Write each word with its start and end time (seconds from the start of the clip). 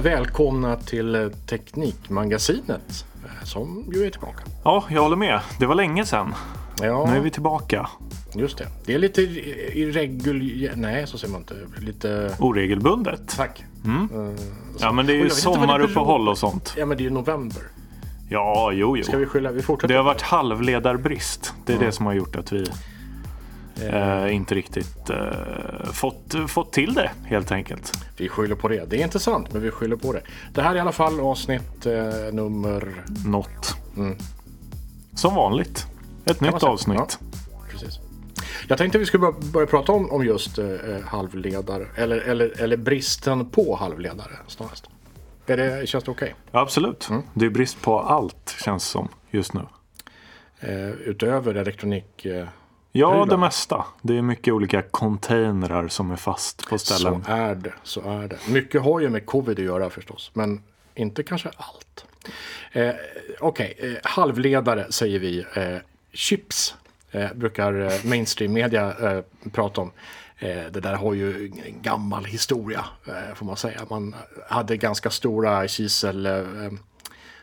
välkomna 0.00 0.76
till 0.76 1.14
eh, 1.14 1.28
Teknikmagasinet 1.28 3.04
eh, 3.24 3.44
som 3.44 3.84
ju 3.94 4.06
är 4.06 4.10
tillbaka. 4.10 4.38
Ja, 4.64 4.84
jag 4.90 5.02
håller 5.02 5.16
med. 5.16 5.40
Det 5.60 5.66
var 5.66 5.74
länge 5.74 6.06
sedan. 6.06 6.34
Ja, 6.82 7.06
Nu 7.10 7.16
är 7.16 7.20
vi 7.20 7.30
tillbaka. 7.30 7.88
just 8.34 8.58
det. 8.58 8.66
Det 8.86 8.94
är 8.94 8.98
lite 8.98 9.22
irreguljärt. 9.22 10.76
Nej, 10.76 11.06
så 11.06 11.18
säger 11.18 11.32
man 11.32 11.40
inte. 11.40 11.54
Lite... 11.78 12.34
Oregelbundet. 12.38 13.36
Tack. 13.36 13.64
Ja, 14.80 14.92
men 14.92 15.06
det 15.06 15.12
är 15.12 15.16
ju 15.16 15.30
sommaruppehåll 15.30 16.28
och 16.28 16.38
sånt. 16.38 16.74
Ja, 16.76 16.86
men 16.86 16.96
det 16.96 17.02
är 17.02 17.04
ju 17.04 17.10
november. 17.10 17.62
Ja, 18.28 18.72
jo, 18.72 18.96
Ska 19.02 19.12
jo. 19.12 19.18
vi 19.18 19.26
skylla? 19.26 19.50
Vi 19.52 19.62
fortsätter. 19.62 19.94
Det 19.94 19.98
har 19.98 20.04
varit 20.04 20.22
halvledarbrist. 20.22 21.54
Det 21.66 21.72
är 21.72 21.78
det 21.78 21.92
som 21.92 22.06
har 22.06 22.12
gjort 22.12 22.36
att 22.36 22.52
vi 22.52 22.66
eh, 23.82 24.34
inte 24.34 24.54
riktigt 24.54 25.10
eh, 25.10 25.92
fått, 25.92 26.34
fått 26.48 26.72
till 26.72 26.94
det 26.94 27.10
helt 27.24 27.52
enkelt. 27.52 27.92
Vi 28.16 28.28
skyller 28.28 28.54
på 28.54 28.68
det. 28.68 28.84
Det 28.90 28.96
är 28.96 29.04
inte 29.04 29.20
sant, 29.20 29.52
men 29.52 29.62
vi 29.62 29.70
skyller 29.70 29.96
på 29.96 30.12
det. 30.12 30.22
Det 30.54 30.62
här 30.62 30.70
är 30.70 30.76
i 30.76 30.80
alla 30.80 30.92
fall 30.92 31.20
avsnitt 31.20 31.86
eh, 31.86 31.92
nummer... 32.32 33.04
Något. 33.26 33.76
Som 35.14 35.34
vanligt. 35.34 35.86
Ett 36.24 36.40
nytt 36.40 36.62
avsnitt. 36.62 37.18
Precis. 37.70 38.00
Jag 38.68 38.78
tänkte 38.78 38.98
vi 38.98 39.06
skulle 39.06 39.20
börja, 39.20 39.34
börja 39.52 39.66
prata 39.66 39.92
om, 39.92 40.10
om 40.10 40.24
just 40.24 40.58
eh, 40.58 40.66
halvledare. 41.04 41.86
Eller, 41.96 42.16
eller, 42.16 42.60
eller 42.60 42.76
bristen 42.76 43.50
på 43.50 43.76
halvledare 43.76 44.32
snarast. 44.46 44.86
Är 45.46 45.56
det, 45.56 45.88
känns 45.88 46.04
det 46.04 46.10
okej? 46.10 46.34
Ja, 46.50 46.60
absolut. 46.60 47.08
Mm. 47.10 47.22
Det 47.34 47.46
är 47.46 47.50
brist 47.50 47.82
på 47.82 48.00
allt 48.00 48.56
känns 48.64 48.84
som 48.84 49.08
just 49.30 49.54
nu. 49.54 49.60
Eh, 50.60 50.90
utöver 50.90 51.54
elektronik... 51.54 52.26
Ja, 52.92 53.26
det 53.30 53.36
mesta. 53.36 53.84
Det 54.02 54.18
är 54.18 54.22
mycket 54.22 54.54
olika 54.54 54.82
containrar 54.82 55.88
som 55.88 56.10
är 56.10 56.16
fast 56.16 56.68
på 56.68 56.78
så 56.78 56.94
ställen. 56.94 57.24
är 57.26 57.54
det. 57.54 57.72
Så 57.82 58.00
är 58.00 58.28
det. 58.28 58.38
Mycket 58.48 58.82
har 58.82 59.00
ju 59.00 59.08
med 59.08 59.26
covid 59.26 59.58
att 59.58 59.64
göra 59.64 59.90
förstås. 59.90 60.30
Men 60.34 60.62
inte 60.94 61.22
kanske 61.22 61.50
allt. 61.56 62.04
Eh, 62.72 62.90
Okej, 63.40 63.74
eh, 63.78 64.10
halvledare 64.10 64.92
säger 64.92 65.18
vi. 65.18 65.44
Eh, 65.54 65.76
chips 66.12 66.74
eh, 67.10 67.32
brukar 67.34 67.80
eh, 67.80 68.04
mainstream 68.04 68.52
media 68.52 69.12
eh, 69.12 69.24
prata 69.52 69.80
om. 69.80 69.90
Eh, 70.38 70.48
det 70.48 70.80
där 70.80 70.94
har 70.94 71.14
ju 71.14 71.46
en 71.66 71.82
gammal 71.82 72.24
historia 72.24 72.84
får 73.34 73.46
man 73.46 73.56
säga. 73.56 73.80
Man 73.90 74.14
hade 74.48 74.76
ganska 74.76 75.10
stora 75.10 75.68
kisel 75.68 76.26
eh, 76.26 76.42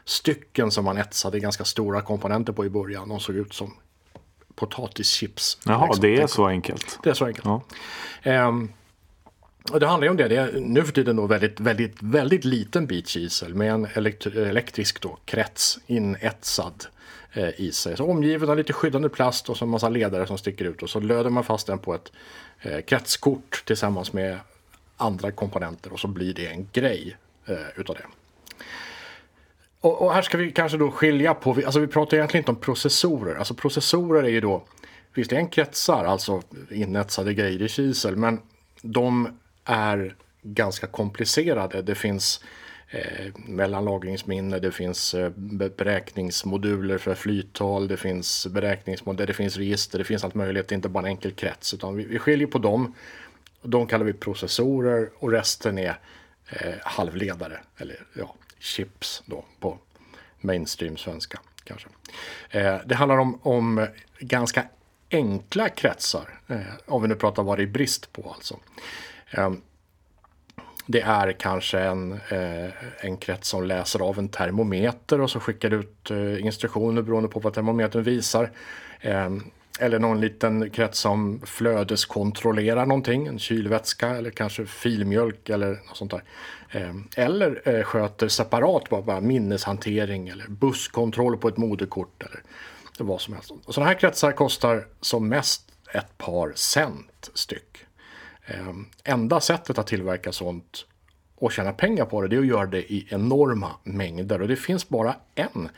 stycken 0.05 0.71
som 0.71 0.85
man 0.85 0.97
etsade 0.97 1.39
ganska 1.39 1.65
stora 1.65 2.01
komponenter 2.01 2.53
på 2.53 2.65
i 2.65 2.69
början. 2.69 3.09
De 3.09 3.19
såg 3.19 3.35
ut 3.35 3.53
som 3.53 3.73
potatischips. 4.55 5.57
Jaha, 5.65 5.85
liksom. 5.85 6.01
det 6.01 6.21
är 6.21 6.27
så 6.27 6.47
enkelt. 6.47 6.99
Det 7.03 7.09
är 7.09 7.13
så 7.13 7.25
enkelt. 7.25 7.45
Ja. 7.45 7.61
Ehm, 8.23 8.69
och 9.71 9.79
det 9.79 9.87
handlar 9.87 10.05
ju 10.05 10.09
om 10.11 10.17
det. 10.17 10.27
Det 10.27 10.35
är 10.35 10.51
nu 10.59 10.83
för 10.83 10.91
tiden 10.91 11.15
då 11.15 11.27
väldigt, 11.27 11.59
väldigt, 11.59 11.97
väldigt 11.99 12.45
liten 12.45 12.87
bit 12.87 13.07
kisel 13.07 13.55
med 13.55 13.71
en 13.71 13.87
elektri- 13.87 14.49
elektrisk 14.49 15.01
då, 15.01 15.17
krets 15.25 15.79
inetsad 15.87 16.85
eh, 17.33 17.49
i 17.61 17.71
sig. 17.71 17.97
Så 17.97 18.05
omgiven 18.05 18.49
av 18.49 18.57
lite 18.57 18.73
skyddande 18.73 19.09
plast 19.09 19.49
och 19.49 19.57
så 19.57 19.65
en 19.65 19.71
massa 19.71 19.89
ledare 19.89 20.27
som 20.27 20.37
sticker 20.37 20.65
ut 20.65 20.83
och 20.83 20.89
så 20.89 20.99
löder 20.99 21.29
man 21.29 21.43
fast 21.43 21.67
den 21.67 21.79
på 21.79 21.93
ett 21.95 22.11
eh, 22.61 22.81
kretskort 22.81 23.63
tillsammans 23.65 24.13
med 24.13 24.39
andra 24.97 25.31
komponenter 25.31 25.93
och 25.93 25.99
så 25.99 26.07
blir 26.07 26.33
det 26.33 26.47
en 26.47 26.67
grej 26.73 27.17
eh, 27.45 27.55
utav 27.75 27.95
det. 27.95 28.05
Och, 29.85 30.01
och 30.01 30.13
här 30.13 30.21
ska 30.21 30.37
vi 30.37 30.51
kanske 30.51 30.77
då 30.77 30.91
skilja 30.91 31.33
på, 31.33 31.53
vi- 31.53 31.65
alltså 31.65 31.79
vi 31.79 31.87
pratar 31.87 32.17
egentligen 32.17 32.41
inte 32.41 32.51
om 32.51 32.59
processorer. 32.59 33.35
Alltså 33.35 33.53
processorer 33.53 34.23
är 34.23 34.29
ju 34.29 34.41
då 34.41 34.63
visserligen 35.13 35.47
kretsar, 35.47 36.05
alltså 36.05 36.41
inetsade 36.71 37.33
grejer 37.33 37.61
i 37.61 37.67
kisel, 37.67 38.15
men 38.15 38.39
de 38.81 39.39
är 39.65 40.15
ganska 40.41 40.87
komplicerade. 40.87 41.81
Det 41.81 41.95
finns 41.95 42.43
eh, 42.89 43.25
mellanlagringsminne, 43.47 44.59
det 44.59 44.71
finns 44.71 45.13
eh, 45.13 45.29
beräkningsmoduler 45.77 46.97
för 46.97 47.15
flyttal, 47.15 47.87
det 47.87 47.97
finns 47.97 48.47
beräkningsmodeller, 48.47 49.27
det 49.27 49.33
finns 49.33 49.57
register, 49.57 49.97
det 49.97 50.03
finns 50.05 50.23
allt 50.23 50.35
möjligt. 50.35 50.67
Det 50.67 50.73
är 50.73 50.77
inte 50.77 50.89
bara 50.89 51.03
en 51.03 51.09
enkel 51.09 51.31
krets, 51.31 51.73
utan 51.73 51.95
vi, 51.95 52.05
vi 52.05 52.19
skiljer 52.19 52.47
på 52.47 52.57
dem. 52.57 52.93
De 53.61 53.87
kallar 53.87 54.05
vi 54.05 54.13
processorer 54.13 55.09
och 55.19 55.31
resten 55.31 55.77
är 55.77 55.99
eh, 56.49 56.73
halvledare, 56.83 57.59
eller 57.77 58.05
ja, 58.13 58.35
chips 58.59 59.23
då 59.25 59.43
på 59.59 59.77
mainstream 60.41 60.97
svenska 60.97 61.39
kanske. 61.63 61.87
Eh, 62.49 62.77
det 62.85 62.95
handlar 62.95 63.17
om, 63.17 63.39
om 63.43 63.87
ganska 64.19 64.63
enkla 65.11 65.69
kretsar, 65.69 66.39
eh, 66.47 66.59
om 66.85 67.01
vi 67.01 67.07
nu 67.07 67.15
pratar 67.15 67.43
vad 67.43 67.57
det 67.57 67.63
är 67.63 67.67
brist 67.67 68.13
på 68.13 68.33
alltså. 68.35 68.59
Eh, 69.31 69.51
det 70.85 71.01
är 71.01 71.31
kanske 71.31 71.79
en, 71.79 72.11
eh, 72.11 72.69
en 72.99 73.17
krets 73.17 73.49
som 73.49 73.63
läser 73.63 73.99
av 73.99 74.19
en 74.19 74.29
termometer 74.29 75.21
och 75.21 75.31
så 75.31 75.39
skickar 75.39 75.73
ut 75.73 76.11
eh, 76.11 76.45
instruktioner 76.45 77.01
beroende 77.01 77.29
på 77.29 77.39
vad 77.39 77.53
termometern 77.53 78.03
visar. 78.03 78.51
Eh, 79.01 79.29
eller 79.79 79.99
någon 79.99 80.21
liten 80.21 80.69
krets 80.69 80.99
som 80.99 81.41
flödeskontrollerar 81.45 82.85
någonting, 82.85 83.27
en 83.27 83.39
kylvätska 83.39 84.09
eller 84.09 84.31
kanske 84.31 84.65
filmjölk 84.65 85.49
eller 85.49 85.69
något 85.69 85.97
sånt 85.97 86.11
där. 86.11 86.23
Ehm, 86.71 87.07
eller 87.15 87.61
eh, 87.65 87.83
sköter 87.83 88.27
separat 88.27 88.89
bara, 88.89 89.21
minneshantering 89.21 90.27
eller 90.27 90.47
busskontroll 90.47 91.37
på 91.37 91.47
ett 91.47 91.57
moderkort 91.57 92.23
eller 92.23 92.41
vad 92.99 93.21
som 93.21 93.33
helst. 93.33 93.51
Och 93.65 93.73
sådana 93.73 93.91
här 93.91 93.99
kretsar 93.99 94.31
kostar 94.31 94.87
som 95.01 95.27
mest 95.27 95.71
ett 95.93 96.17
par 96.17 96.53
cent 96.55 97.29
styck. 97.33 97.85
Ehm, 98.45 98.85
enda 99.03 99.39
sättet 99.39 99.77
att 99.77 99.87
tillverka 99.87 100.31
sånt 100.31 100.85
och 101.35 101.51
tjäna 101.51 101.73
pengar 101.73 102.05
på 102.05 102.21
det, 102.21 102.27
det 102.27 102.35
är 102.35 102.39
att 102.39 102.47
göra 102.47 102.65
det 102.65 102.93
i 102.93 103.07
enorma 103.09 103.71
mängder. 103.83 104.41
Och 104.41 104.47
det 104.47 104.55
finns 104.55 104.89
bara 104.89 105.15
en, 105.35 105.69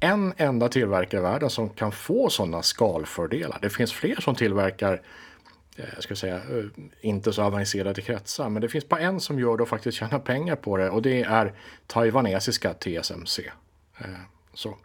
en 0.00 0.32
enda 0.36 0.68
tillverkare 0.68 1.20
i 1.20 1.22
världen 1.22 1.50
som 1.50 1.68
kan 1.68 1.92
få 1.92 2.30
sådana 2.30 2.62
skalfördelar. 2.62 3.58
Det 3.62 3.70
finns 3.70 3.92
fler 3.92 4.20
som 4.20 4.34
tillverkar 4.34 5.02
eh, 5.76 5.84
jag 5.94 6.02
ska 6.02 6.16
säga, 6.16 6.36
eh, 6.36 6.64
inte 7.00 7.32
så 7.32 7.42
avancerade 7.42 8.02
kretsar. 8.02 8.48
Men 8.48 8.62
det 8.62 8.68
finns 8.68 8.88
bara 8.88 9.00
en 9.00 9.20
som 9.20 9.38
gör 9.38 9.56
det 9.56 9.62
och 9.62 9.68
faktiskt 9.68 9.98
tjänar 9.98 10.18
pengar 10.18 10.56
på 10.56 10.76
det. 10.76 10.90
Och 10.90 11.02
det 11.02 11.22
är 11.22 11.52
taiwanesiska 11.86 12.74
TSMC. 12.74 13.42
Eh, 13.98 14.06
så. 14.54 14.76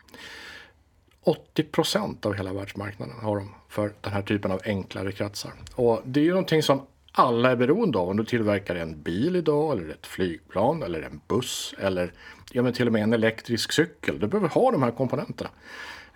80 1.23 1.63
procent 1.63 2.25
av 2.25 2.33
hela 2.33 2.53
världsmarknaden 2.53 3.15
har 3.21 3.35
de 3.35 3.55
för 3.69 3.93
den 4.01 4.13
här 4.13 4.21
typen 4.21 4.51
av 4.51 4.61
enklare 4.65 5.11
kretsar. 5.11 5.51
Och 5.75 6.01
det 6.05 6.19
är 6.19 6.23
ju 6.23 6.29
någonting 6.29 6.63
som 6.63 6.81
alla 7.15 7.51
är 7.51 7.55
beroende 7.55 7.97
av. 7.97 8.09
Om 8.09 8.17
du 8.17 8.25
tillverkar 8.25 8.75
en 8.75 9.01
bil 9.01 9.35
idag 9.35 9.71
eller 9.71 9.89
ett 9.89 10.07
flygplan 10.07 10.83
eller 10.83 11.01
en 11.01 11.21
buss 11.27 11.75
eller 11.79 12.13
ja, 12.51 12.61
men 12.61 12.73
till 12.73 12.87
och 12.87 12.93
med 12.93 13.03
en 13.03 13.13
elektrisk 13.13 13.71
cykel. 13.71 14.19
Du 14.19 14.27
behöver 14.27 14.49
ha 14.49 14.71
de 14.71 14.83
här 14.83 14.91
komponenterna. 14.91 15.49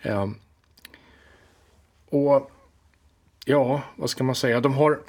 Eh, 0.02 0.30
och 2.10 2.52
ja, 3.46 3.82
vad 3.96 4.10
ska 4.10 4.24
man 4.24 4.36
säga? 4.36 4.62
De 4.62 4.74
har 4.74 5.00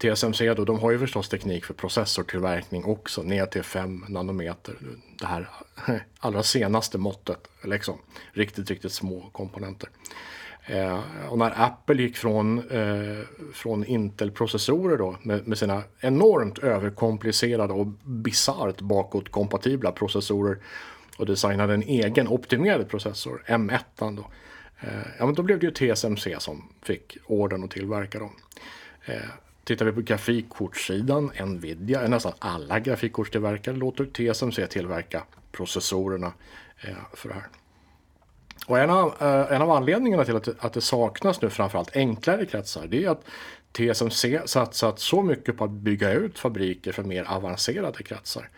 TSMC 0.00 0.54
då, 0.54 0.64
de 0.64 0.78
har 0.78 0.90
ju 0.90 0.98
förstås 0.98 1.28
teknik 1.28 1.64
för 1.64 1.74
processortillverkning 1.74 2.84
också, 2.84 3.22
ner 3.22 3.46
till 3.46 3.62
5 3.62 4.04
nanometer. 4.08 4.74
Det 5.18 5.26
här 5.26 5.48
allra 6.18 6.42
senaste 6.42 6.98
måttet, 6.98 7.48
liksom. 7.64 7.98
Riktigt, 8.32 8.70
riktigt 8.70 8.92
små 8.92 9.30
komponenter. 9.32 9.88
Eh, 10.66 11.00
och 11.28 11.38
när 11.38 11.52
Apple 11.56 12.02
gick 12.02 12.16
från, 12.16 12.58
eh, 12.70 13.18
från 13.52 13.84
Intel-processorer 13.84 14.98
då, 14.98 15.16
med, 15.22 15.48
med 15.48 15.58
sina 15.58 15.82
enormt 16.00 16.58
överkomplicerade 16.58 17.72
och 17.72 17.86
bisarrt 18.04 18.80
bakåtkompatibla 18.80 19.92
processorer 19.92 20.58
och 21.16 21.26
designade 21.26 21.74
en 21.74 21.82
egen 21.82 22.28
optimerad 22.28 22.88
processor, 22.88 23.42
M1 23.46 24.16
då. 24.16 24.24
Eh, 24.80 24.88
ja, 25.18 25.26
men 25.26 25.34
då 25.34 25.42
blev 25.42 25.58
det 25.58 25.66
ju 25.66 25.94
TSMC 25.94 26.36
som 26.38 26.68
fick 26.82 27.16
orden 27.26 27.64
att 27.64 27.70
tillverka 27.70 28.18
dem. 28.18 28.32
Eh, 29.04 29.20
tittar 29.64 29.86
vi 29.86 29.92
på 29.92 30.00
grafikkortssidan, 30.00 31.30
Nvidia, 31.46 32.08
nästan 32.08 32.32
alla 32.38 32.80
grafikkortstillverkare 32.80 33.76
låter 33.76 34.04
TSMC 34.04 34.66
tillverka 34.66 35.24
processorerna 35.52 36.32
eh, 36.80 36.94
för 37.14 37.28
det 37.28 37.34
här. 37.34 37.46
Och 38.66 38.78
en 38.78 38.90
av, 38.90 39.14
eh, 39.20 39.52
en 39.52 39.62
av 39.62 39.70
anledningarna 39.70 40.24
till 40.24 40.36
att 40.36 40.44
det, 40.44 40.54
att 40.58 40.72
det 40.72 40.80
saknas 40.80 41.42
nu 41.42 41.50
framförallt 41.50 41.96
enklare 41.96 42.46
kretsar, 42.46 42.86
det 42.86 43.04
är 43.04 43.10
att 43.10 43.24
TSMC 43.72 44.40
satsat 44.44 44.98
så 44.98 45.22
mycket 45.22 45.56
på 45.56 45.64
att 45.64 45.70
bygga 45.70 46.12
ut 46.12 46.38
fabriker 46.38 46.92
för 46.92 47.02
mer 47.02 47.24
avancerade 47.24 48.02
kretsar. 48.02 48.48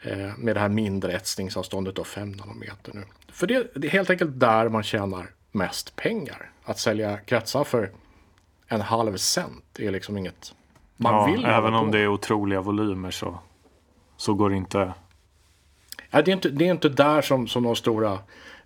Eh, 0.00 0.30
med 0.38 0.56
det 0.56 0.60
här 0.60 0.68
mindre 0.68 1.12
etsningsavståndet 1.12 1.96
då 1.96 2.04
5 2.04 2.32
nanometer 2.32 2.92
nu. 2.94 3.04
För 3.32 3.46
det, 3.46 3.72
det 3.74 3.86
är 3.86 3.90
helt 3.90 4.10
enkelt 4.10 4.40
där 4.40 4.68
man 4.68 4.82
tjänar 4.82 5.30
mest 5.52 5.96
pengar. 5.96 6.50
Att 6.64 6.78
sälja 6.78 7.18
kretsar 7.18 7.64
för 7.64 7.90
en 8.68 8.80
halv 8.80 9.16
cent 9.16 9.78
är 9.78 9.90
liksom 9.90 10.18
inget 10.18 10.54
man 10.96 11.14
ja, 11.14 11.26
vill 11.26 11.44
även 11.44 11.74
om 11.74 11.90
det 11.90 11.98
är 11.98 12.08
otroliga 12.08 12.60
volymer 12.60 13.10
så, 13.10 13.38
så 14.16 14.34
går 14.34 14.50
det 14.50 14.56
inte. 14.56 14.92
Ja, 16.10 16.22
det, 16.22 16.30
är 16.30 16.32
inte, 16.32 16.48
det 16.48 16.66
är 16.68 16.70
inte 16.70 16.88
där 16.88 17.22
som, 17.22 17.48
som 17.48 17.62
de 17.62 17.76
stora 17.76 18.18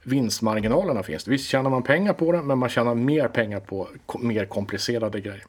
vinstmarginalerna 0.07 1.03
finns. 1.03 1.29
Visst 1.29 1.49
tjänar 1.49 1.71
man 1.71 1.83
pengar 1.83 2.13
på 2.13 2.33
det, 2.33 2.43
men 2.43 2.59
man 2.59 2.69
tjänar 2.69 2.95
mer 2.95 3.29
pengar 3.29 3.61
på 3.61 3.89
mer 4.19 4.45
komplicerade 4.45 5.21
grejer. 5.21 5.45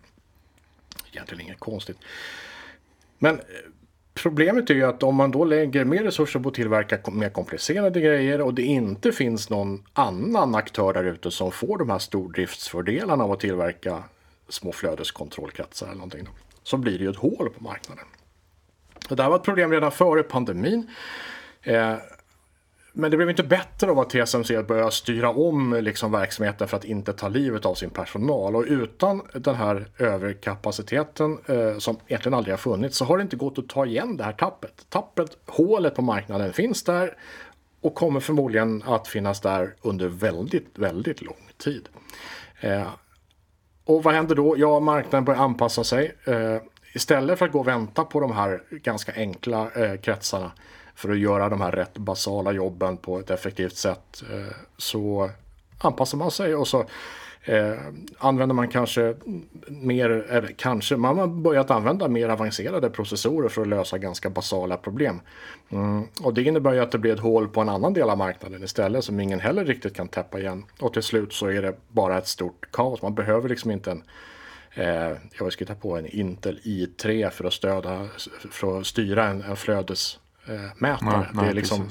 Egentligen 1.12 1.42
inget 1.42 1.60
konstigt. 1.60 1.98
Men 3.20 3.36
eh, 3.36 3.42
Problemet 4.24 4.70
är 4.70 4.74
ju 4.74 4.84
att 4.84 5.04
om 5.04 5.16
man 5.16 5.32
då 5.32 5.46
lägger 5.46 5.86
mer 5.86 6.04
resurser 6.04 6.40
på 6.40 6.50
att 6.50 6.56
tillverka 6.56 7.12
mer 7.12 7.30
komplicerade 7.30 8.02
grejer 8.02 8.42
och 8.42 8.54
det 8.54 8.62
inte 8.62 9.12
finns 9.12 9.50
någon 9.50 9.84
annan 9.94 10.56
aktör 10.56 10.94
där 10.94 11.04
ute 11.04 11.32
som 11.32 11.52
får 11.52 11.78
de 11.78 11.90
här 11.90 12.00
stordriftsfördelarna 12.00 13.24
av 13.24 13.32
att 13.32 13.40
tillverka 13.40 14.04
små 14.50 14.72
flödeskontrollkretsar 14.72 15.86
eller 15.86 15.96
någonting. 15.96 16.24
Då, 16.24 16.32
så 16.64 16.78
blir 16.78 16.98
det 16.98 17.04
ju 17.04 17.10
ett 17.10 17.18
hål 17.18 17.50
på 17.58 17.64
marknaden. 17.64 18.06
Det 19.10 19.22
här 19.22 19.30
var 19.30 19.36
ett 19.36 19.44
problem 19.44 19.72
redan 19.72 19.92
före 19.92 20.24
pandemin. 20.24 20.90
Eh, 21.62 21.94
men 23.00 23.12
det 23.12 23.18
blev 23.18 23.30
inte 23.30 23.44
bättre 23.44 23.92
av 23.92 24.00
att 24.00 24.10
TSMC 24.10 24.64
började 24.64 24.92
styra 24.92 25.30
om 25.30 25.74
liksom, 25.82 26.12
verksamheten 26.12 26.68
för 26.68 26.78
att 26.78 26.86
inte 26.86 27.14
ta 27.14 27.28
livet 27.28 27.66
av 27.66 27.74
sin 27.76 27.90
personal. 27.90 28.56
Och 28.56 28.66
utan 28.68 29.22
den 29.34 29.56
här 29.56 29.88
överkapaciteten 29.98 31.38
eh, 31.46 31.78
som 31.78 31.98
egentligen 32.08 32.34
aldrig 32.34 32.54
har 32.54 32.58
funnits 32.58 32.98
så 32.98 33.06
har 33.06 33.18
det 33.18 33.22
inte 33.22 33.36
gått 33.36 33.60
att 33.60 33.70
ta 33.70 33.86
igen 33.86 34.18
det 34.18 34.24
här 34.24 34.32
tappet. 34.32 34.86
Tappet, 34.90 35.38
hålet 35.46 35.96
på 35.96 36.02
marknaden 36.02 36.54
finns 36.54 36.84
där 36.84 37.18
och 37.82 37.96
kommer 37.96 38.20
förmodligen 38.20 38.84
att 38.86 39.08
finnas 39.08 39.42
där 39.42 39.76
under 39.82 40.08
väldigt, 40.08 40.78
väldigt 40.78 41.22
lång 41.22 41.50
tid. 41.58 41.90
Eh, 42.60 42.88
och 43.86 44.04
vad 44.04 44.14
händer 44.14 44.36
då? 44.36 44.56
Ja, 44.58 44.80
marknaden 44.80 45.26
börjar 45.26 45.42
anpassa 45.42 45.84
sig. 45.84 46.16
Eh, 46.26 46.58
istället 46.94 47.40
för 47.40 47.46
att 47.46 47.52
gå 47.52 47.60
och 47.60 47.68
vänta 47.68 48.04
på 48.04 48.20
de 48.20 48.32
här 48.32 48.62
ganska 48.70 49.14
enkla 49.16 49.72
eh, 49.72 50.00
kretsarna 50.02 50.52
för 50.98 51.10
att 51.10 51.20
göra 51.20 51.50
de 51.50 51.62
här 51.62 51.72
rätt 51.72 51.98
basala 51.98 52.52
jobben 52.52 52.98
på 52.98 53.20
ett 53.20 53.30
effektivt 53.30 53.76
sätt 53.76 54.24
eh, 54.34 54.56
så 54.78 55.30
anpassar 55.78 56.18
man 56.18 56.32
sig 56.32 56.56
och 56.56 56.68
så 56.68 56.86
eh, 57.44 57.74
använder 58.18 58.56
man 58.56 58.68
kanske 58.68 59.16
mer, 59.68 60.10
eller 60.10 60.48
kanske, 60.48 60.98
man 60.98 61.18
har 61.18 61.28
börjat 61.28 61.72
använda 61.72 62.08
mer 62.08 62.30
avancerade 62.30 62.90
processorer 62.90 63.50
för 63.50 63.62
att 63.62 63.68
lösa 63.68 63.98
ganska 63.98 64.30
basala 64.30 64.78
problem. 64.78 65.22
Mm, 65.70 66.04
och 66.24 66.34
det 66.34 66.44
innebär 66.44 66.74
ju 66.74 66.80
att 66.80 66.92
det 66.92 66.98
blir 66.98 67.14
ett 67.14 67.20
hål 67.20 67.48
på 67.48 67.62
en 67.62 67.70
annan 67.70 67.94
del 67.94 68.10
av 68.10 68.18
marknaden 68.18 68.64
istället 68.64 69.04
som 69.04 69.20
ingen 69.20 69.40
heller 69.40 69.66
riktigt 69.66 69.96
kan 69.96 70.08
täppa 70.08 70.40
igen. 70.40 70.66
Och 70.80 70.94
till 70.94 71.04
slut 71.04 71.34
så 71.34 71.48
är 71.48 71.62
det 71.62 71.76
bara 71.88 72.18
ett 72.18 72.28
stort 72.28 72.72
kaos. 72.72 73.02
Man 73.02 73.16
behöver 73.16 73.50
liksom 73.50 73.72
inte 73.72 73.92
en 73.92 74.04
eh, 74.74 75.18
jag 75.40 75.54
ska 75.54 75.66
ta 75.66 75.76
på 75.76 75.98
en 75.98 76.06
Intel 76.06 76.60
i3 76.64 77.30
för 77.30 77.46
att 77.46 77.54
stöda, 77.54 78.08
för 78.52 78.80
att 78.80 78.88
styra 78.88 79.28
en, 79.28 79.42
en 79.42 79.56
flödes 79.56 80.20
mätare. 80.78 81.20
Nej, 81.20 81.28
nej, 81.34 81.46
det, 81.46 81.50
är 81.50 81.54
liksom, 81.54 81.90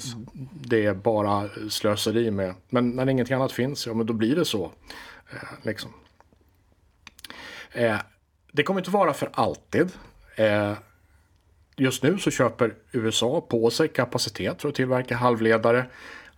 det 0.52 0.86
är 0.86 0.94
bara 0.94 1.48
slöseri 1.70 2.30
med. 2.30 2.54
Men 2.68 2.90
när 2.90 3.08
ingenting 3.08 3.36
annat 3.36 3.52
finns, 3.52 3.86
ja 3.86 3.94
men 3.94 4.06
då 4.06 4.12
blir 4.12 4.36
det 4.36 4.44
så. 4.44 4.64
Eh, 5.30 5.48
liksom. 5.62 5.90
eh, 7.72 7.96
det 8.52 8.62
kommer 8.62 8.80
inte 8.80 8.90
vara 8.90 9.12
för 9.12 9.30
alltid. 9.32 9.92
Eh, 10.36 10.72
just 11.76 12.02
nu 12.02 12.18
så 12.18 12.30
köper 12.30 12.74
USA 12.92 13.40
på 13.40 13.70
sig 13.70 13.88
kapacitet 13.88 14.62
för 14.62 14.68
att 14.68 14.74
tillverka 14.74 15.16
halvledare. 15.16 15.86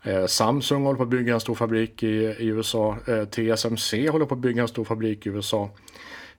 Eh, 0.02 0.26
Samsung 0.26 0.84
håller 0.84 0.96
på 0.96 1.02
att 1.02 1.08
bygga 1.08 1.34
en 1.34 1.40
stor 1.40 1.54
fabrik 1.54 2.02
i, 2.02 2.36
USA. 2.38 2.96
Eh, 3.06 3.24
TSMC 3.24 4.08
håller 4.08 4.26
på 4.26 4.34
att 4.34 4.40
bygga 4.40 4.62
en 4.62 4.68
stor 4.68 4.84
fabrik 4.84 5.26
i 5.26 5.28
USA. 5.28 5.70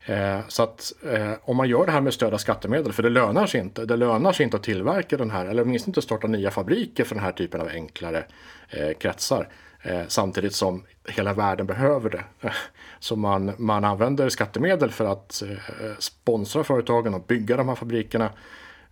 Eh, 0.05 0.39
så 0.47 0.63
att 0.63 0.93
eh, 1.05 1.33
om 1.41 1.57
man 1.57 1.69
gör 1.69 1.85
det 1.85 1.91
här 1.91 2.01
med 2.01 2.13
stöd 2.13 2.33
av 2.33 2.37
skattemedel, 2.37 2.93
för 2.93 3.03
det 3.03 3.09
lönar 3.09 3.47
sig 3.47 3.61
inte. 3.61 3.85
Det 3.85 3.95
lönar 3.95 4.31
sig 4.31 4.43
inte 4.43 4.57
att 4.57 4.63
tillverka 4.63 5.17
den 5.17 5.31
här, 5.31 5.45
eller 5.45 5.63
åtminstone 5.63 5.89
inte 5.89 6.01
starta 6.01 6.27
nya 6.27 6.51
fabriker 6.51 7.03
för 7.03 7.15
den 7.15 7.23
här 7.23 7.31
typen 7.31 7.61
av 7.61 7.67
enklare 7.67 8.23
eh, 8.69 8.97
kretsar. 8.97 9.49
Eh, 9.81 10.01
samtidigt 10.07 10.55
som 10.55 10.83
hela 11.07 11.33
världen 11.33 11.65
behöver 11.65 12.09
det. 12.09 12.23
Så 12.99 13.15
man, 13.15 13.51
man 13.57 13.83
använder 13.85 14.29
skattemedel 14.29 14.91
för 14.91 15.05
att 15.05 15.41
eh, 15.41 15.91
sponsra 15.99 16.63
företagen 16.63 17.13
och 17.13 17.23
bygga 17.23 17.57
de 17.57 17.67
här 17.67 17.75
fabrikerna. 17.75 18.29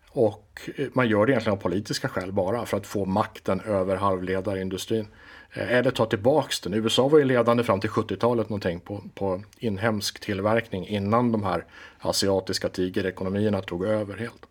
Och 0.09 0.61
eh, 0.75 0.87
man 0.93 1.09
gör 1.09 1.25
det 1.25 1.31
egentligen 1.31 1.57
av 1.57 1.61
politiska 1.61 2.07
skäl 2.07 2.31
bara 2.31 2.65
för 2.65 2.77
att 2.77 2.87
få 2.87 3.05
makten 3.05 3.61
över 3.61 3.95
halvledarindustrin. 3.95 5.07
Eh, 5.53 5.71
eller 5.71 5.91
ta 5.91 6.05
tillbaks 6.05 6.59
den. 6.59 6.73
USA 6.73 7.07
var 7.07 7.19
ju 7.19 7.25
ledande 7.25 7.63
fram 7.63 7.79
till 7.79 7.89
70-talet 7.89 8.49
någonting 8.49 8.79
på, 8.79 9.03
på 9.15 9.41
inhemsk 9.57 10.19
tillverkning 10.19 10.87
innan 10.87 11.31
de 11.31 11.43
här 11.43 11.65
asiatiska 11.99 12.69
tigerekonomierna 12.69 13.61
tog 13.61 13.85
över 13.85 14.17
helt. 14.17 14.45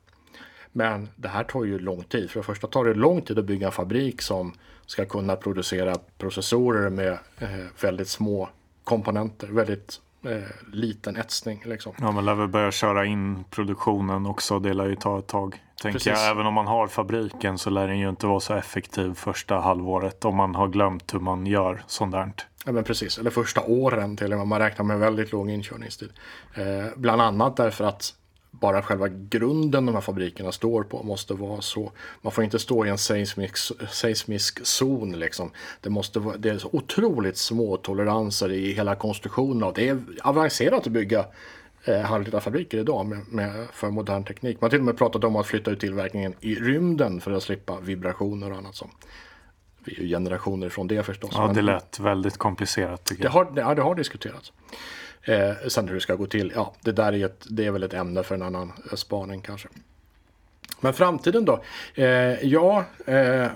Men 0.73 1.09
det 1.17 1.29
här 1.29 1.45
tar 1.45 1.65
ju 1.65 1.79
lång 1.79 2.05
tid. 2.05 2.31
För 2.31 2.41
det 2.41 2.45
första 2.47 2.67
tar 2.67 2.85
det 2.85 2.95
lång 2.95 3.23
tid 3.23 3.39
att 3.39 3.45
bygga 3.45 3.67
en 3.67 3.73
fabrik 3.73 4.23
som 4.23 4.55
ska 4.87 5.05
kunna 5.05 5.37
producera 5.37 5.97
processorer 6.19 6.91
med 6.91 7.19
eh, 7.39 7.49
väldigt 7.81 8.09
små 8.09 8.49
komponenter, 8.85 9.47
väldigt 9.47 10.01
eh, 10.26 10.43
liten 10.73 11.17
etsning. 11.17 11.62
Liksom. 11.64 11.93
Ja, 12.00 12.12
man 12.12 12.25
lär 12.25 12.34
väl 12.34 12.49
börja 12.49 12.70
köra 12.70 13.05
in 13.05 13.44
produktionen 13.50 14.26
också. 14.26 14.58
Det 14.58 14.73
lär 14.73 14.87
ju 14.87 14.96
ta 14.96 15.19
ett 15.19 15.26
tag. 15.26 15.62
Tänker 15.82 16.11
jag. 16.11 16.31
Även 16.31 16.46
om 16.46 16.55
man 16.55 16.67
har 16.67 16.87
fabriken 16.87 17.58
så 17.58 17.70
lär 17.70 17.88
den 17.88 17.99
ju 17.99 18.08
inte 18.08 18.26
vara 18.26 18.40
så 18.40 18.55
effektiv 18.55 19.14
första 19.14 19.58
halvåret 19.58 20.25
om 20.25 20.37
man 20.37 20.55
har 20.55 20.69
glömt 20.69 21.14
hur 21.14 21.20
man 21.20 21.46
gör 21.46 21.82
sånt 21.87 22.12
där. 22.12 22.32
Ja 22.64 22.73
men 22.73 22.84
precis, 22.84 23.19
eller 23.19 23.31
första 23.31 23.61
åren 23.62 24.17
till 24.17 24.32
och 24.32 24.38
med. 24.38 24.46
Man 24.46 24.58
räknar 24.58 24.84
med 24.84 24.99
väldigt 24.99 25.32
låg 25.32 25.50
inkörningstid. 25.50 26.11
Eh, 26.55 26.64
bland 26.96 27.23
annat 27.23 27.56
därför 27.56 27.84
att 27.84 28.14
bara 28.61 28.82
själva 28.82 29.08
grunden 29.08 29.87
de 29.87 29.94
här 29.94 30.03
fabrikerna 30.03 30.53
står 30.53 30.82
på 30.82 31.03
måste 31.03 31.35
vara 31.35 31.61
så. 31.61 31.93
Man 32.23 32.32
får 32.32 32.44
inte 32.44 32.58
stå 32.58 32.87
i 32.87 32.88
en 32.88 32.99
seismisk, 32.99 33.56
seismisk 33.91 34.67
zon 34.67 35.12
liksom. 35.19 35.50
Det, 35.81 35.91
måste 35.91 36.19
vara, 36.19 36.37
det 36.37 36.50
är 36.50 36.58
så 36.58 36.69
otroligt 36.73 37.37
små 37.37 37.76
toleranser 37.76 38.53
i 38.53 38.73
hela 38.73 38.94
konstruktionen. 38.94 39.73
Det 39.75 39.88
är 39.88 39.99
avancerat 40.23 40.87
att 40.87 40.93
bygga 40.93 41.26
eh, 41.85 42.00
halvledarfabriker 42.00 42.79
idag 42.79 43.06
med, 43.06 43.20
med, 43.29 43.67
för 43.73 43.91
modern 43.91 44.25
teknik. 44.25 44.61
Man 44.61 44.67
har 44.67 44.70
till 44.70 44.79
och 44.79 44.85
med 44.85 44.99
pratat 44.99 45.25
om 45.25 45.37
att 45.37 45.47
flytta 45.47 45.70
ut 45.70 45.81
tillverkningen 45.81 46.35
i 46.41 46.55
rymden 46.55 47.20
för 47.20 47.32
att 47.32 47.43
slippa 47.43 47.81
vibrationer 47.81 48.50
och 48.50 48.56
annat 48.59 48.75
som 48.75 48.91
vi 49.87 49.97
är 49.97 50.00
ju 50.00 50.09
generationer 50.09 50.69
från 50.69 50.87
det 50.87 51.02
förstås. 51.02 51.31
Ja, 51.35 51.52
det 51.55 51.62
lät 51.62 52.00
väldigt 52.00 52.37
komplicerat. 52.37 53.12
Det 53.19 53.29
har, 53.29 53.52
ja, 53.56 53.75
det 53.75 53.82
har 53.82 53.94
diskuterats. 53.94 54.52
Eh, 55.26 55.55
sen 55.69 55.88
hur 55.88 55.94
det 55.94 56.00
ska 56.00 56.14
gå 56.14 56.26
till, 56.26 56.52
ja, 56.55 56.75
det 56.81 56.93
där 56.93 57.12
är, 57.12 57.26
ett, 57.26 57.46
det 57.50 57.67
är 57.67 57.70
väl 57.70 57.82
ett 57.82 57.94
ämne 57.94 58.23
för 58.23 58.34
en 58.34 58.43
annan 58.43 58.73
eh, 58.90 58.96
spaning 58.96 59.40
kanske. 59.40 59.69
Men 60.81 60.94
framtiden 60.94 61.44
då? 61.44 61.62
Eh, 61.94 62.06
ja, 62.44 62.84
eh, 63.06 63.46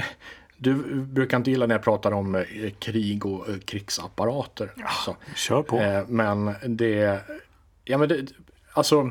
du 0.56 0.74
brukar 0.94 1.36
inte 1.36 1.50
gilla 1.50 1.66
när 1.66 1.74
jag 1.74 1.82
pratar 1.82 2.12
om 2.12 2.34
eh, 2.34 2.44
krig 2.78 3.26
och 3.26 3.48
eh, 3.48 3.58
krigsapparater. 3.58 4.72
Ja, 4.76 4.88
så. 5.04 5.16
Kör 5.34 5.62
på. 5.62 6.04
men 6.08 6.54
det, 6.66 7.20
ja 7.84 7.98
men 7.98 8.08
det, 8.08 8.26
alltså 8.72 9.10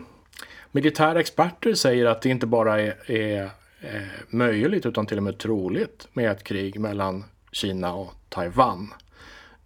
militära 0.72 1.19
experter 1.19 1.74
säger 1.74 2.05
att 2.05 2.22
det 2.22 2.29
inte 2.29 2.48
bara 2.48 2.81
är, 2.81 3.12
är 3.12 3.50
möjligt 4.27 4.86
utan 4.86 5.05
till 5.05 5.17
och 5.17 5.24
med 5.24 5.38
troligt 5.38 6.07
med 6.13 6.31
ett 6.31 6.43
krig 6.43 6.79
mellan 6.79 7.24
Kina 7.51 7.93
och 7.93 8.13
Taiwan. 8.29 8.93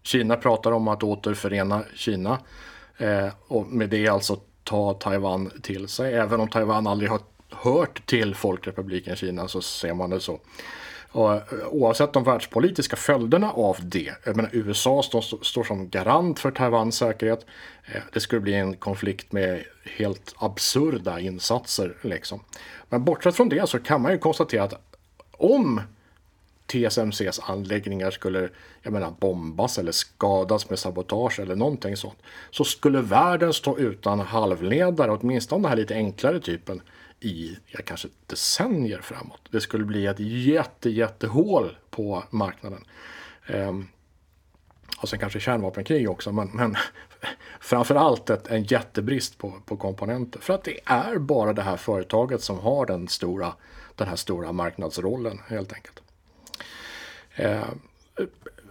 Kina 0.04 0.36
pratar 0.36 0.72
om 0.72 0.88
att 0.88 1.04
återförena 1.04 1.84
Kina 1.96 2.40
eh, 2.98 3.28
och 3.48 3.68
med 3.68 3.90
det 3.90 4.08
alltså 4.08 4.40
ta 4.64 4.94
Taiwan 4.94 5.52
till 5.64 5.88
sig. 5.88 6.14
Även 6.14 6.40
om 6.40 6.48
Taiwan 6.48 6.88
aldrig 6.88 7.10
har 7.12 7.20
hört 7.50 8.06
till 8.06 8.36
Folkrepubliken 8.36 9.16
Kina 9.16 9.48
så 9.48 9.62
ser 9.62 9.94
man 9.94 10.10
det 10.10 10.20
så. 10.20 10.40
Och, 11.12 11.34
eh, 11.34 11.42
oavsett 11.70 12.14
de 12.14 12.24
världspolitiska 12.24 12.96
följderna 12.96 13.52
av 13.52 13.78
det, 13.82 14.14
jag 14.26 14.36
menar, 14.36 14.50
USA 14.54 15.04
står, 15.04 15.44
står 15.44 15.64
som 15.64 15.90
garant 15.90 16.40
för 16.40 16.52
Taiwans 16.52 16.98
säkerhet. 16.98 17.46
Eh, 17.86 18.02
det 18.14 18.20
skulle 18.20 18.42
bli 18.42 18.54
en 18.54 18.76
konflikt 18.76 19.32
med 19.32 19.64
helt 19.98 20.36
absurda 20.38 21.20
insatser. 21.20 21.98
Liksom. 22.02 22.44
Men 22.90 23.04
bortsett 23.04 23.36
från 23.36 23.50
det 23.50 23.70
så 23.70 23.80
kan 23.80 24.02
man 24.02 24.12
ju 24.12 24.18
konstatera 24.18 24.64
att 24.64 24.74
om 25.32 25.82
TSMCs 26.70 27.40
anläggningar 27.40 28.12
skulle 28.12 28.50
jag 28.82 28.94
menar, 28.94 29.12
bombas 29.20 29.78
eller 29.78 29.92
skadas 29.92 30.70
med 30.70 30.80
sabotage 30.80 31.40
eller 31.40 31.56
någonting 31.56 31.98
sånt. 31.98 32.18
Så 32.52 32.64
skulle 32.64 33.02
världen 33.02 33.54
stå 33.54 33.78
utan 33.78 34.20
halvledare, 34.20 35.12
åtminstone 35.12 35.62
den 35.62 35.70
här 35.70 35.76
lite 35.78 35.96
enklare 35.96 36.40
typen, 36.40 36.82
i 37.20 37.58
ja, 37.68 37.80
kanske 37.86 38.08
decennier 38.28 39.02
framåt. 39.02 39.42
Det 39.52 39.62
skulle 39.62 39.86
bli 39.86 40.06
ett 40.06 40.20
jätte, 40.20 40.90
jättehål 40.90 41.78
på 41.90 42.24
marknaden. 42.30 42.86
Ehm, 43.48 43.88
och 45.02 45.10
sen 45.10 45.20
kanske 45.20 45.40
kärnvapenkrig 45.40 46.10
också, 46.10 46.32
men, 46.32 46.48
men 46.48 46.76
framförallt 47.60 48.30
ett, 48.30 48.48
en 48.48 48.64
jättebrist 48.64 49.38
på, 49.38 49.54
på 49.66 49.78
komponenter. 49.78 50.40
För 50.40 50.54
att 50.54 50.64
det 50.64 50.80
är 50.86 51.18
bara 51.18 51.54
det 51.54 51.62
här 51.62 51.78
företaget 51.78 52.44
som 52.44 52.60
har 52.60 52.86
den, 52.86 53.08
stora, 53.08 53.54
den 53.96 54.08
här 54.08 54.16
stora 54.16 54.52
marknadsrollen 54.52 55.42
helt 55.48 55.74
enkelt. 55.74 56.02
Eh, 57.36 57.62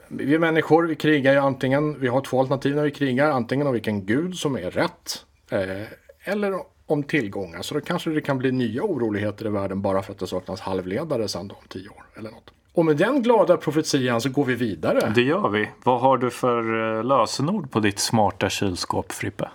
vi 0.08 0.38
människor, 0.38 0.86
vi 0.86 0.94
krigar 0.94 1.32
ju 1.32 1.38
antingen, 1.38 2.00
vi 2.00 2.08
har 2.08 2.20
två 2.20 2.40
alternativ 2.40 2.76
när 2.76 2.82
vi 2.82 2.90
krigar, 2.90 3.30
antingen 3.30 3.66
om 3.66 3.72
vilken 3.72 4.06
gud 4.06 4.36
som 4.36 4.56
är 4.56 4.70
rätt 4.70 5.24
eh, 5.50 5.86
eller 6.24 6.54
om 6.86 7.02
tillgångar. 7.02 7.62
Så 7.62 7.74
då 7.74 7.80
kanske 7.80 8.10
det 8.10 8.20
kan 8.20 8.38
bli 8.38 8.52
nya 8.52 8.82
oroligheter 8.82 9.46
i 9.46 9.48
världen 9.48 9.82
bara 9.82 10.02
för 10.02 10.12
att 10.12 10.18
det 10.18 10.26
saknas 10.26 10.60
halvledare 10.60 11.28
sen 11.28 11.50
om 11.50 11.68
tio 11.68 11.88
år 11.88 12.04
eller 12.16 12.30
något. 12.30 12.50
Och 12.72 12.84
med 12.84 12.96
den 12.96 13.22
glada 13.22 13.56
profetian 13.56 14.20
så 14.20 14.28
går 14.28 14.44
vi 14.44 14.54
vidare. 14.54 15.12
Det 15.14 15.22
gör 15.22 15.48
vi. 15.48 15.68
Vad 15.84 16.00
har 16.00 16.18
du 16.18 16.30
för 16.30 16.96
eh, 16.98 17.04
lösenord 17.04 17.70
på 17.70 17.80
ditt 17.80 17.98
smarta 17.98 18.48
kylskåp, 18.48 19.12
Frippe? 19.12 19.48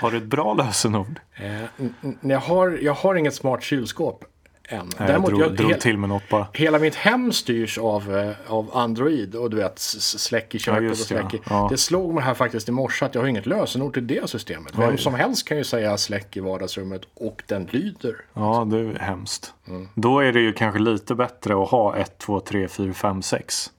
Har 0.00 0.10
du 0.10 0.16
ett 0.16 0.24
bra 0.24 0.54
lösenord? 0.54 1.20
Eh, 1.34 1.84
jag, 2.20 2.40
har, 2.40 2.78
jag 2.82 2.94
har 2.94 3.14
inget 3.14 3.34
smart 3.34 3.62
kylskåp 3.62 4.24
än. 4.68 4.90
Nej, 4.98 5.08
Däremot, 5.08 5.30
jag 5.30 5.38
drog, 5.38 5.50
jag, 5.50 5.56
drog 5.56 5.80
till 5.80 5.98
med 5.98 6.08
något 6.08 6.28
bara. 6.28 6.46
Hela 6.52 6.78
mitt 6.78 6.94
hem 6.94 7.32
styrs 7.32 7.78
av, 7.78 8.16
eh, 8.16 8.32
av 8.46 8.70
Android 8.76 9.34
och 9.34 9.50
du 9.50 9.56
vet 9.56 9.78
släck 9.78 10.54
i 10.54 10.58
köket 10.58 10.82
ja, 10.82 10.90
och 10.90 10.96
släck 10.96 11.34
i. 11.34 11.40
Ja. 11.50 11.68
Det 11.70 11.78
slog 11.78 12.14
mig 12.14 12.24
här 12.24 12.34
faktiskt 12.34 12.68
i 12.68 12.72
morse 12.72 13.04
att 13.04 13.14
jag 13.14 13.22
har 13.22 13.28
inget 13.28 13.46
lösenord 13.46 13.94
till 13.94 14.06
det 14.06 14.30
systemet. 14.30 14.72
Oj. 14.78 14.86
Vem 14.86 14.98
som 14.98 15.14
helst 15.14 15.48
kan 15.48 15.56
ju 15.56 15.64
säga 15.64 15.96
släck 15.96 16.36
i 16.36 16.40
vardagsrummet 16.40 17.02
och 17.14 17.42
den 17.46 17.68
lyder. 17.70 18.16
Ja, 18.34 18.66
det 18.70 18.78
är 18.78 18.98
hemskt. 18.98 19.54
Mm. 19.68 19.88
Då 19.94 20.20
är 20.20 20.32
det 20.32 20.40
ju 20.40 20.52
kanske 20.52 20.78
lite 20.80 21.14
bättre 21.14 21.62
att 21.62 21.68
ha 21.68 21.96
1, 21.96 22.18
2, 22.18 22.40
3, 22.40 22.68
4, 22.68 22.92
5, 22.92 23.22
6. 23.22 23.70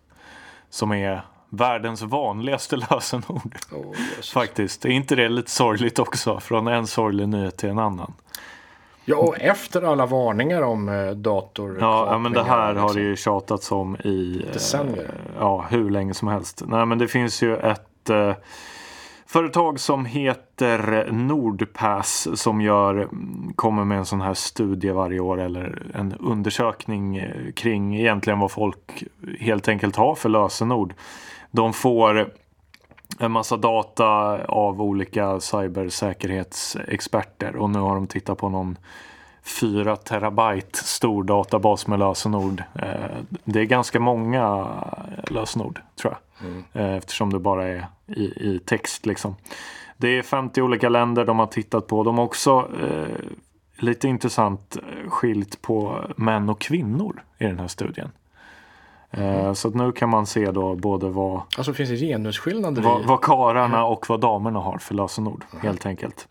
Som 0.70 0.91
är 0.91 1.25
världens 1.50 2.01
vanligaste 2.01 2.75
lösenord. 2.91 3.56
Oh, 3.72 3.94
Faktiskt. 4.34 4.86
Är 4.86 4.89
inte 4.89 5.15
det 5.15 5.29
lite 5.29 5.51
sorgligt 5.51 6.00
också? 6.00 6.39
Från 6.39 6.67
en 6.67 6.88
sorglig 6.88 7.29
nyhet 7.29 7.58
till 7.58 7.70
en 7.70 7.79
annan. 7.79 8.13
Ja, 9.09 9.17
och 9.17 9.39
efter 9.39 9.81
alla 9.81 10.05
varningar 10.05 10.61
om 10.61 10.89
eh, 10.89 11.11
dator. 11.11 11.77
Ja, 11.79 12.17
men 12.17 12.33
det 12.33 12.43
här 12.43 12.73
liksom. 12.73 12.87
har 12.87 12.93
det 12.93 13.01
ju 13.01 13.15
tjatats 13.15 13.71
om 13.71 13.95
i 13.95 14.45
decennier. 14.53 15.03
Eh, 15.03 15.31
ja, 15.39 15.65
hur 15.69 15.89
länge 15.89 16.13
som 16.13 16.27
helst. 16.27 16.63
Nej, 16.67 16.85
men 16.85 16.97
det 16.97 17.07
finns 17.07 17.43
ju 17.43 17.57
ett 17.57 18.09
eh, 18.09 18.33
företag 19.25 19.79
som 19.79 20.05
heter 20.05 21.07
Nordpass 21.11 22.27
som 22.33 22.61
gör, 22.61 23.09
kommer 23.55 23.85
med 23.85 23.97
en 23.97 24.05
sån 24.05 24.21
här 24.21 24.33
studie 24.33 24.91
varje 24.91 25.19
år 25.19 25.41
eller 25.41 25.91
en 25.93 26.13
undersökning 26.19 27.17
eh, 27.17 27.51
kring 27.55 27.99
egentligen 27.99 28.39
vad 28.39 28.51
folk 28.51 29.03
helt 29.39 29.67
enkelt 29.67 29.95
har 29.95 30.15
för 30.15 30.29
lösenord. 30.29 30.93
De 31.51 31.73
får 31.73 32.33
en 33.19 33.31
massa 33.31 33.57
data 33.57 34.05
av 34.45 34.81
olika 34.81 35.39
cybersäkerhetsexperter 35.39 37.55
och 37.55 37.69
nu 37.69 37.79
har 37.79 37.95
de 37.95 38.07
tittat 38.07 38.37
på 38.37 38.49
någon 38.49 38.77
4 39.47 39.95
terabyte 39.95 40.79
stor 40.79 41.23
databas 41.23 41.87
med 41.87 41.99
lösenord. 41.99 42.63
Eh, 42.75 43.17
det 43.43 43.59
är 43.59 43.65
ganska 43.65 43.99
många 43.99 44.67
lösenord 45.27 45.81
tror 45.95 46.13
jag. 46.13 46.49
Mm. 46.49 46.63
Eh, 46.73 46.97
eftersom 46.97 47.33
det 47.33 47.39
bara 47.39 47.67
är 47.67 47.87
i, 48.07 48.23
i, 48.23 48.59
text 48.65 49.05
liksom. 49.05 49.35
Det 49.97 50.07
är 50.07 50.21
50 50.21 50.61
olika 50.61 50.89
länder 50.89 51.25
de 51.25 51.39
har 51.39 51.47
tittat 51.47 51.87
på. 51.87 52.03
De 52.03 52.17
har 52.17 52.25
också 52.25 52.69
eh, 52.81 53.15
lite 53.75 54.07
intressant 54.07 54.77
skilt 55.07 55.61
på 55.61 56.05
män 56.15 56.49
och 56.49 56.59
kvinnor 56.59 57.23
i 57.37 57.45
den 57.45 57.59
här 57.59 57.67
studien. 57.67 58.11
Mm. 59.11 59.55
Så 59.55 59.69
nu 59.69 59.91
kan 59.91 60.09
man 60.09 60.25
se 60.25 60.51
då 60.51 60.75
både 60.75 61.09
vad, 61.09 61.41
alltså 61.57 61.73
finns 61.73 61.89
det 61.89 61.97
genusskillnader 61.97 62.81
vad, 62.81 63.05
vad 63.05 63.21
kararna 63.21 63.85
och 63.85 64.09
vad 64.09 64.21
damerna 64.21 64.59
har 64.59 64.77
för 64.77 64.95
lösenord 64.95 65.45
mm. 65.51 65.65
helt 65.65 65.85
enkelt. 65.85 66.27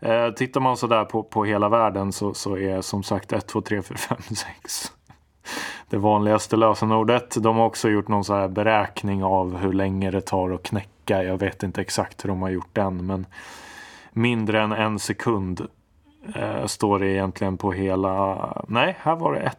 Eh, 0.00 0.30
tittar 0.30 0.60
man 0.60 0.76
sådär 0.76 1.04
på, 1.04 1.22
på 1.22 1.44
hela 1.44 1.68
världen 1.68 2.12
så, 2.12 2.34
så 2.34 2.58
är 2.58 2.80
som 2.80 3.02
sagt 3.02 3.32
1, 3.32 3.46
2, 3.46 3.60
3, 3.60 3.82
4, 3.82 3.96
5, 3.96 4.16
6 4.62 4.92
det 5.90 5.96
vanligaste 5.96 6.56
lösenordet. 6.56 7.42
De 7.42 7.56
har 7.56 7.66
också 7.66 7.88
gjort 7.88 8.08
någon 8.08 8.24
så 8.24 8.34
här 8.34 8.48
beräkning 8.48 9.24
av 9.24 9.56
hur 9.56 9.72
länge 9.72 10.10
det 10.10 10.20
tar 10.20 10.50
att 10.50 10.62
knäcka. 10.62 11.22
Jag 11.22 11.38
vet 11.38 11.62
inte 11.62 11.80
exakt 11.80 12.24
hur 12.24 12.28
de 12.28 12.42
har 12.42 12.50
gjort 12.50 12.74
den 12.74 13.06
men 13.06 13.26
mindre 14.12 14.62
än 14.62 14.72
en 14.72 14.98
sekund 14.98 15.66
eh, 16.34 16.66
står 16.66 16.98
det 16.98 17.06
egentligen 17.06 17.58
på 17.58 17.72
hela. 17.72 18.64
Nej, 18.68 18.96
här 19.00 19.16
var 19.16 19.32
det 19.32 19.40
ett 19.40 19.58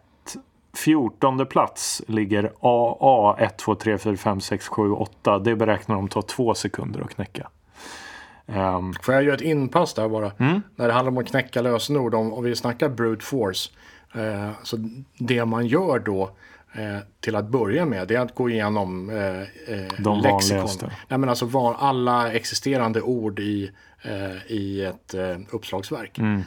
14 0.84 1.46
plats 1.46 2.02
ligger 2.08 2.52
AA 2.60 3.38
1, 3.40 3.58
2, 3.58 3.76
3, 3.76 3.98
4, 3.98 4.18
5, 4.18 4.42
6, 4.42 4.68
7, 4.68 4.92
8. 4.92 5.40
Det 5.40 5.56
beräknar 5.56 5.96
de 5.96 6.08
ta 6.08 6.22
två 6.22 6.54
sekunder 6.54 7.02
att 7.02 7.16
knäcka. 7.16 7.50
Um, 8.46 8.94
Får 8.94 9.14
jag 9.14 9.24
göra 9.24 9.36
ett 9.36 9.42
inpass 9.42 9.94
där 9.94 10.10
bara? 10.10 10.32
Mm? 10.38 10.62
När 10.76 10.88
det 10.88 10.94
handlar 10.94 11.12
om 11.12 11.18
att 11.18 11.28
knäcka 11.28 11.62
lösenord, 11.62 12.16
om, 12.16 12.34
om 12.34 12.44
vi 12.44 12.56
snackar 12.56 12.90
brute 12.90 13.26
force. 13.26 13.70
Eh, 14.16 14.52
så 14.64 14.78
det 15.18 15.46
man 15.46 15.68
gör 15.68 16.00
då 16.00 16.32
eh, 16.74 16.98
till 17.20 17.36
att 17.36 17.48
börja 17.48 17.86
med 17.86 18.08
det 18.08 18.16
är 18.16 18.20
att 18.20 18.36
gå 18.36 18.50
igenom 18.50 19.10
eh, 19.10 19.42
eh 19.76 19.88
De 19.98 20.22
vanligaste. 20.22 20.92
Nej, 21.08 21.20
men 21.20 21.30
alltså 21.30 21.46
var, 21.46 21.76
alla 21.80 22.34
existerande 22.34 23.02
ord 23.02 23.40
i, 23.40 23.72
eh, 24.02 24.52
i 24.52 24.86
ett 24.86 25.14
eh, 25.14 25.38
uppslagsverk. 25.52 26.20
Mm. 26.20 26.42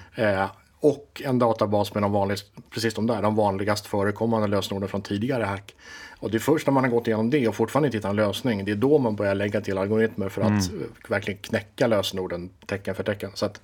Och 0.82 1.22
en 1.24 1.38
databas 1.38 1.94
med 1.94 2.02
de 2.02 2.12
vanligaste, 2.12 2.50
precis 2.70 2.94
de 2.94 3.06
där, 3.06 3.22
de 3.22 3.34
vanligast 3.34 3.86
förekommande 3.86 4.48
lösenorden 4.48 4.88
från 4.88 5.02
tidigare 5.02 5.44
hack. 5.44 5.74
Och 6.18 6.30
det 6.30 6.36
är 6.36 6.40
först 6.40 6.66
när 6.66 6.74
man 6.74 6.84
har 6.84 6.90
gått 6.90 7.06
igenom 7.06 7.30
det 7.30 7.48
och 7.48 7.54
fortfarande 7.54 7.86
inte 7.86 7.98
hittat 7.98 8.10
en 8.10 8.16
lösning, 8.16 8.64
det 8.64 8.72
är 8.72 8.76
då 8.76 8.98
man 8.98 9.16
börjar 9.16 9.34
lägga 9.34 9.60
till 9.60 9.78
algoritmer 9.78 10.28
för 10.28 10.42
att 10.42 10.70
mm. 10.70 10.92
verkligen 11.08 11.40
knäcka 11.40 11.86
lösenorden 11.86 12.50
tecken 12.66 12.94
för 12.94 13.02
tecken. 13.02 13.30
Så 13.34 13.46
att 13.46 13.60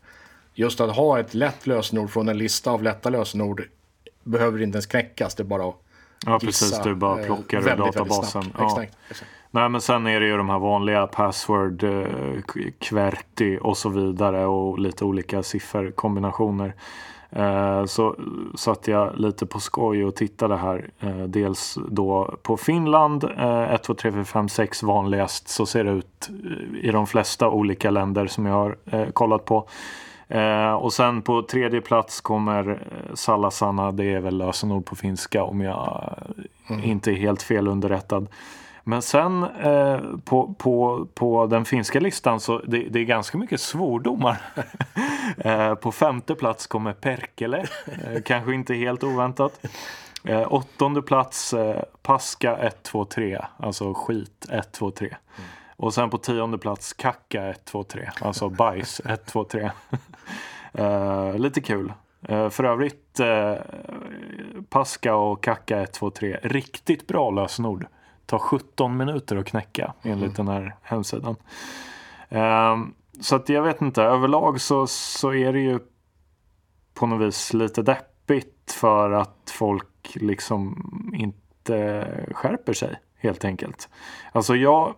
just 0.55 0.81
att 0.81 0.97
ha 0.97 1.19
ett 1.19 1.35
lätt 1.35 1.67
lösenord 1.67 2.11
från 2.11 2.29
en 2.29 2.39
lista 2.39 2.71
av 2.71 2.83
lätta 2.83 3.11
lösenord 3.11 3.69
behöver 4.25 4.63
inte 4.63 4.77
ens 4.77 4.87
knäckas, 4.87 5.35
det 5.35 5.43
är 5.43 5.45
bara 5.45 5.69
att 5.69 5.77
Ja 6.27 6.39
precis, 6.39 6.81
du 6.85 6.95
bara 6.95 7.21
eh, 7.21 7.27
plockar 7.27 7.59
ur 7.59 7.77
databasen. 7.77 8.53
Ja. 8.59 8.67
Exakt, 8.67 8.99
exakt. 9.11 9.31
Nej 9.51 9.69
men 9.69 9.81
sen 9.81 10.07
är 10.07 10.21
det 10.21 10.27
ju 10.27 10.37
de 10.37 10.49
här 10.49 10.59
vanliga 10.59 11.07
password, 11.07 11.83
eh, 11.85 12.07
QWERTY 12.79 13.59
och 13.59 13.77
så 13.77 13.89
vidare 13.89 14.47
och 14.47 14.79
lite 14.79 15.05
olika 15.05 15.43
sifferkombinationer. 15.43 16.75
Eh, 17.31 17.85
så 17.85 18.17
satt 18.55 18.89
jag 18.89 19.21
lite 19.21 19.47
på 19.47 19.61
skoj 19.61 20.05
och 20.05 20.15
tittade 20.15 20.57
här. 20.57 20.91
Eh, 21.01 21.23
dels 21.23 21.79
då 21.89 22.37
på 22.43 22.57
Finland, 22.57 23.25
1, 23.25 23.83
2, 23.83 23.95
3, 23.95 24.13
4, 24.13 24.25
5, 24.25 24.49
6 24.49 24.83
vanligast. 24.83 25.49
Så 25.49 25.67
ser 25.67 25.85
det 25.85 25.91
ut 25.91 26.31
i 26.83 26.91
de 26.91 27.07
flesta 27.07 27.49
olika 27.49 27.91
länder 27.91 28.27
som 28.27 28.47
jag 28.47 28.55
har 28.55 28.77
eh, 28.87 29.09
kollat 29.09 29.45
på. 29.45 29.69
och 30.81 30.93
sen 30.93 31.23
på 31.23 31.43
tredje 31.43 31.81
plats 31.81 32.21
kommer 32.21 32.79
Salasana, 33.15 33.93
det 33.93 34.15
är 34.15 34.21
väl 34.21 34.39
lösenord 34.39 34.85
på 34.85 34.97
finska 34.97 35.45
om 35.45 35.61
jag 35.61 36.15
mm. 36.69 36.85
inte 36.85 37.11
är 37.11 37.15
helt 37.15 37.43
fel 37.43 37.69
underrättad. 37.69 38.27
Men 38.89 39.03
sen 39.03 39.43
eh, 39.45 40.01
på, 40.25 40.55
på, 40.59 41.07
på 41.15 41.47
den 41.47 41.65
finska 41.65 42.01
listan 42.01 42.41
så 42.41 42.59
det, 42.59 42.79
det 42.79 43.01
är 43.01 43.05
ganska 43.05 43.39
mycket 43.39 43.61
svordomar. 43.61 44.41
eh, 45.39 45.75
på 45.75 45.93
femte 45.93 46.35
plats 46.35 46.67
kommer 46.67 46.93
Perkele, 46.93 47.67
eh, 47.87 48.23
kanske 48.25 48.55
inte 48.55 48.75
helt 48.75 49.05
oväntat. 49.05 49.67
Eh, 50.25 50.53
åttonde 50.53 51.03
plats 51.03 51.55
eh, 51.55 51.83
Paska 52.03 52.57
1, 52.57 52.83
2, 52.83 53.05
3, 53.05 53.45
alltså 53.57 53.95
skit 53.95 54.47
1, 54.51 54.73
2, 54.73 54.91
3. 54.91 55.07
Mm. 55.07 55.51
Och 55.77 55.95
sen 55.95 56.11
på 56.11 56.19
tionde 56.19 56.59
plats 56.59 56.93
Kacka 56.93 57.45
1, 57.45 57.65
2, 57.65 57.83
3, 57.85 58.11
alltså 58.21 58.49
bajs 58.49 59.01
1, 59.05 59.27
2, 59.27 59.45
3. 59.45 59.71
lite 61.39 61.61
kul. 61.61 61.93
Eh, 62.29 62.49
för 62.49 62.65
övrigt 62.65 63.21
Paska 64.69 65.15
och 65.15 65.43
Kacka 65.43 65.81
1, 65.81 65.93
2, 65.93 66.11
3, 66.11 66.39
riktigt 66.43 67.07
bra 67.07 67.31
lösenord 67.31 67.87
tar 68.29 68.39
17 68.39 68.97
minuter 68.97 69.37
att 69.37 69.47
knäcka 69.47 69.95
enligt 70.03 70.39
mm. 70.39 70.47
den 70.47 70.49
här 70.49 70.77
hemsidan. 70.83 71.37
Um, 72.29 72.95
så 73.21 73.37
att 73.37 73.49
jag 73.49 73.63
vet 73.63 73.81
inte, 73.83 74.03
överlag 74.03 74.61
så, 74.61 74.87
så 74.87 75.35
är 75.35 75.53
det 75.53 75.61
ju 75.61 75.79
på 76.95 77.07
något 77.07 77.27
vis 77.29 77.53
lite 77.53 77.83
deppigt 77.83 78.73
för 78.73 79.11
att 79.11 79.51
folk 79.51 79.87
liksom 80.15 80.77
inte 81.15 82.07
skärper 82.33 82.73
sig 82.73 83.01
helt 83.17 83.45
enkelt. 83.45 83.89
Alltså 84.33 84.57
jag, 84.57 84.95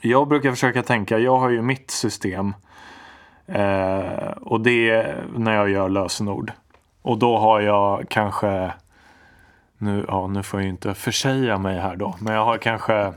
jag 0.00 0.28
brukar 0.28 0.50
försöka 0.50 0.82
tänka, 0.82 1.18
jag 1.18 1.38
har 1.38 1.50
ju 1.50 1.62
mitt 1.62 1.90
system 1.90 2.54
eh, 3.46 4.30
och 4.40 4.60
det 4.60 4.90
är 4.90 5.24
när 5.36 5.54
jag 5.54 5.70
gör 5.70 5.88
lösenord. 5.88 6.52
Och 7.02 7.18
då 7.18 7.38
har 7.38 7.60
jag 7.60 8.08
kanske 8.08 8.72
nu, 9.78 10.04
ja, 10.08 10.26
nu 10.26 10.42
får 10.42 10.60
jag 10.60 10.64
ju 10.64 10.70
inte 10.70 10.94
försäga 10.94 11.58
mig 11.58 11.80
här 11.80 11.96
då, 11.96 12.16
men 12.20 12.34
jag 12.34 12.44
har 12.44 12.58
kanske 12.58 13.12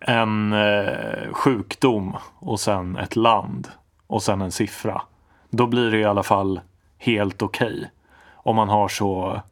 en 0.00 0.52
eh, 0.52 1.32
sjukdom 1.32 2.16
och 2.38 2.60
sen 2.60 2.96
ett 2.96 3.16
land 3.16 3.68
och 4.06 4.22
sen 4.22 4.40
en 4.40 4.52
siffra. 4.52 5.02
Då 5.50 5.66
blir 5.66 5.90
det 5.90 5.98
i 5.98 6.04
alla 6.04 6.22
fall 6.22 6.60
helt 6.98 7.42
okej. 7.42 7.66
Okay. 7.66 7.86
Om 8.32 8.56
man 8.56 8.68
har 8.68 8.88
så 8.88 9.42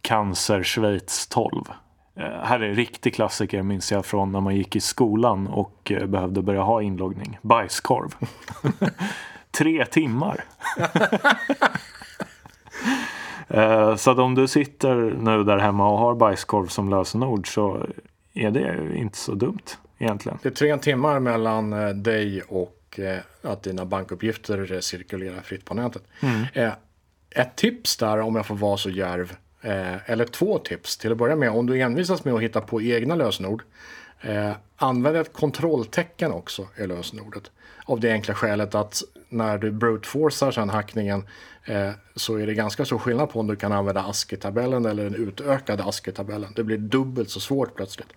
cancer 0.00 0.62
Schweiz 0.62 1.26
12. 1.26 1.64
Eh, 2.16 2.22
här 2.22 2.60
är 2.60 2.68
en 2.68 2.74
riktig 2.74 3.14
klassiker 3.14 3.62
minns 3.62 3.92
jag 3.92 4.06
från 4.06 4.32
när 4.32 4.40
man 4.40 4.56
gick 4.56 4.76
i 4.76 4.80
skolan 4.80 5.46
och 5.46 5.92
eh, 5.92 6.06
behövde 6.06 6.42
börja 6.42 6.62
ha 6.62 6.82
inloggning. 6.82 7.38
Bajskorv. 7.42 8.14
Tre 9.58 9.86
timmar. 9.86 10.44
Eh, 13.48 13.96
så 13.96 14.10
att 14.10 14.18
om 14.18 14.34
du 14.34 14.48
sitter 14.48 14.94
nu 14.96 15.44
där 15.44 15.58
hemma 15.58 15.88
och 15.88 15.98
har 15.98 16.14
bajskorv 16.14 16.66
som 16.66 16.88
lösenord 16.88 17.54
så 17.54 17.86
är 18.34 18.50
det 18.50 18.96
inte 18.96 19.18
så 19.18 19.34
dumt 19.34 19.76
egentligen. 19.98 20.38
Det 20.42 20.48
är 20.48 20.52
tre 20.52 20.76
timmar 20.76 21.20
mellan 21.20 21.72
eh, 21.72 21.88
dig 21.88 22.42
och 22.42 22.98
eh, 22.98 23.18
att 23.42 23.62
dina 23.62 23.84
bankuppgifter 23.84 24.80
cirkulerar 24.80 25.40
fritt 25.40 25.64
på 25.64 25.74
nätet. 25.74 26.02
Mm. 26.20 26.72
Ett 27.30 27.56
tips 27.56 27.96
där 27.96 28.20
om 28.20 28.36
jag 28.36 28.46
får 28.46 28.54
vara 28.54 28.76
så 28.76 28.90
järv 28.90 29.36
eller 30.06 30.24
två 30.24 30.58
tips 30.58 30.96
till 30.96 31.12
att 31.12 31.18
börja 31.18 31.36
med. 31.36 31.50
Om 31.50 31.66
du 31.66 31.80
envisas 31.80 32.24
med 32.24 32.34
att 32.34 32.42
hitta 32.42 32.60
på 32.60 32.82
egna 32.82 33.14
lösenord 33.14 33.62
använd 34.76 35.16
ett 35.16 35.32
kontrolltecken 35.32 36.32
också 36.32 36.68
i 36.78 36.86
lösenordet. 36.86 37.50
Av 37.84 38.00
det 38.00 38.12
enkla 38.12 38.34
skälet 38.34 38.74
att 38.74 39.02
när 39.28 39.58
du 39.58 39.70
brute-forcar 39.70 40.50
sen 40.50 40.70
hackningen 40.70 41.26
så 42.16 42.36
är 42.36 42.46
det 42.46 42.54
ganska 42.54 42.84
stor 42.84 42.98
skillnad 42.98 43.30
på 43.30 43.40
om 43.40 43.46
du 43.46 43.56
kan 43.56 43.72
använda 43.72 44.02
ASCII-tabellen 44.02 44.86
eller 44.86 45.04
den 45.04 45.14
utökade 45.14 45.84
ASCII-tabellen. 45.84 46.52
Det 46.56 46.64
blir 46.64 46.78
dubbelt 46.78 47.30
så 47.30 47.40
svårt 47.40 47.74
plötsligt. 47.76 48.08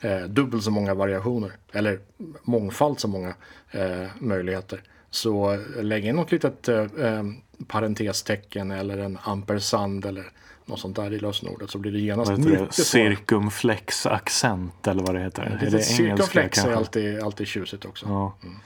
Eh, 0.00 0.20
dubbelt 0.20 0.64
så 0.64 0.70
många 0.70 0.94
variationer 0.94 1.52
eller 1.72 1.98
mångfald 2.42 3.00
så 3.00 3.08
många 3.08 3.34
eh, 3.70 4.06
möjligheter. 4.18 4.82
Så 5.10 5.58
lägg 5.80 6.06
in 6.06 6.16
något 6.16 6.32
litet 6.32 6.68
eh, 6.68 6.76
eh 6.78 7.22
parentestecken 7.66 8.70
eller 8.70 8.98
en 8.98 9.18
ampersand 9.22 10.04
eller 10.04 10.32
något 10.64 10.80
sånt 10.80 10.96
där 10.96 11.12
i 11.12 11.18
lösenordet 11.18 11.70
så 11.70 11.78
blir 11.78 11.92
det 11.92 11.98
genast 11.98 12.38
mycket 12.38 12.74
Circumflex 12.74 14.06
accent 14.06 14.86
eller 14.86 15.02
vad 15.02 15.14
det 15.14 15.20
heter. 15.20 15.58
Det, 15.60 15.66
är 15.66 15.70
det 15.70 15.82
circumflex 15.82 16.64
är 16.64 16.72
alltid, 16.72 17.22
alltid 17.22 17.46
tjusigt 17.46 17.84
också. 17.84 18.06
Ja. 18.06 18.36
Mm. 18.42 18.56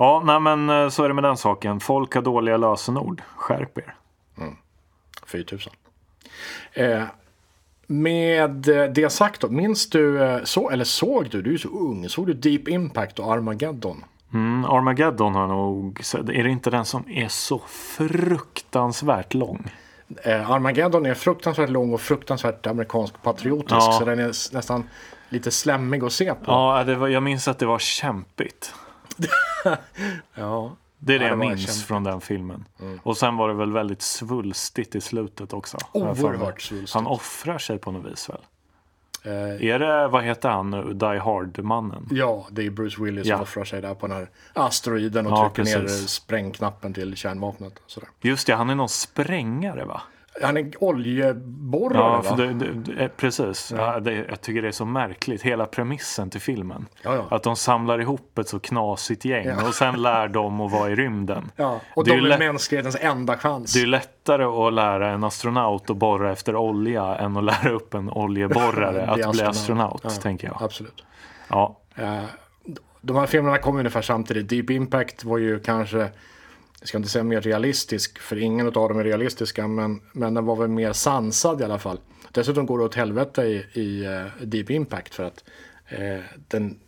Ja, 0.00 0.22
nej 0.24 0.40
men 0.40 0.70
eh, 0.70 0.88
så 0.88 1.04
är 1.04 1.08
det 1.08 1.14
med 1.14 1.24
den 1.24 1.36
saken. 1.36 1.80
Folk 1.80 2.14
har 2.14 2.22
dåliga 2.22 2.56
lösenord. 2.56 3.22
Skärp 3.36 3.78
er. 3.78 3.94
Mm. 4.38 4.56
4000. 5.26 5.72
Eh, 6.72 7.02
med 7.86 8.50
det 8.94 9.12
sagt 9.12 9.40
då, 9.40 9.48
minns 9.48 9.90
du, 9.90 10.22
eh, 10.22 10.44
så, 10.44 10.70
eller 10.70 10.84
såg 10.84 11.30
du, 11.30 11.42
du 11.42 11.54
är 11.54 11.58
så 11.58 11.68
ung, 11.68 12.08
såg 12.08 12.26
du 12.26 12.32
Deep 12.32 12.68
Impact 12.68 13.18
och 13.18 13.32
Armageddon? 13.32 14.04
Mm, 14.32 14.64
Armageddon 14.64 15.34
har 15.34 15.46
nog 15.46 16.00
Är 16.14 16.42
det 16.44 16.50
inte 16.50 16.70
den 16.70 16.84
som 16.84 17.04
är 17.08 17.28
så 17.28 17.58
fruktansvärt 17.68 19.34
lång? 19.34 19.70
Eh, 20.24 20.50
Armageddon 20.50 21.06
är 21.06 21.14
fruktansvärt 21.14 21.70
lång 21.70 21.94
och 21.94 22.00
fruktansvärt 22.00 22.66
amerikansk 22.66 23.22
patriotisk. 23.22 23.74
Ja. 23.80 23.96
Så 23.98 24.04
den 24.04 24.18
är 24.18 24.54
nästan 24.54 24.84
lite 25.28 25.50
slemmig 25.50 26.04
att 26.04 26.12
se 26.12 26.34
på. 26.34 26.42
Ja, 26.46 26.84
var, 26.98 27.08
jag 27.08 27.22
minns 27.22 27.48
att 27.48 27.58
det 27.58 27.66
var 27.66 27.78
kämpigt. 27.78 28.74
ja. 30.34 30.76
Det 31.02 31.14
är 31.14 31.18
det 31.18 31.24
ja, 31.24 31.30
jag 31.30 31.38
minns 31.38 31.60
kämpigt. 31.60 31.86
från 31.86 32.04
den 32.04 32.20
filmen. 32.20 32.64
Mm. 32.80 33.00
Och 33.02 33.16
sen 33.16 33.36
var 33.36 33.48
det 33.48 33.54
väl 33.54 33.72
väldigt 33.72 34.02
svulstigt 34.02 34.94
i 34.94 35.00
slutet 35.00 35.52
också. 35.52 35.78
Oerhört 35.92 36.62
svulstigt. 36.62 36.94
Han 36.94 37.06
offrar 37.06 37.58
sig 37.58 37.78
på 37.78 37.90
något 37.90 38.12
vis 38.12 38.28
väl? 38.28 38.40
Eh, 39.24 39.70
är 39.70 39.78
det, 39.78 40.08
vad 40.08 40.24
heter 40.24 40.48
han 40.48 40.70
nu, 40.70 40.92
Die 40.92 41.18
Hard-mannen? 41.18 42.08
Ja, 42.10 42.46
det 42.50 42.66
är 42.66 42.70
Bruce 42.70 43.02
Willis 43.02 43.26
ja. 43.26 43.36
som 43.36 43.42
offrar 43.42 43.64
sig 43.64 43.82
där 43.82 43.94
på 43.94 44.06
den 44.06 44.16
här 44.16 44.30
asteroiden 44.52 45.26
och 45.26 45.32
ja, 45.32 45.50
trycker 45.54 45.62
precis. 45.62 46.00
ner 46.00 46.06
sprängknappen 46.06 46.94
till 46.94 47.16
kärnvapnet. 47.16 47.82
Sådär. 47.86 48.08
Just 48.20 48.46
det, 48.46 48.54
han 48.54 48.70
är 48.70 48.74
någon 48.74 48.88
sprängare 48.88 49.84
va? 49.84 50.02
Han 50.42 50.56
är 50.56 50.84
oljeborrare 50.84 52.22
ja, 52.24 52.30
va? 52.30 52.36
Det, 52.36 52.52
det, 52.52 53.08
precis. 53.16 53.72
Ja. 53.76 53.92
Ja, 53.92 54.00
det, 54.00 54.12
jag 54.28 54.40
tycker 54.40 54.62
det 54.62 54.68
är 54.68 54.72
så 54.72 54.84
märkligt. 54.84 55.42
Hela 55.42 55.66
premissen 55.66 56.30
till 56.30 56.40
filmen. 56.40 56.86
Ja, 57.02 57.26
att 57.30 57.42
de 57.42 57.56
samlar 57.56 58.00
ihop 58.00 58.38
ett 58.38 58.48
så 58.48 58.58
knasigt 58.58 59.24
gäng 59.24 59.50
och 59.66 59.74
sen 59.74 60.02
lär 60.02 60.28
de 60.28 60.60
att 60.60 60.72
vara 60.72 60.90
i 60.90 60.94
rymden. 60.94 61.50
Ja, 61.56 61.80
och 61.94 62.04
det 62.04 62.10
de 62.10 62.26
är, 62.26 62.30
är 62.30 62.38
mänsklighetens 62.38 62.96
enda 63.00 63.36
chans. 63.36 63.74
Det 63.74 63.82
är 63.82 63.86
lättare 63.86 64.44
att 64.44 64.72
lära 64.72 65.10
en 65.10 65.24
astronaut 65.24 65.90
att 65.90 65.96
borra 65.96 66.32
efter 66.32 66.56
olja 66.56 67.16
än 67.16 67.36
att 67.36 67.44
lära 67.44 67.70
upp 67.70 67.94
en 67.94 68.10
oljeborrare 68.10 69.02
att 69.02 69.08
astronaut. 69.08 69.32
bli 69.32 69.42
astronaut, 69.42 70.20
tänker 70.22 70.48
jag. 70.48 70.62
Absolut. 70.62 71.04
Ja. 71.48 71.76
Uh, 71.98 72.24
de 73.00 73.16
här 73.16 73.26
filmerna 73.26 73.58
kom 73.58 73.76
ungefär 73.76 74.02
samtidigt. 74.02 74.48
Deep 74.48 74.70
Impact 74.70 75.24
var 75.24 75.38
ju 75.38 75.60
kanske 75.60 76.10
jag 76.80 76.88
ska 76.88 76.98
inte 76.98 77.10
säga 77.10 77.24
mer 77.24 77.40
realistisk, 77.40 78.18
för 78.18 78.38
ingen 78.38 78.66
av 78.66 78.72
dem 78.72 78.98
är 78.98 79.04
realistiska, 79.04 79.68
men, 79.68 80.00
men 80.12 80.34
den 80.34 80.44
var 80.44 80.56
väl 80.56 80.68
mer 80.68 80.92
sansad 80.92 81.60
i 81.60 81.64
alla 81.64 81.78
fall. 81.78 82.00
Dessutom 82.30 82.66
går 82.66 82.78
det 82.78 82.84
åt 82.84 82.94
helvete 82.94 83.42
i, 83.42 83.80
i 83.80 84.06
uh, 84.06 84.26
Deep 84.42 84.70
Impact 84.70 85.14
för 85.14 85.24
att 85.24 85.44
uh, 85.98 86.20
den, 86.48 86.80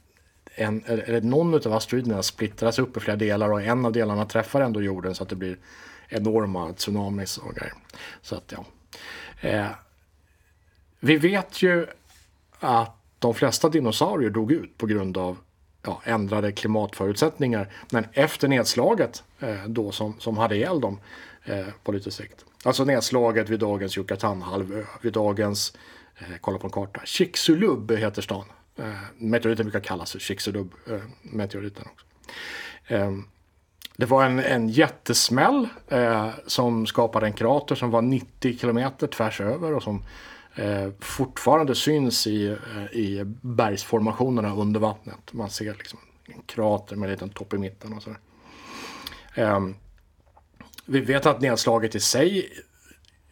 en, 0.55 0.85
eller 0.85 1.21
någon 1.21 1.55
av 1.55 1.73
asteroiderna 1.73 2.23
splittras 2.23 2.79
upp 2.79 2.97
i 2.97 3.01
flera 3.01 3.17
delar 3.17 3.53
och 3.53 3.63
en 3.63 3.87
av 3.87 3.93
delarna 3.93 4.25
träffar 4.25 4.61
ändå 4.61 4.83
jorden 4.83 5.15
så 5.15 5.23
att 5.23 5.29
det 5.29 5.37
blir 5.37 5.57
enorma 6.09 6.73
tsunamis 6.73 7.39
och 7.39 7.55
grejer. 7.55 7.75
Så 8.23 8.37
att 8.37 8.53
ja. 8.53 8.65
Uh, 9.51 9.71
vi 11.01 11.17
vet 11.17 11.63
ju 11.63 11.87
att 12.59 12.97
de 13.19 13.35
flesta 13.35 13.69
dinosaurier 13.69 14.31
dog 14.31 14.53
ut 14.53 14.79
på 14.79 14.87
grund 14.87 15.19
av 15.19 15.39
ja, 15.83 16.03
ändrade 16.05 16.53
klimatförutsättningar. 16.53 17.69
Men 17.91 18.07
efter 18.13 18.49
nedslaget 18.49 19.23
eh, 19.41 19.65
då 19.67 19.93
som, 19.93 20.15
som 20.19 20.39
hade 20.39 20.57
ihjäl 20.57 20.81
dem 20.81 21.01
eh, 21.45 21.67
på 21.85 21.93
lite 21.93 22.11
sikt. 22.11 22.45
Alltså 22.65 22.85
nedslaget 22.85 23.49
vid 23.49 23.61
dagens 23.61 23.99
Yucatanhalvö, 23.99 24.81
eh, 24.81 24.87
vid 25.01 25.13
dagens, 25.13 25.77
eh, 26.19 26.37
kolla 26.41 26.59
på 26.59 26.67
en 26.67 26.71
karta, 26.71 27.01
Chicxulub 27.05 27.93
heter 27.93 28.23
stan. 28.23 28.45
Eh, 28.77 28.85
meteoriten 29.17 29.67
brukar 29.67 29.81
kallas 29.81 30.13
för 30.13 30.19
Chicxulub, 30.19 30.75
eh, 30.91 31.01
meteoriten 31.23 31.85
också. 31.93 32.07
Eh, 32.95 33.11
det 33.97 34.07
var 34.07 34.25
en, 34.25 34.39
en 34.39 34.69
jättesmäll 34.69 35.69
eh, 35.89 36.29
som 36.47 36.87
skapade 36.87 37.27
en 37.27 37.33
krater 37.33 37.75
som 37.75 37.91
var 37.91 38.03
90 38.03 38.59
kilometer 38.59 39.07
tvärs 39.07 39.41
över 39.41 39.75
och 39.75 39.83
som 39.83 40.05
eh, 40.55 40.89
fortfarande 41.01 41.75
syns 41.75 42.27
i, 42.27 42.47
eh, 42.47 42.97
i 42.99 43.25
bergsformationerna 43.41 44.55
under 44.55 44.81
vattnet. 44.81 45.33
Man 45.33 45.51
ser 45.51 45.75
liksom 45.75 45.99
en 46.25 46.43
krater 46.47 46.97
med 46.97 47.07
en 47.07 47.13
liten 47.13 47.29
topp 47.29 47.55
i 47.55 47.59
mitten 47.59 47.93
och 47.93 48.03
sådär. 48.03 48.19
Eh, 49.35 49.61
vi 50.87 51.01
vet 51.01 51.27
att 51.27 51.41
nedslaget 51.41 51.95
i 51.95 52.01
sig 52.01 52.51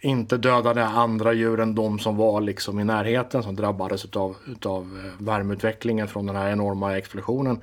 inte 0.00 0.36
dödade 0.36 0.86
andra 0.86 1.32
djur 1.32 1.60
än 1.60 1.74
de 1.74 1.98
som 1.98 2.16
var 2.16 2.40
liksom 2.40 2.80
i 2.80 2.84
närheten 2.84 3.42
som 3.42 3.56
drabbades 3.56 4.04
utav, 4.04 4.36
utav 4.46 4.82
eh, 4.82 5.24
värmeutvecklingen 5.24 6.08
från 6.08 6.26
den 6.26 6.36
här 6.36 6.50
enorma 6.50 6.96
explosionen. 6.96 7.60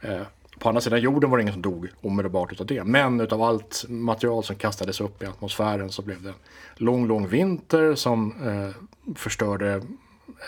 Eh, 0.00 0.20
på 0.58 0.68
andra 0.68 0.80
sidan 0.80 1.00
jorden 1.00 1.30
var 1.30 1.38
det 1.38 1.42
ingen 1.42 1.52
som 1.52 1.62
dog 1.62 1.88
omedelbart 2.00 2.52
utav 2.52 2.66
det. 2.66 2.84
Men 2.84 3.20
utav 3.20 3.42
allt 3.42 3.84
material 3.88 4.44
som 4.44 4.56
kastades 4.56 5.00
upp 5.00 5.22
i 5.22 5.26
atmosfären 5.26 5.90
så 5.90 6.02
blev 6.02 6.22
det 6.22 6.28
en 6.28 6.34
lång, 6.76 7.06
lång 7.06 7.28
vinter 7.28 7.94
som 7.94 8.34
eh, 8.46 8.82
förstörde 9.16 9.82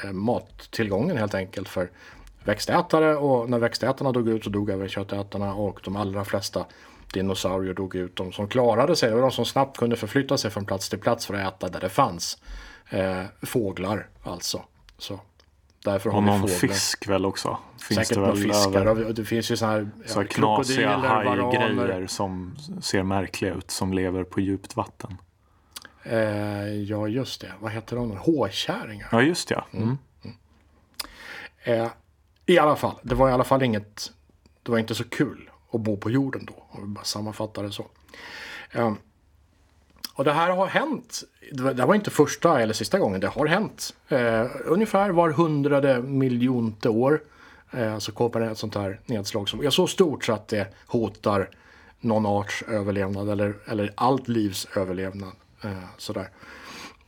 eh, 0.05 0.13
mattillgången 0.13 1.17
helt 1.17 1.35
enkelt 1.35 1.69
för 1.69 1.91
växtätare. 2.45 3.17
Och 3.17 3.51
när 3.51 3.59
växtätarna 3.59 4.13
dog 4.13 4.29
ut 4.29 4.45
så 4.45 4.51
dog 4.51 4.71
även 4.71 4.89
köttätarna 4.89 5.55
och 5.55 5.81
de 5.85 5.97
allra 5.97 6.25
flesta 6.25 6.67
dinosaurier 7.13 7.75
dog 7.75 7.95
ut. 7.95 8.17
De 8.17 8.33
som 8.33 8.49
klarade 8.49 8.97
sig, 8.97 9.15
var 9.15 9.21
de 9.21 9.31
som 9.31 9.45
snabbt 9.45 9.77
kunde 9.77 9.97
förflytta 9.97 10.39
sig 10.39 10.51
från 10.51 10.65
plats 10.65 10.89
till 10.89 10.99
plats 10.99 11.27
för 11.27 11.35
att 11.35 11.55
äta 11.55 11.69
där 11.69 11.81
det 11.81 11.89
fanns. 11.89 12.39
Eh, 12.91 13.25
fåglar 13.43 14.09
alltså. 14.23 14.63
Så 14.99 15.21
Därför 15.85 16.15
och 16.15 16.23
någon 16.23 16.49
fisk 16.49 17.09
väl 17.09 17.27
också? 17.27 17.59
Finns 17.79 18.09
Säkert 18.09 18.15
det 18.15 18.21
väl 18.21 18.37
fiskar. 18.37 18.87
Över... 18.87 19.13
Det 19.13 19.25
finns 19.25 19.51
ju 19.51 19.57
sådana 19.57 19.77
här 19.77 19.91
så 20.07 20.21
ja, 20.21 20.25
knasiga 20.25 20.97
hajgrejer 20.97 22.07
som 22.07 22.57
ser 22.83 23.03
märkliga 23.03 23.55
ut 23.55 23.71
som 23.71 23.93
lever 23.93 24.25
på 24.25 24.41
djupt 24.41 24.77
vatten. 24.77 25.17
Eh, 26.11 26.75
ja, 26.83 27.09
just 27.09 27.41
det. 27.41 27.53
Vad 27.61 27.73
heter 27.73 27.97
de? 27.97 28.11
Håkärringar. 28.17 29.09
Ja, 29.13 29.23
just 29.23 29.49
det. 29.49 29.65
Mm. 29.73 29.99
Mm. 30.25 30.37
Eh, 31.65 31.91
I 32.47 32.59
alla 32.59 32.77
fall, 32.77 32.95
det 33.03 33.15
var 33.15 33.29
i 33.29 33.33
alla 33.33 33.45
fall 33.45 33.63
inget. 33.63 34.13
Det 34.63 34.71
var 34.71 34.79
inte 34.79 34.95
så 34.95 35.05
kul 35.05 35.51
att 35.73 35.81
bo 35.81 35.97
på 35.97 36.11
jorden 36.11 36.45
då. 36.45 36.65
Om 36.69 36.83
vi 36.83 36.89
bara 36.89 37.05
sammanfattar 37.05 37.63
det 37.63 37.73
så. 37.73 37.87
Eh, 38.71 38.93
och 40.15 40.25
det 40.25 40.33
här 40.33 40.51
har 40.51 40.67
hänt. 40.67 41.23
Det 41.53 41.87
var 41.87 41.95
inte 41.95 42.11
första 42.11 42.61
eller 42.61 42.75
sista 42.75 42.99
gången. 42.99 43.21
Det 43.21 43.29
har 43.29 43.47
hänt. 43.47 43.95
Eh, 44.09 44.47
ungefär 44.65 45.11
var 45.11 45.31
hundrade 45.31 46.03
miljonte 46.03 46.89
år 46.89 47.23
eh, 47.71 47.99
så 47.99 48.13
kommer 48.13 48.41
det 48.41 48.51
ett 48.51 48.59
sånt 48.59 48.75
här 48.75 49.01
nedslag 49.07 49.49
som 49.49 49.61
är 49.61 49.71
så 49.71 49.87
stort 49.87 50.25
så 50.25 50.33
att 50.33 50.49
det 50.49 50.75
hotar 50.87 51.51
någon 52.01 52.27
arts 52.27 52.65
överlevnad 52.69 53.29
eller, 53.29 53.55
eller 53.67 53.93
allt 53.95 54.29
livs 54.29 54.69
överlevnad. 54.77 55.33
Eh, 55.63 55.71
sådär. 55.97 56.29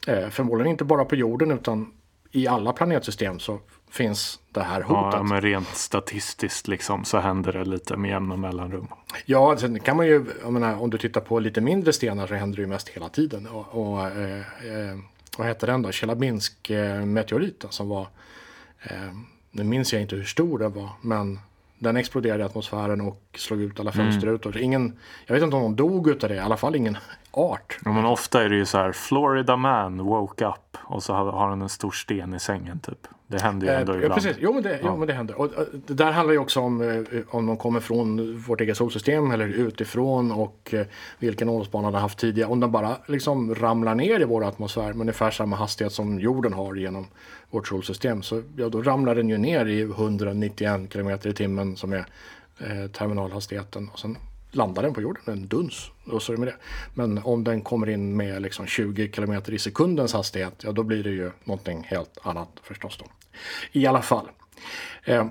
Eh, 0.06 0.28
förmodligen 0.28 0.70
inte 0.70 0.84
bara 0.84 1.04
på 1.04 1.16
jorden 1.16 1.50
utan 1.50 1.92
i 2.30 2.46
alla 2.46 2.72
planetsystem 2.72 3.38
så 3.38 3.60
finns 3.90 4.40
det 4.52 4.62
här 4.62 4.80
hotet. 4.82 5.18
Ja, 5.18 5.22
men 5.22 5.40
rent 5.40 5.68
statistiskt 5.68 6.68
liksom 6.68 7.04
så 7.04 7.18
händer 7.18 7.52
det 7.52 7.64
lite 7.64 7.96
med 7.96 8.10
jämna 8.10 8.36
mellanrum. 8.36 8.88
Ja, 9.26 9.56
sen 9.56 9.80
kan 9.80 9.96
man 9.96 10.06
ju, 10.06 10.24
menar, 10.48 10.82
om 10.82 10.90
du 10.90 10.98
tittar 10.98 11.20
på 11.20 11.40
lite 11.40 11.60
mindre 11.60 11.92
stenar 11.92 12.26
så 12.26 12.34
händer 12.34 12.56
det 12.56 12.62
ju 12.62 12.68
mest 12.68 12.88
hela 12.88 13.08
tiden. 13.08 13.46
Och, 13.46 13.66
och 13.68 14.06
eh, 14.06 14.38
eh, 14.40 14.98
vad 15.38 15.46
heter 15.46 15.66
den 15.66 15.82
då? 15.82 15.92
Tjelabinsk 15.92 16.70
eh, 16.70 17.04
meteoriten 17.04 17.70
som 17.70 17.88
var, 17.88 18.06
eh, 18.82 19.12
nu 19.50 19.64
minns 19.64 19.92
jag 19.92 20.02
inte 20.02 20.16
hur 20.16 20.24
stor 20.24 20.58
den 20.58 20.72
var, 20.72 20.90
men 21.00 21.38
den 21.78 21.96
exploderade 21.96 22.42
i 22.42 22.46
atmosfären 22.46 23.00
och 23.00 23.22
slog 23.34 23.60
ut 23.60 23.80
alla 23.80 23.90
mm. 23.90 24.06
fönsterrutor. 24.06 24.50
Mm. 24.50 24.64
Ingen, 24.64 24.98
jag 25.26 25.34
vet 25.34 25.44
inte 25.44 25.56
om 25.56 25.62
de 25.62 25.76
dog 25.76 26.08
utav 26.08 26.28
det, 26.28 26.34
i 26.34 26.38
alla 26.38 26.56
fall 26.56 26.76
ingen 26.76 26.96
art. 27.32 27.78
Ja, 27.84 27.92
men 27.92 28.04
ofta 28.04 28.44
är 28.44 28.48
det 28.48 28.56
ju 28.56 28.66
så 28.66 28.78
här, 28.78 28.92
Florida 28.92 29.56
man 29.56 29.98
woke 29.98 30.46
up 30.46 30.76
och 30.84 31.02
så 31.02 31.12
har 31.14 31.48
han 31.48 31.62
en 31.62 31.68
stor 31.68 31.90
sten 31.90 32.34
i 32.34 32.40
sängen 32.40 32.78
typ. 32.80 33.08
Det 33.32 33.42
händer 33.42 33.66
ju 33.66 33.72
ändå 33.72 33.92
eh, 33.92 33.98
ibland. 33.98 34.14
Precis, 34.14 34.36
jo 34.40 34.52
men, 34.52 34.62
det, 34.62 34.70
ja. 34.70 34.78
jo 34.82 34.96
men 34.96 35.08
det 35.08 35.14
händer. 35.14 35.40
Och, 35.40 35.50
det 35.86 35.94
där 35.94 36.12
handlar 36.12 36.32
ju 36.32 36.38
också 36.38 36.60
om 36.60 36.80
eh, 36.80 37.20
om 37.30 37.46
de 37.46 37.56
kommer 37.56 37.80
från 37.80 38.36
vårt 38.38 38.60
eget 38.60 38.76
solsystem 38.76 39.30
eller 39.30 39.48
utifrån 39.48 40.32
och 40.32 40.74
eh, 40.74 40.86
vilken 41.18 41.48
omloppsbana 41.48 41.90
de 41.90 42.00
haft 42.00 42.18
tidigare. 42.18 42.50
Om 42.50 42.60
de 42.60 42.72
bara 42.72 42.96
liksom 43.06 43.54
ramlar 43.54 43.94
ner 43.94 44.20
i 44.20 44.24
vår 44.24 44.44
atmosfär 44.44 44.92
med 44.92 45.00
ungefär 45.00 45.30
samma 45.30 45.56
hastighet 45.56 45.92
som 45.92 46.20
jorden 46.20 46.52
har 46.52 46.74
genom 46.74 47.06
vårt 47.50 47.68
solsystem. 47.68 48.22
Så 48.22 48.42
ja, 48.56 48.68
då 48.68 48.82
ramlar 48.82 49.14
den 49.14 49.28
ju 49.28 49.38
ner 49.38 49.66
i 49.66 49.82
191 49.82 50.92
km 50.92 51.10
i 51.24 51.32
timmen 51.32 51.76
som 51.76 51.92
är 51.92 52.06
eh, 52.58 52.90
terminalhastigheten. 52.92 53.90
Och 53.92 53.98
sen 53.98 54.16
landar 54.52 54.82
den 54.82 54.94
på 54.94 55.00
jorden 55.00 55.22
en 55.26 55.48
duns. 55.48 55.90
Och 56.06 56.22
så 56.22 56.32
är 56.32 56.36
det 56.36 56.40
med 56.40 56.48
det. 56.48 56.56
Men 56.94 57.18
om 57.18 57.44
den 57.44 57.62
kommer 57.62 57.88
in 57.88 58.16
med 58.16 58.42
liksom 58.42 58.66
20 58.66 59.08
km 59.08 59.42
i 59.46 59.58
sekundens 59.58 60.12
hastighet, 60.12 60.54
ja 60.64 60.72
då 60.72 60.82
blir 60.82 61.04
det 61.04 61.10
ju 61.10 61.30
någonting 61.44 61.82
helt 61.84 62.18
annat 62.22 62.48
förstås 62.62 62.98
då. 62.98 63.06
I 63.72 63.86
alla 63.86 64.02
fall. 64.02 64.28
Eh, 65.04 65.26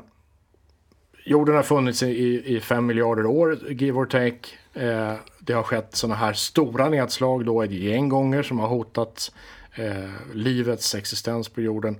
jorden 1.26 1.56
har 1.56 1.64
funnits 1.64 2.04
i, 2.04 2.56
i 2.56 2.60
5 2.60 2.86
miljarder 2.86 3.26
år, 3.26 3.72
give 3.72 4.00
or 4.00 4.06
take. 4.06 4.40
Eh, 4.74 5.14
det 5.40 5.54
har 5.54 5.64
skett 5.64 5.96
sådana 5.96 6.16
här 6.16 6.34
stora 6.34 6.90
nedslag 6.90 7.46
då 7.46 7.62
ett 7.62 7.72
gäng 7.72 8.10
gånger 8.10 8.44
som 8.44 8.60
har 8.60 8.68
hotat 8.68 9.32
eh, 9.76 10.10
livets 10.34 10.96
existens 10.96 11.50
på 11.50 11.62
jorden. 11.62 11.98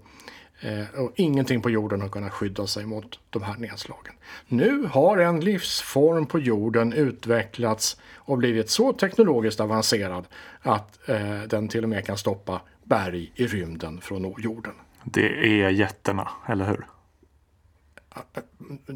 Eh, 0.62 1.00
och 1.00 1.12
ingenting 1.16 1.62
på 1.62 1.70
jorden 1.70 2.02
har 2.02 2.10
kunnat 2.10 2.34
skydda 2.34 2.68
sig 2.68 2.86
mot 2.86 3.20
de 3.30 3.44
här 3.44 3.56
nedslagen. 3.58 4.14
Nu 4.48 4.86
har 4.92 5.18
en 5.18 5.40
livsform 5.40 6.26
på 6.26 6.40
jorden 6.40 6.94
utvecklats 6.94 7.98
och 8.16 8.38
blivit 8.38 8.70
så 8.70 8.94
teknologiskt 8.94 9.60
avancerad 9.60 10.28
att 10.62 11.10
eh, 11.10 11.42
den 11.42 11.68
till 11.68 11.84
och 11.84 11.90
med 11.90 12.06
kan 12.06 12.18
stoppa 12.18 12.62
berg 12.84 13.32
i 13.36 13.48
rymden 13.48 14.02
från 14.02 14.36
jorden. 14.38 14.74
Det 15.04 15.62
är 15.62 15.70
jätterna, 15.70 16.30
eller 16.48 16.68
hur? 16.68 16.86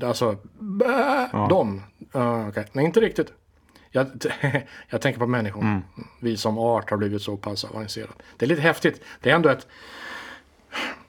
Alltså, 0.03 0.37
bä, 0.59 1.29
ja. 1.33 1.47
de. 1.49 1.83
Uh, 2.15 2.47
okay. 2.47 2.65
Nej, 2.71 2.85
inte 2.85 2.99
riktigt. 2.99 3.33
Jag, 3.91 4.07
jag 4.89 5.01
tänker 5.01 5.19
på 5.19 5.27
människor. 5.27 5.61
Mm. 5.61 5.81
Vi 6.19 6.37
som 6.37 6.57
art 6.57 6.89
har 6.89 6.97
blivit 6.97 7.21
så 7.21 7.37
pass 7.37 7.65
avancerade. 7.65 8.13
Det 8.37 8.45
är 8.45 8.49
lite 8.49 8.61
häftigt. 8.61 9.01
Det 9.21 9.31
är 9.31 9.35
ändå 9.35 9.49
ett 9.49 9.67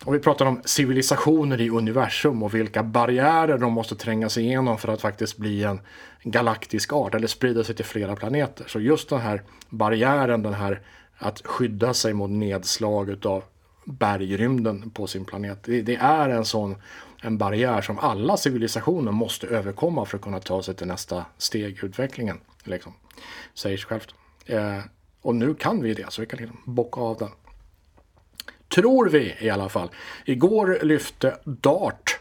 och 0.06 0.14
vi 0.14 0.18
pratar 0.18 0.46
om 0.46 0.60
civilisationer 0.64 1.60
i 1.60 1.70
universum 1.70 2.42
och 2.42 2.54
vilka 2.54 2.82
barriärer 2.82 3.58
de 3.58 3.72
måste 3.72 3.96
tränga 3.96 4.28
sig 4.28 4.44
igenom 4.44 4.78
för 4.78 4.88
att 4.88 5.00
faktiskt 5.00 5.36
bli 5.36 5.64
en 5.64 5.80
galaktisk 6.22 6.92
art 6.92 7.14
eller 7.14 7.26
sprida 7.26 7.64
sig 7.64 7.74
till 7.74 7.84
flera 7.84 8.16
planeter. 8.16 8.64
Så 8.68 8.80
just 8.80 9.08
den 9.08 9.20
här 9.20 9.42
barriären, 9.68 10.42
den 10.42 10.54
här 10.54 10.80
att 11.18 11.46
skydda 11.46 11.94
sig 11.94 12.12
mot 12.12 12.30
nedslag 12.30 13.26
av 13.26 13.44
bergrymden 13.84 14.90
på 14.90 15.06
sin 15.06 15.24
planet. 15.24 15.58
Det, 15.64 15.82
det, 15.82 15.96
är 15.96 16.28
en 16.28 16.44
sån 16.44 16.76
en 17.22 17.38
barriär 17.38 17.80
som 17.80 17.98
alla 17.98 18.36
civilisationer 18.36 19.12
måste 19.12 19.46
överkomma 19.46 20.04
för 20.04 20.16
att 20.16 20.24
kunna 20.24 20.40
ta 20.40 20.62
sig 20.62 20.74
till 20.74 20.86
nästa 20.86 21.24
steg 21.38 21.78
i 21.82 21.86
utvecklingen. 21.86 22.38
Liksom. 22.64 22.92
Säger 23.54 23.76
sig 23.76 23.86
självt. 23.86 24.14
Eh, 24.46 24.78
och 25.22 25.34
nu 25.34 25.54
kan 25.54 25.82
vi 25.82 25.94
det, 25.94 26.12
så 26.12 26.20
vi 26.20 26.26
kan 26.26 26.38
liksom 26.38 26.60
bocka 26.64 27.00
av 27.00 27.16
den. 27.16 27.30
Tror 28.76 29.08
vi 29.08 29.34
i 29.38 29.50
alla 29.50 29.68
fall. 29.68 29.90
Igår 30.24 30.78
lyfte 30.82 31.36
DART, 31.44 32.18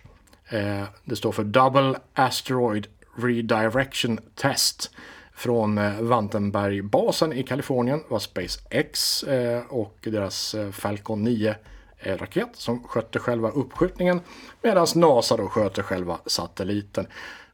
eh, 0.49 0.83
det 1.03 1.15
står 1.15 1.31
för 1.31 1.43
Double 1.43 1.95
Asteroid 2.13 2.87
Redirection 3.15 4.19
Test, 4.35 4.91
från 5.33 5.77
eh, 5.77 6.01
Vandenbergbasen 6.01 7.33
i 7.33 7.43
Kalifornien 7.43 8.03
var 8.07 8.19
SpaceX 8.19 9.23
eh, 9.23 9.63
och 9.69 9.97
deras 10.01 10.55
eh, 10.55 10.71
Falcon 10.71 11.27
9-raket 11.27 12.43
eh, 12.43 12.53
som 12.53 12.83
skötte 12.83 13.19
själva 13.19 13.49
uppskjutningen 13.49 14.21
medan 14.61 14.87
NASA 14.95 15.37
då 15.37 15.47
sköter 15.47 15.81
själva 15.81 16.19
satelliten. 16.25 17.07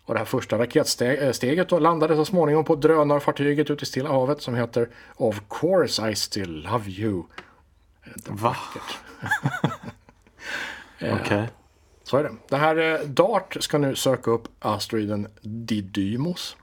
Och 0.05 0.13
det 0.13 0.19
här 0.19 0.25
första 0.25 0.57
raketsteget 0.57 1.69
då 1.69 1.79
landade 1.79 2.15
så 2.15 2.25
småningom 2.25 2.65
på 2.65 2.75
drönarfartyget 2.75 3.69
ute 3.69 3.83
i 3.83 3.85
Stilla 3.85 4.09
havet 4.09 4.41
som 4.41 4.55
heter 4.55 4.89
Of 5.15 5.41
course 5.49 6.09
I 6.09 6.15
still 6.15 6.67
love 6.71 6.89
you 6.89 7.23
Va? 8.27 8.55
Okej. 11.01 11.21
Okay. 11.21 11.47
Så 12.03 12.17
är 12.17 12.23
det. 12.23 12.31
Det 12.49 12.57
här 12.57 12.77
eh, 12.77 13.07
DART 13.07 13.57
ska 13.59 13.77
nu 13.77 13.95
söka 13.95 14.31
upp 14.31 14.47
asteroiden 14.59 15.27
Didymos. 15.41 16.57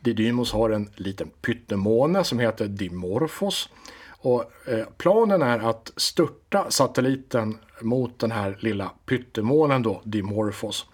Didymos 0.00 0.52
har 0.52 0.70
en 0.70 0.90
liten 0.94 1.30
pyttemåne 1.42 2.24
som 2.24 2.38
heter 2.38 2.68
Dimorphos. 2.68 3.68
Och 4.08 4.68
eh, 4.68 4.86
planen 4.96 5.42
är 5.42 5.58
att 5.58 5.92
störta 5.96 6.70
satelliten 6.70 7.58
mot 7.80 8.18
den 8.18 8.30
här 8.30 8.56
lilla 8.60 8.90
pyttemånen 9.06 9.82
då, 9.82 10.02
Dimorphos. 10.04 10.86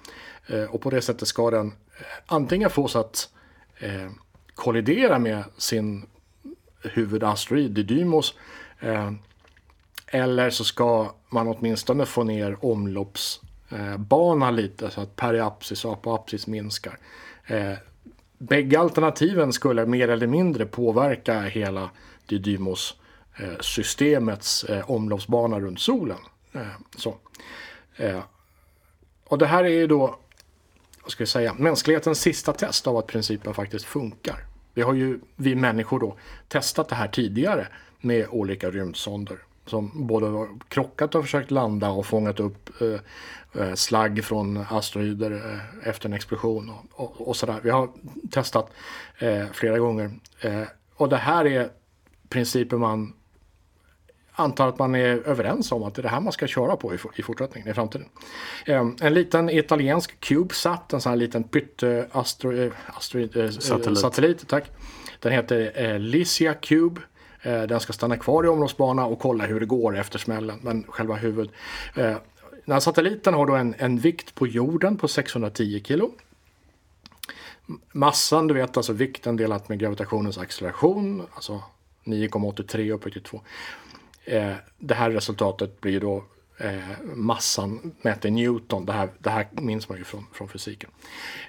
Eh, 0.46 0.64
och 0.64 0.81
på 0.81 0.90
det 0.90 1.03
sättet 1.03 1.29
ska 1.29 1.51
den 1.51 1.72
antingen 2.27 2.70
fås 2.70 2.96
att 2.96 3.29
kollidera 4.55 5.18
med 5.18 5.44
sin 5.57 6.07
huvudasteroid 6.83 7.70
Didymos 7.70 8.35
eller 10.07 10.51
så 10.51 10.64
ska 10.64 11.14
man 11.29 11.49
åtminstone 11.49 12.07
få 12.07 12.25
ner 12.25 12.64
omloppsbanan 12.64 14.57
lite 14.57 14.90
så 14.90 15.01
att 15.01 15.16
periapsis 15.16 15.85
och 15.85 15.92
apoapsis 15.92 16.47
minskar. 16.47 16.99
Eh, 17.47 17.73
bägge 18.38 18.79
alternativen 18.79 19.53
skulle 19.53 19.87
mer 19.87 20.09
eller 20.09 20.27
mindre 20.27 20.66
påverka 20.66 21.40
hela 21.40 21.90
Didymos-systemets 22.27 24.64
eh, 24.64 24.79
eh, 24.79 24.90
omloppsbana 24.90 25.61
runt 25.61 25.81
solen. 25.81 26.19
Eh, 26.53 26.66
så. 26.97 27.16
och 29.25 29.38
det 29.38 29.47
här 29.47 29.64
är 29.64 29.69
ju 29.69 29.87
då, 29.87 30.19
vad 31.03 31.11
ska 31.11 31.23
jag 31.23 31.29
säga, 31.29 31.55
mänsklighetens 31.55 32.21
sista 32.21 32.53
test 32.53 32.87
av 32.87 32.97
att 32.97 33.07
principen 33.07 33.55
faktiskt 33.55 33.85
funkar. 33.85 34.45
Vi 34.75 34.83
har 34.83 34.95
ju, 34.95 35.21
vi 35.37 35.55
människor 35.55 36.01
då, 36.01 36.16
testat 36.49 36.88
det 36.88 36.95
här 36.95 37.09
tidigare 37.09 37.69
med 38.01 38.27
olika 38.31 38.71
rymdsonder 38.71 39.38
som 39.67 40.07
både 40.07 40.27
har 40.27 40.49
krockat 40.69 41.15
och 41.15 41.25
försökt 41.25 41.51
landa 41.51 41.91
och 41.91 42.07
fångat 42.07 42.41
upp 42.41 42.71
eh, 42.81 43.63
eh, 43.63 43.75
slagg 43.75 44.25
från 44.25 44.65
asteroider 44.71 45.31
eh, 45.31 45.89
efter 45.89 46.09
en 46.09 46.13
explosion 46.13 46.71
och, 46.71 47.05
och, 47.05 47.29
och, 47.29 47.37
sådär. 47.37 47.61
Vi 47.63 47.71
har 47.71 47.89
testat 48.31 48.71
eh, 49.19 49.45
flera 49.53 49.79
gånger. 49.79 50.11
Eh, 50.41 50.63
och 50.97 51.09
det 51.09 51.17
här 51.17 51.45
är 51.45 51.69
principer 52.29 52.77
man 52.77 53.13
antar 54.33 54.69
att 54.69 54.79
man 54.79 54.95
är 54.95 55.29
överens 55.29 55.73
om 55.73 55.83
att 55.83 55.95
det 55.95 56.01
är 56.01 56.03
det 56.03 56.09
här 56.09 56.21
man 56.21 56.33
ska 56.33 56.47
köra 56.47 56.77
på 56.77 56.95
i, 56.95 56.99
i 57.17 57.23
fortsättningen, 57.23 57.69
i 57.69 57.75
framtiden. 57.75 58.09
Eh, 58.67 58.89
en 59.01 59.15
liten 59.15 59.51
italiensk 59.51 60.21
CubeSat, 60.21 60.93
en 60.93 61.01
sån 61.01 61.11
här 61.11 61.17
liten 61.17 61.45
pytte 61.45 62.09
astro, 62.13 62.71
astro, 62.87 63.29
satellit. 63.53 63.99
satellit. 63.99 64.49
tack. 64.49 64.71
Den 65.21 65.33
heter 65.33 65.99
Lysia 65.99 66.55
Cube. 66.55 67.01
Eh, 67.47 67.63
den 67.63 67.81
ska 67.81 67.93
stanna 67.93 68.17
kvar 68.17 68.45
i 68.45 68.49
omloppsbana 68.49 69.07
och 69.07 69.19
kolla 69.19 69.47
hur 69.47 69.61
det 69.61 69.67
går 69.67 69.99
efter 69.99 70.19
smällen. 70.19 70.59
Men 70.63 70.85
själva 70.89 71.15
huvud... 71.15 71.51
Eh, 71.95 72.17
den 72.65 72.73
här 72.73 72.81
satelliten 72.81 73.35
har 73.35 73.47
då 73.47 73.55
en, 73.55 73.75
en 73.79 73.99
vikt 73.99 74.35
på 74.35 74.47
jorden 74.47 74.97
på 74.97 75.09
610 75.09 75.83
kilo. 75.85 76.11
Massan, 77.93 78.47
du 78.47 78.55
vet 78.55 78.77
alltså 78.77 78.93
vikten 78.93 79.37
delat 79.37 79.69
med 79.69 79.79
gravitationens 79.79 80.39
acceleration, 80.39 81.23
alltså 81.35 81.63
9,83 82.05 82.93
upphöjt 82.93 83.13
till 83.13 83.23
2. 83.23 83.41
Eh, 84.25 84.53
det 84.79 84.95
här 84.95 85.11
resultatet 85.11 85.81
blir 85.81 86.01
då 86.01 86.25
eh, 86.59 86.79
massan 87.15 87.93
mätt 88.03 88.25
i 88.25 88.31
Newton. 88.31 88.87
Det 88.87 88.93
här, 88.93 89.09
det 89.19 89.31
här 89.31 89.49
minns 89.53 89.89
man 89.89 89.99
ju 89.99 90.05
från, 90.05 90.27
från 90.33 90.49
fysiken. 90.49 90.91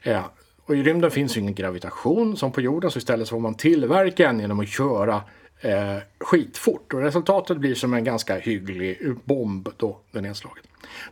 Eh, 0.04 0.26
och 0.66 0.76
i 0.76 0.84
rymden 0.84 1.12
finns 1.12 1.38
ju 1.38 1.42
ingen 1.42 1.56
gravitation 1.56 2.38
som 2.38 2.52
på 2.52 2.62
jorden 2.62 2.92
så 2.92 2.98
istället 2.98 3.28
så 3.28 3.36
får 3.36 3.40
man 3.40 3.56
tillverka 3.56 4.30
en 4.30 4.40
genom 4.40 4.60
att 4.60 4.70
köra 4.70 5.22
eh, 5.62 5.98
skitfort. 6.20 6.94
Och 6.94 7.02
resultatet 7.02 7.58
blir 7.58 7.76
som 7.76 7.94
en 7.94 8.04
ganska 8.04 8.38
hygglig 8.38 9.16
bomb 9.24 9.70
då 9.78 9.98
den 10.12 10.26
är 10.26 10.28
nedslagen. 10.30 10.64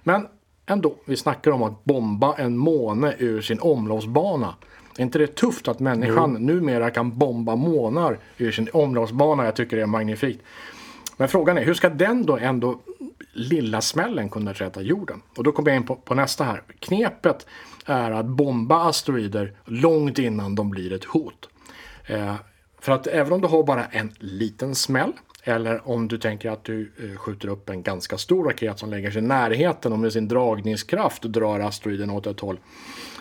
Men 0.03 0.27
ändå, 0.65 0.95
vi 1.05 1.17
snackar 1.17 1.51
om 1.51 1.63
att 1.63 1.83
bomba 1.83 2.35
en 2.37 2.57
måne 2.57 3.15
ur 3.17 3.41
sin 3.41 3.59
omloppsbana. 3.59 4.55
Är 4.97 5.03
inte 5.03 5.17
det 5.17 5.35
tufft 5.35 5.67
att 5.67 5.79
människan 5.79 6.29
mm. 6.29 6.45
numera 6.45 6.91
kan 6.91 7.17
bomba 7.17 7.55
månar 7.55 8.19
ur 8.37 8.51
sin 8.51 8.69
omloppsbana? 8.73 9.45
Jag 9.45 9.55
tycker 9.55 9.77
det 9.77 9.83
är 9.83 9.87
magnifikt. 9.87 10.41
Men 11.17 11.27
frågan 11.27 11.57
är, 11.57 11.65
hur 11.65 11.73
ska 11.73 11.89
den 11.89 12.25
då 12.25 12.37
ändå 12.37 12.79
lilla 13.33 13.81
smällen 13.81 14.29
kunna 14.29 14.53
rädda 14.53 14.81
jorden? 14.81 15.21
Och 15.37 15.43
då 15.43 15.51
kommer 15.51 15.69
jag 15.69 15.77
in 15.77 15.85
på, 15.85 15.95
på 15.95 16.15
nästa 16.15 16.43
här. 16.43 16.61
Knepet 16.79 17.47
är 17.85 18.11
att 18.11 18.25
bomba 18.25 18.89
asteroider 18.89 19.53
långt 19.65 20.19
innan 20.19 20.55
de 20.55 20.69
blir 20.69 20.93
ett 20.93 21.05
hot. 21.05 21.49
Eh, 22.05 22.35
för 22.85 22.91
att 22.91 23.07
även 23.07 23.33
om 23.33 23.41
du 23.41 23.47
har 23.47 23.63
bara 23.63 23.85
en 23.85 24.11
liten 24.19 24.75
smäll 24.75 25.13
eller 25.43 25.89
om 25.89 26.07
du 26.07 26.17
tänker 26.17 26.49
att 26.49 26.63
du 26.63 26.91
eh, 26.99 27.17
skjuter 27.17 27.47
upp 27.47 27.69
en 27.69 27.83
ganska 27.83 28.17
stor 28.17 28.43
raket 28.43 28.79
som 28.79 28.89
lägger 28.89 29.11
sig 29.11 29.21
i 29.21 29.25
närheten 29.25 29.93
och 29.93 29.99
med 29.99 30.13
sin 30.13 30.27
dragningskraft 30.27 31.23
drar 31.23 31.59
asteroiden 31.59 32.09
åt 32.09 32.27
ett 32.27 32.39
håll. 32.39 32.59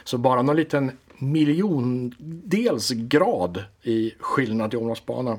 Så 0.05 0.18
bara 0.18 0.42
någon 0.42 0.57
liten 0.57 0.92
miljondels 1.18 2.90
grad 2.90 3.64
i 3.83 4.14
skillnad 4.20 4.74
i 4.74 4.77
omloppsbana 4.77 5.38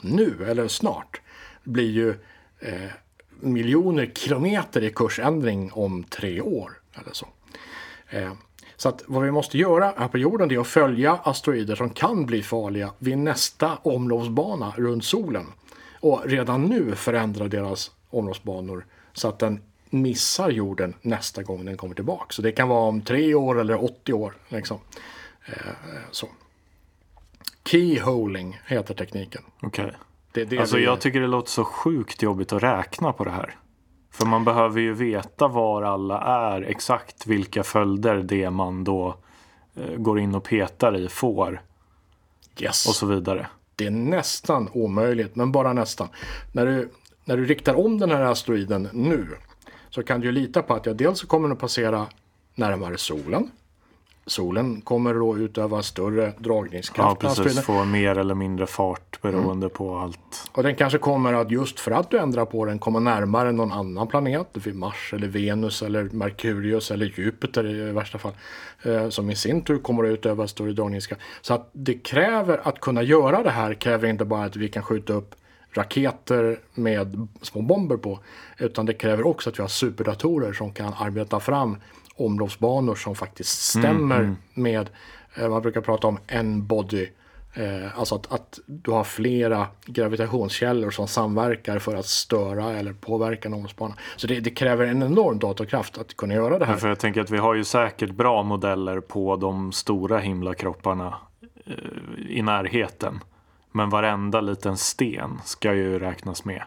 nu 0.00 0.36
eller 0.48 0.68
snart 0.68 1.20
blir 1.64 1.90
ju 1.90 2.10
eh, 2.60 2.90
miljoner 3.40 4.06
kilometer 4.14 4.82
i 4.82 4.90
kursändring 4.90 5.72
om 5.72 6.04
tre 6.04 6.40
år. 6.40 6.72
Eller 6.94 7.12
så. 7.12 7.28
Eh, 8.08 8.32
så 8.82 8.88
att 8.88 9.02
vad 9.06 9.22
vi 9.22 9.30
måste 9.30 9.58
göra 9.58 9.94
här 9.96 10.08
på 10.08 10.18
jorden 10.18 10.50
är 10.50 10.58
att 10.58 10.66
följa 10.66 11.12
asteroider 11.12 11.74
som 11.74 11.90
kan 11.90 12.26
bli 12.26 12.42
farliga 12.42 12.92
vid 12.98 13.18
nästa 13.18 13.78
omloppsbana 13.82 14.72
runt 14.76 15.04
solen. 15.04 15.46
Och 16.00 16.22
redan 16.24 16.62
nu 16.62 16.94
förändra 16.94 17.48
deras 17.48 17.90
omloppsbanor 18.10 18.86
så 19.12 19.28
att 19.28 19.38
den 19.38 19.60
missar 19.90 20.50
jorden 20.50 20.94
nästa 21.02 21.42
gång 21.42 21.64
den 21.64 21.76
kommer 21.76 21.94
tillbaka. 21.94 22.26
Så 22.28 22.42
det 22.42 22.52
kan 22.52 22.68
vara 22.68 22.88
om 22.88 23.02
tre 23.02 23.34
år 23.34 23.60
eller 23.60 23.84
80 23.84 24.12
år. 24.12 24.34
Liksom. 24.48 24.78
Eh, 25.46 25.54
så. 26.10 26.28
Keyholing 27.64 28.60
heter 28.66 28.94
tekniken. 28.94 29.42
Okay. 29.62 29.90
Det, 30.32 30.44
det 30.44 30.58
alltså 30.58 30.78
jag 30.78 31.00
tycker 31.00 31.20
det 31.20 31.26
låter 31.26 31.50
så 31.50 31.64
sjukt 31.64 32.22
jobbigt 32.22 32.52
att 32.52 32.62
räkna 32.62 33.12
på 33.12 33.24
det 33.24 33.30
här. 33.30 33.56
För 34.12 34.26
man 34.26 34.44
behöver 34.44 34.80
ju 34.80 34.92
veta 34.92 35.48
var 35.48 35.82
alla 35.82 36.20
är, 36.20 36.62
exakt 36.62 37.26
vilka 37.26 37.62
följder 37.62 38.16
det 38.16 38.50
man 38.50 38.84
då 38.84 39.16
eh, 39.74 39.96
går 39.96 40.20
in 40.20 40.34
och 40.34 40.44
petar 40.44 40.96
i 40.96 41.08
får. 41.08 41.62
Yes. 42.58 42.88
Och 42.88 42.94
så 42.94 43.06
vidare. 43.06 43.46
Det 43.76 43.86
är 43.86 43.90
nästan 43.90 44.68
omöjligt, 44.72 45.36
men 45.36 45.52
bara 45.52 45.72
nästan. 45.72 46.08
När 46.52 46.66
du, 46.66 46.90
när 47.24 47.36
du 47.36 47.44
riktar 47.44 47.74
om 47.74 47.98
den 47.98 48.10
här 48.10 48.22
asteroiden 48.22 48.88
nu 48.92 49.28
så 49.90 50.02
kan 50.02 50.20
du 50.20 50.32
lita 50.32 50.62
på 50.62 50.74
att 50.74 50.86
jag 50.86 50.96
dels 50.96 51.22
kommer 51.22 51.50
att 51.50 51.58
passera 51.58 52.06
närmare 52.54 52.98
solen 52.98 53.50
solen 54.26 54.80
kommer 54.80 55.14
då 55.14 55.38
utöva 55.38 55.82
större 55.82 56.32
dragningskraft. 56.38 57.22
Ja, 57.22 57.28
precis. 57.28 57.60
Få 57.60 57.84
mer 57.84 58.18
eller 58.18 58.34
mindre 58.34 58.66
fart 58.66 59.22
beroende 59.22 59.66
mm. 59.66 59.70
på 59.70 59.96
allt. 59.96 60.50
Och 60.52 60.62
den 60.62 60.74
kanske 60.74 60.98
kommer 60.98 61.32
att 61.32 61.50
just 61.50 61.80
för 61.80 61.90
att 61.90 62.10
du 62.10 62.18
ändrar 62.18 62.44
på 62.44 62.64
den 62.64 62.78
komma 62.78 63.00
närmare 63.00 63.52
någon 63.52 63.72
annan 63.72 64.06
planet. 64.06 64.56
Mars 64.74 65.12
eller 65.14 65.28
Venus 65.28 65.82
eller 65.82 66.04
Merkurius 66.04 66.90
eller 66.90 67.06
Jupiter 67.06 67.66
i 67.66 67.92
värsta 67.92 68.18
fall. 68.18 68.32
Eh, 68.82 69.08
som 69.08 69.30
i 69.30 69.36
sin 69.36 69.62
tur 69.62 69.78
kommer 69.78 70.04
att 70.04 70.10
utöva 70.10 70.48
större 70.48 70.72
dragningskraft. 70.72 71.22
Så 71.40 71.54
att 71.54 71.70
det 71.72 71.94
kräver 71.94 72.60
att 72.68 72.80
kunna 72.80 73.02
göra 73.02 73.42
det 73.42 73.50
här 73.50 73.74
kräver 73.74 74.08
inte 74.08 74.24
bara 74.24 74.44
att 74.44 74.56
vi 74.56 74.68
kan 74.68 74.82
skjuta 74.82 75.12
upp 75.12 75.34
raketer 75.74 76.60
med 76.74 77.28
små 77.42 77.62
bomber 77.62 77.96
på. 77.96 78.18
Utan 78.58 78.86
det 78.86 78.94
kräver 78.94 79.26
också 79.26 79.50
att 79.50 79.58
vi 79.58 79.62
har 79.62 79.68
superdatorer 79.68 80.52
som 80.52 80.72
kan 80.72 80.94
arbeta 80.98 81.40
fram 81.40 81.76
omloppsbanor 82.26 82.94
som 82.94 83.14
faktiskt 83.14 83.62
stämmer 83.62 84.16
mm, 84.16 84.26
mm. 84.26 84.36
med, 84.54 84.90
eh, 85.34 85.48
man 85.48 85.62
brukar 85.62 85.80
prata 85.80 86.06
om 86.06 86.18
en 86.26 86.66
body, 86.66 87.08
eh, 87.54 87.98
alltså 87.98 88.14
att, 88.14 88.32
att, 88.32 88.58
du 88.66 88.90
har 88.90 89.04
flera 89.04 89.66
gravitationskällor 89.86 90.90
som 90.90 91.08
samverkar 91.08 91.78
för 91.78 91.96
att 91.96 92.06
störa 92.06 92.72
eller 92.72 92.92
påverka 92.92 93.48
en 93.48 93.54
omloppsbana. 93.54 93.94
Så 94.16 94.26
det, 94.26 94.40
det, 94.40 94.50
kräver 94.50 94.86
en 94.86 95.02
enorm 95.02 95.38
datorkraft 95.38 95.98
att 95.98 96.16
kunna 96.16 96.34
göra 96.34 96.58
det 96.58 96.64
här. 96.64 96.76
För 96.76 96.88
jag 96.88 96.98
tänker 96.98 97.20
att 97.20 97.30
vi 97.30 97.38
har 97.38 97.54
ju 97.54 97.64
säkert 97.64 98.10
bra 98.10 98.42
modeller 98.42 99.00
på 99.00 99.36
de 99.36 99.72
stora 99.72 100.18
himlakropparna 100.18 101.14
eh, 101.66 101.74
i 102.28 102.42
närheten. 102.42 103.20
Men 103.72 103.90
varenda 103.90 104.40
liten 104.40 104.76
sten 104.76 105.40
ska 105.44 105.74
ju 105.74 105.98
räknas 105.98 106.44
med. 106.44 106.62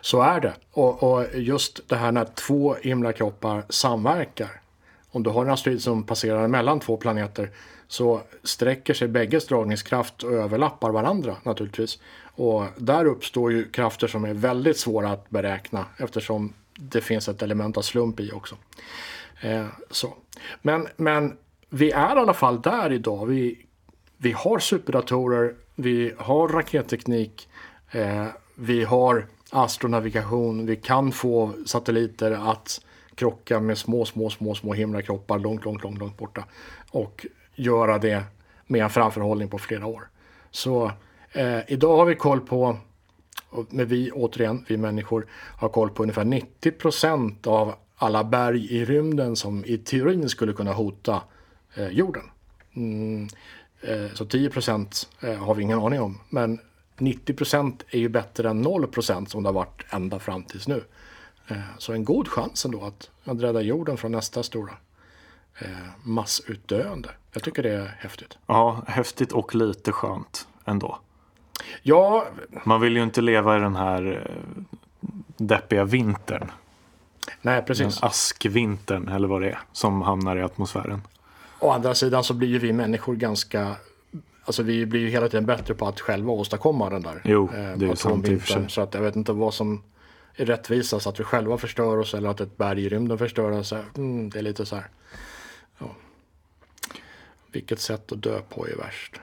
Så 0.00 0.22
är 0.22 0.40
det. 0.40 0.54
Och, 0.72 1.02
och 1.02 1.26
just 1.34 1.88
det 1.88 1.96
här 1.96 2.12
när 2.12 2.24
två 2.24 2.76
himlakroppar 2.82 3.64
samverkar 3.68 4.59
om 5.10 5.22
du 5.22 5.30
har 5.30 5.44
en 5.44 5.50
asteroid 5.50 5.82
som 5.82 6.02
passerar 6.04 6.48
mellan 6.48 6.80
två 6.80 6.96
planeter 6.96 7.50
så 7.88 8.20
sträcker 8.42 8.94
sig 8.94 9.08
bägges 9.08 9.46
dragningskraft 9.46 10.22
och 10.22 10.32
överlappar 10.32 10.90
varandra 10.90 11.36
naturligtvis. 11.42 11.98
Och 12.22 12.64
där 12.76 13.04
uppstår 13.04 13.52
ju 13.52 13.70
krafter 13.70 14.06
som 14.06 14.24
är 14.24 14.34
väldigt 14.34 14.78
svåra 14.78 15.10
att 15.10 15.30
beräkna 15.30 15.84
eftersom 15.96 16.52
det 16.74 17.00
finns 17.00 17.28
ett 17.28 17.42
element 17.42 17.76
av 17.76 17.82
slump 17.82 18.20
i 18.20 18.32
också. 18.32 18.56
Eh, 19.40 19.66
så. 19.90 20.14
Men, 20.62 20.88
men 20.96 21.36
vi 21.70 21.90
är 21.90 22.16
i 22.16 22.18
alla 22.18 22.34
fall 22.34 22.62
där 22.62 22.92
idag. 22.92 23.26
Vi, 23.26 23.66
vi 24.16 24.32
har 24.32 24.58
superdatorer, 24.58 25.54
vi 25.74 26.12
har 26.18 26.48
raketteknik, 26.48 27.48
eh, 27.90 28.26
vi 28.54 28.84
har 28.84 29.26
astronavigation, 29.50 30.66
vi 30.66 30.76
kan 30.76 31.12
få 31.12 31.52
satelliter 31.66 32.30
att 32.30 32.80
krocka 33.20 33.60
med 33.60 33.78
små, 33.78 34.04
små, 34.04 34.30
små, 34.30 34.54
små 34.54 34.72
himlakroppar 34.72 35.38
långt, 35.38 35.64
långt, 35.64 35.82
långt, 35.82 35.98
långt 35.98 36.16
borta. 36.16 36.44
Och 36.90 37.26
göra 37.54 37.98
det 37.98 38.24
med 38.66 38.82
en 38.82 38.90
framförhållning 38.90 39.48
på 39.48 39.58
flera 39.58 39.86
år. 39.86 40.08
Så 40.50 40.92
eh, 41.32 41.58
idag 41.68 41.96
har 41.96 42.04
vi 42.04 42.14
koll 42.14 42.40
på, 42.40 42.76
med 43.68 43.88
vi 43.88 44.10
återigen, 44.10 44.64
vi 44.68 44.76
människor 44.76 45.26
har 45.32 45.68
koll 45.68 45.90
på 45.90 46.02
ungefär 46.02 46.24
90 46.24 46.70
procent 46.70 47.46
av 47.46 47.74
alla 47.96 48.24
berg 48.24 48.66
i 48.76 48.84
rymden 48.84 49.36
som 49.36 49.64
i 49.64 49.78
teorin 49.78 50.28
skulle 50.28 50.52
kunna 50.52 50.72
hota 50.72 51.22
eh, 51.74 51.88
jorden. 51.88 52.24
Mm, 52.76 53.28
eh, 53.80 54.12
så 54.14 54.24
10 54.24 54.50
procent 54.50 55.08
eh, 55.20 55.34
har 55.34 55.54
vi 55.54 55.62
ingen 55.62 55.78
aning 55.78 56.00
om. 56.00 56.20
Men 56.28 56.58
90 56.98 57.34
procent 57.34 57.84
är 57.90 57.98
ju 57.98 58.08
bättre 58.08 58.50
än 58.50 58.62
0 58.62 58.86
procent 58.86 59.30
som 59.30 59.42
det 59.42 59.48
har 59.48 59.54
varit 59.54 59.84
ända 59.90 60.18
fram 60.18 60.44
tills 60.44 60.68
nu. 60.68 60.84
Eh, 61.50 61.56
så 61.78 61.92
en 61.92 62.04
god 62.04 62.28
chans 62.28 62.64
ändå 62.64 62.84
att, 62.84 63.10
att 63.24 63.40
rädda 63.40 63.60
jorden 63.60 63.96
från 63.96 64.12
nästa 64.12 64.42
stora 64.42 64.72
eh, 65.60 65.68
massutdöende. 66.02 67.10
Jag 67.32 67.42
tycker 67.42 67.62
det 67.62 67.70
är 67.70 67.96
häftigt. 67.98 68.38
Ja, 68.46 68.82
häftigt 68.86 69.32
och 69.32 69.54
lite 69.54 69.92
skönt 69.92 70.48
ändå. 70.64 70.98
Ja. 71.82 72.26
Man 72.64 72.80
vill 72.80 72.96
ju 72.96 73.02
inte 73.02 73.20
leva 73.20 73.56
i 73.56 73.60
den 73.60 73.76
här 73.76 74.26
eh, 74.26 74.62
deppiga 75.36 75.84
vintern. 75.84 76.50
Nej, 77.42 77.62
precis. 77.62 78.00
Den 78.00 78.08
askvintern 78.08 79.08
eller 79.08 79.28
vad 79.28 79.42
det 79.42 79.50
är 79.50 79.58
som 79.72 80.02
hamnar 80.02 80.36
i 80.36 80.42
atmosfären. 80.42 81.02
Å 81.58 81.70
andra 81.70 81.94
sidan 81.94 82.24
så 82.24 82.34
blir 82.34 82.48
ju 82.48 82.58
vi 82.58 82.72
människor 82.72 83.14
ganska 83.14 83.76
Alltså 84.44 84.62
vi 84.62 84.86
blir 84.86 85.00
ju 85.00 85.08
hela 85.08 85.28
tiden 85.28 85.46
bättre 85.46 85.74
på 85.74 85.88
att 85.88 86.00
själva 86.00 86.32
åstadkomma 86.32 86.90
den 86.90 87.02
där. 87.02 87.20
Jo, 87.24 87.50
det 87.76 87.86
är 87.86 87.94
sant 87.94 88.28
i 88.28 88.40
Så 88.68 88.80
att 88.80 88.94
jag 88.94 89.00
vet 89.00 89.16
inte 89.16 89.32
vad 89.32 89.54
som 89.54 89.82
är 90.34 90.46
rättvisa 90.46 91.00
så 91.00 91.08
att 91.08 91.20
vi 91.20 91.24
själva 91.24 91.58
förstör 91.58 91.98
oss 91.98 92.14
eller 92.14 92.28
att 92.28 92.40
ett 92.40 92.56
berg 92.56 92.84
i 92.84 92.88
rymden 92.88 93.18
förstör 93.18 93.50
oss. 93.50 93.72
Mm, 93.72 94.30
det 94.30 94.38
är 94.38 94.42
lite 94.42 94.66
så 94.66 94.76
här. 94.76 94.88
Ja. 95.78 95.86
Vilket 97.52 97.80
sätt 97.80 98.12
att 98.12 98.22
dö 98.22 98.40
på 98.48 98.68
är 98.68 98.76
värst. 98.76 99.20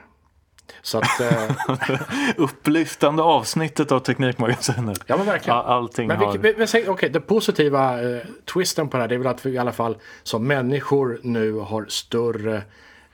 Så 0.82 0.98
att, 0.98 1.22
eh... 1.22 1.52
Upplyftande 2.38 3.24
avsnittet 3.24 3.92
av 3.92 4.00
Teknikmagasinet. 4.00 5.00
Ja 5.08 5.18
men 5.18 5.26
verkligen. 5.26 5.58
Allting 5.58 6.08
men 6.08 6.18
har... 6.18 6.38
vi, 6.38 6.54
vi, 6.54 6.90
okay, 6.90 7.10
den 7.10 7.22
positiva 7.22 8.02
eh, 8.02 8.22
twisten 8.54 8.90
på 8.90 8.98
det 8.98 9.04
här 9.04 9.08
det 9.08 9.16
är 9.16 9.20
väl 9.20 9.28
att 9.28 9.46
vi 9.46 9.52
i 9.52 9.58
alla 9.58 9.72
fall 9.72 9.98
som 10.24 10.48
människor 10.48 11.20
nu 11.24 11.54
har 11.54 11.86
större 11.90 12.56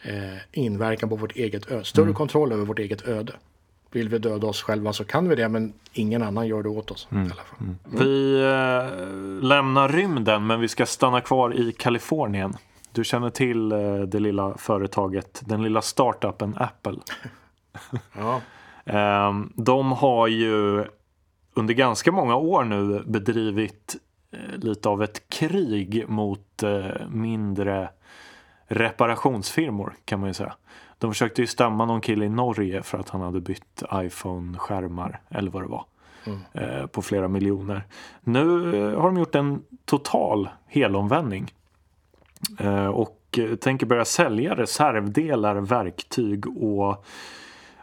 eh, 0.02 0.38
inverkan 0.52 1.10
på 1.10 1.16
vårt 1.16 1.36
eget 1.36 1.72
öde. 1.72 1.84
Större 1.84 2.04
mm. 2.04 2.16
kontroll 2.16 2.52
över 2.52 2.66
vårt 2.66 2.80
eget 2.80 3.08
öde 3.08 3.34
vill 3.96 4.10
vi 4.10 4.18
döda 4.18 4.48
oss 4.48 4.62
själva 4.62 4.94
så 4.94 5.06
kan 5.06 5.30
vi 5.30 5.36
det 5.36 5.50
men 5.50 5.74
ingen 5.94 6.24
annan 6.24 6.48
gör 6.48 6.64
det 6.64 6.70
åt 6.70 6.92
oss. 6.92 7.08
Mm. 7.12 7.32
Mm. 7.60 7.76
Vi 7.84 8.36
äh, 8.36 9.44
lämnar 9.44 9.90
rymden 9.90 10.48
men 10.48 10.60
vi 10.60 10.68
ska 10.68 10.86
stanna 10.86 11.22
kvar 11.22 11.54
i 11.54 11.72
Kalifornien. 11.72 12.54
Du 12.92 13.04
känner 13.04 13.30
till 13.30 13.72
äh, 13.72 14.00
det 14.00 14.20
lilla 14.20 14.58
företaget, 14.58 15.42
den 15.46 15.64
lilla 15.64 15.82
startupen 15.82 16.56
Apple. 16.58 16.98
ja. 18.18 18.42
äh, 18.86 19.34
de 19.56 19.92
har 19.92 20.28
ju 20.28 20.86
under 21.54 21.74
ganska 21.74 22.12
många 22.12 22.36
år 22.36 22.64
nu 22.64 23.04
bedrivit 23.06 23.96
lite 24.56 24.90
av 24.90 25.04
ett 25.04 25.30
krig 25.30 26.06
mot 26.08 26.64
mindre 27.10 27.90
reparationsfirmor 28.68 29.94
kan 30.06 30.20
man 30.20 30.30
ju 30.30 30.34
säga. 30.34 30.54
De 31.04 31.12
försökte 31.12 31.42
ju 31.42 31.48
stämma 31.48 31.86
någon 31.86 32.02
kille 32.02 32.26
i 32.26 32.30
Norge 32.30 32.84
för 32.84 32.98
att 32.98 33.10
han 33.10 33.22
hade 33.22 33.42
bytt 33.42 33.84
iPhone-skärmar 33.94 35.20
eller 35.30 35.52
vad 35.52 35.64
det 35.64 35.68
var. 35.68 35.86
Mm. 36.24 36.40
Eh, 36.54 36.86
på 36.86 37.02
flera 37.02 37.28
miljoner. 37.28 37.84
Nu 38.22 38.76
eh, 38.76 39.00
har 39.00 39.06
de 39.06 39.18
gjort 39.18 39.36
en 39.36 39.64
total 39.86 40.50
helomvändning. 40.68 41.54
Eh, 42.60 42.88
och 42.88 43.40
tänker 43.60 43.86
börja 43.86 44.06
sälja 44.06 44.56
reservdelar, 44.56 45.56
verktyg 45.56 46.64
och 46.64 47.06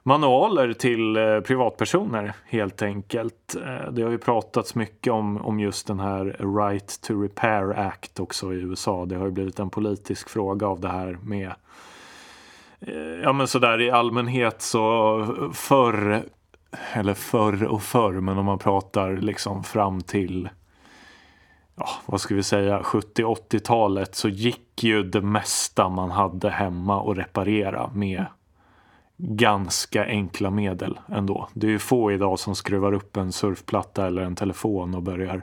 manualer 0.03 0.73
till 0.73 1.17
privatpersoner 1.47 2.33
helt 2.45 2.83
enkelt. 2.83 3.57
Det 3.91 4.03
har 4.03 4.11
ju 4.11 4.19
pratats 4.19 4.75
mycket 4.75 5.13
om, 5.13 5.37
om 5.37 5.61
just 5.61 5.87
den 5.87 6.01
här 6.01 6.25
Right 6.59 7.01
to 7.01 7.23
Repair 7.23 7.79
Act 7.79 8.21
också 8.21 8.55
i 8.55 8.57
USA. 8.57 9.07
Det 9.07 9.17
har 9.17 9.25
ju 9.25 9.33
blivit 9.33 9.59
en 9.59 9.71
politisk 9.71 10.29
fråga 10.29 10.67
av 10.67 10.81
det 10.81 10.89
här 10.89 11.19
med 11.23 11.51
Eh, 11.51 11.55
Eh, 12.81 12.95
ja 13.23 13.33
men 13.33 13.49
sådär 13.49 13.81
i 13.81 13.91
allmänhet 13.91 14.63
så 14.63 15.51
förr, 15.55 16.23
eller 16.93 17.15
förr 17.15 17.65
och 17.65 17.83
förr, 17.83 18.13
men 18.13 18.39
om 18.39 18.45
man 18.45 18.59
pratar 18.59 19.17
liksom 19.17 19.65
fram 19.65 20.01
till 20.01 20.49
ja, 21.77 21.89
vad 22.07 22.21
ska 22.21 22.35
vi 22.35 22.43
säga, 22.43 22.81
70-80-talet 22.81 24.15
så 24.15 24.29
gick 24.29 24.83
ju 24.83 25.03
det 25.03 25.21
mesta 25.21 25.89
man 25.89 26.11
hade 26.11 26.51
hemma 26.51 27.11
att 27.11 27.19
reparera 27.19 27.91
med 27.95 28.27
ganska 29.17 30.05
enkla 30.05 30.51
medel 30.51 31.01
ändå. 31.09 31.49
Det 31.55 31.67
är 31.67 31.71
ju 31.71 31.79
få 31.79 32.13
idag 32.13 32.39
som 32.39 32.55
skruvar 32.55 32.93
upp 32.93 33.17
en 33.17 33.33
surfplatta 33.33 34.07
eller 34.07 34.23
en 34.23 34.37
telefon 34.37 34.95
och 34.95 35.03
börjar 35.03 35.43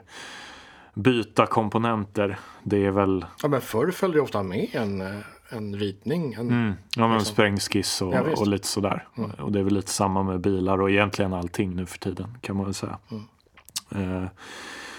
byta 0.94 1.46
komponenter. 1.46 2.38
Det 2.62 2.86
är 2.86 2.90
väl... 2.90 3.24
Ja 3.42 3.48
men 3.48 3.60
förr 3.60 3.90
följde 3.90 4.18
det 4.18 4.22
ofta 4.22 4.42
med 4.42 4.68
en, 4.72 5.00
eh, 5.00 5.20
en 5.50 5.76
ritning. 5.76 6.32
En, 6.32 6.48
mm. 6.48 6.72
Ja 6.96 7.08
men 7.08 7.18
liksom. 7.18 7.34
sprängskiss 7.34 8.02
och, 8.02 8.14
ja, 8.14 8.22
och 8.36 8.46
lite 8.46 8.66
sådär. 8.66 9.08
Mm. 9.16 9.30
Och 9.30 9.52
det 9.52 9.58
är 9.58 9.62
väl 9.62 9.74
lite 9.74 9.90
samma 9.90 10.22
med 10.22 10.40
bilar 10.40 10.80
och 10.80 10.90
egentligen 10.90 11.32
allting 11.32 11.76
nu 11.76 11.86
för 11.86 11.98
tiden 11.98 12.38
kan 12.40 12.56
man 12.56 12.64
väl 12.64 12.74
säga. 12.74 12.98
Mm. 13.10 14.22
Eh, 14.22 14.28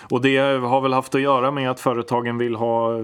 och 0.10 0.22
det 0.22 0.38
har 0.58 0.82
väl 0.82 0.94
haft 0.94 1.16
att 1.16 1.22
göra 1.22 1.52
med 1.52 1.72
att 1.72 1.80
företagen 1.80 2.38
vill 2.38 2.56
ha 2.56 2.98
eh, 2.98 3.04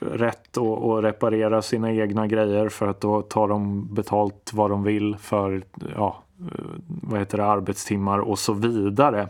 rätt 0.00 0.58
att 0.58 1.04
reparera 1.04 1.62
sina 1.62 1.92
egna 1.92 2.26
grejer 2.26 2.68
för 2.68 2.86
att 2.86 3.00
då 3.00 3.22
tar 3.22 3.48
de 3.48 3.94
betalt 3.94 4.50
vad 4.54 4.70
de 4.70 4.82
vill 4.82 5.16
för 5.16 5.62
ja, 5.96 6.22
eh, 6.40 6.64
vad 6.86 7.18
heter 7.18 7.38
det, 7.38 7.44
arbetstimmar 7.44 8.18
och 8.18 8.38
så 8.38 8.52
vidare. 8.52 9.28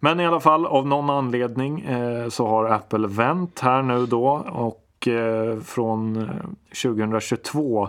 Men 0.00 0.20
i 0.20 0.26
alla 0.26 0.40
fall 0.40 0.66
av 0.66 0.86
någon 0.86 1.10
anledning 1.10 1.80
eh, 1.80 2.28
så 2.28 2.46
har 2.46 2.64
Apple 2.64 3.06
vänt 3.08 3.60
här 3.60 3.82
nu 3.82 4.06
då 4.06 4.28
och 4.52 4.85
Eh, 5.06 5.60
från 5.60 6.16
eh, 6.16 6.26
2022 6.82 7.88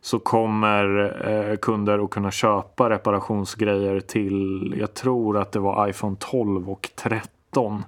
så 0.00 0.18
kommer 0.18 1.14
eh, 1.28 1.56
kunder 1.56 2.04
att 2.04 2.10
kunna 2.10 2.30
köpa 2.30 2.90
reparationsgrejer 2.90 4.00
till, 4.00 4.74
jag 4.78 4.94
tror 4.94 5.38
att 5.38 5.52
det 5.52 5.58
var 5.58 5.88
iPhone 5.88 6.16
12 6.18 6.70
och 6.70 6.90
13. 6.94 7.84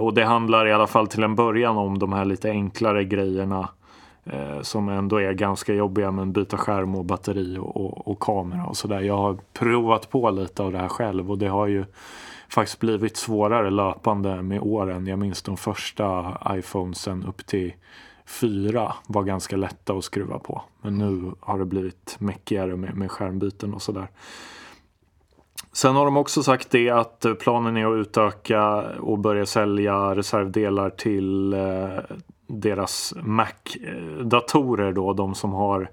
Och 0.00 0.14
det 0.14 0.24
handlar 0.24 0.66
i 0.66 0.72
alla 0.72 0.86
fall 0.86 1.06
till 1.06 1.22
en 1.22 1.34
början 1.34 1.76
om 1.76 1.98
de 1.98 2.12
här 2.12 2.24
lite 2.24 2.50
enklare 2.50 3.04
grejerna 3.04 3.68
eh, 4.24 4.60
som 4.62 4.88
ändå 4.88 5.16
är 5.20 5.32
ganska 5.32 5.74
jobbiga 5.74 6.10
men 6.10 6.32
byta 6.32 6.56
skärm 6.56 6.94
och 6.94 7.04
batteri 7.04 7.58
och, 7.58 7.76
och, 7.76 8.08
och 8.08 8.20
kamera 8.20 8.66
och 8.66 8.76
sådär. 8.76 9.00
Jag 9.00 9.16
har 9.16 9.38
provat 9.52 10.10
på 10.10 10.30
lite 10.30 10.62
av 10.62 10.72
det 10.72 10.78
här 10.78 10.88
själv 10.88 11.30
och 11.30 11.38
det 11.38 11.48
har 11.48 11.66
ju 11.66 11.84
faktiskt 12.48 12.80
blivit 12.80 13.16
svårare 13.16 13.70
löpande 13.70 14.42
med 14.42 14.60
åren. 14.60 15.06
Jag 15.06 15.18
minns 15.18 15.42
de 15.42 15.56
första 15.56 16.38
iPhonesen 16.50 17.24
upp 17.24 17.46
till 17.46 17.72
fyra 18.26 18.94
var 19.06 19.22
ganska 19.22 19.56
lätta 19.56 19.92
att 19.92 20.04
skruva 20.04 20.38
på. 20.38 20.62
Men 20.82 20.98
nu 20.98 21.32
har 21.40 21.58
det 21.58 21.64
blivit 21.64 22.16
mäckigare 22.18 22.76
med, 22.76 22.96
med 22.96 23.10
skärmbyten 23.10 23.74
och 23.74 23.82
sådär. 23.82 24.08
Sen 25.72 25.96
har 25.96 26.04
de 26.04 26.16
också 26.16 26.42
sagt 26.42 26.70
det 26.70 26.90
att 26.90 27.26
planen 27.40 27.76
är 27.76 27.86
att 27.86 28.06
utöka 28.06 28.82
och 29.00 29.18
börja 29.18 29.46
sälja 29.46 30.16
reservdelar 30.16 30.90
till 30.90 31.52
eh, 31.52 31.98
deras 32.50 33.14
Mac-datorer 33.22 34.92
då. 34.92 35.12
De 35.12 35.34
som 35.34 35.52
har 35.52 35.90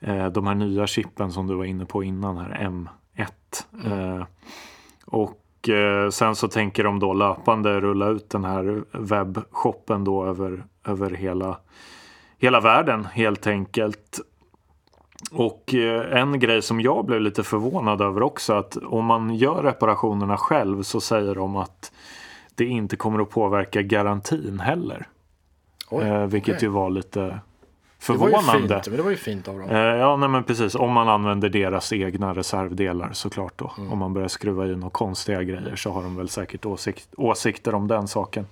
eh, 0.00 0.26
de 0.26 0.46
här 0.46 0.54
nya 0.54 0.86
chippen 0.86 1.32
som 1.32 1.46
du 1.46 1.54
var 1.54 1.64
inne 1.64 1.84
på 1.84 2.04
innan 2.04 2.38
här, 2.38 2.70
M1. 2.70 3.28
Mm. 3.84 4.16
Eh, 4.16 4.26
och 5.06 5.68
eh, 5.68 6.10
sen 6.10 6.34
så 6.34 6.48
tänker 6.48 6.84
de 6.84 6.98
då 6.98 7.12
löpande 7.12 7.80
rulla 7.80 8.08
ut 8.08 8.30
den 8.30 8.44
här 8.44 8.84
webbshoppen 8.92 10.04
då 10.04 10.26
över, 10.26 10.64
över 10.84 11.10
hela, 11.10 11.58
hela 12.38 12.60
världen 12.60 13.04
helt 13.04 13.46
enkelt. 13.46 14.20
Och 15.32 15.74
en 16.12 16.40
grej 16.40 16.62
som 16.62 16.80
jag 16.80 17.06
blev 17.06 17.20
lite 17.20 17.42
förvånad 17.42 18.00
över 18.00 18.22
också 18.22 18.52
att 18.52 18.76
om 18.76 19.04
man 19.04 19.34
gör 19.34 19.62
reparationerna 19.62 20.36
själv 20.36 20.82
så 20.82 21.00
säger 21.00 21.34
de 21.34 21.56
att 21.56 21.92
det 22.54 22.64
inte 22.64 22.96
kommer 22.96 23.20
att 23.20 23.30
påverka 23.30 23.82
garantin 23.82 24.60
heller. 24.60 25.06
Eh, 25.92 26.26
vilket 26.26 26.54
okay. 26.54 26.66
ju 26.66 26.72
var 26.72 26.90
lite 26.90 27.38
förvånande. 27.98 28.40
Det 28.44 28.50
var 28.50 28.60
ju 28.60 28.68
fint, 28.68 28.86
men 28.86 28.96
det 28.96 29.02
var 29.02 29.10
ju 29.10 29.16
fint 29.16 29.48
av 29.48 29.58
dem. 29.58 29.70
Eh, 29.70 29.76
ja, 29.76 30.16
nej, 30.16 30.28
men 30.28 30.44
precis. 30.44 30.74
Om 30.74 30.92
man 30.92 31.08
använder 31.08 31.48
deras 31.48 31.92
egna 31.92 32.34
reservdelar 32.34 33.10
såklart 33.12 33.52
då. 33.56 33.72
Mm. 33.78 33.92
Om 33.92 33.98
man 33.98 34.14
börjar 34.14 34.28
skruva 34.28 34.66
i 34.66 34.76
några 34.76 34.90
konstiga 34.90 35.42
grejer 35.42 35.76
så 35.76 35.90
har 35.90 36.02
de 36.02 36.16
väl 36.16 36.28
säkert 36.28 36.66
åsikt, 36.66 37.08
åsikter 37.16 37.74
om 37.74 37.88
den 37.88 38.08
saken. 38.08 38.46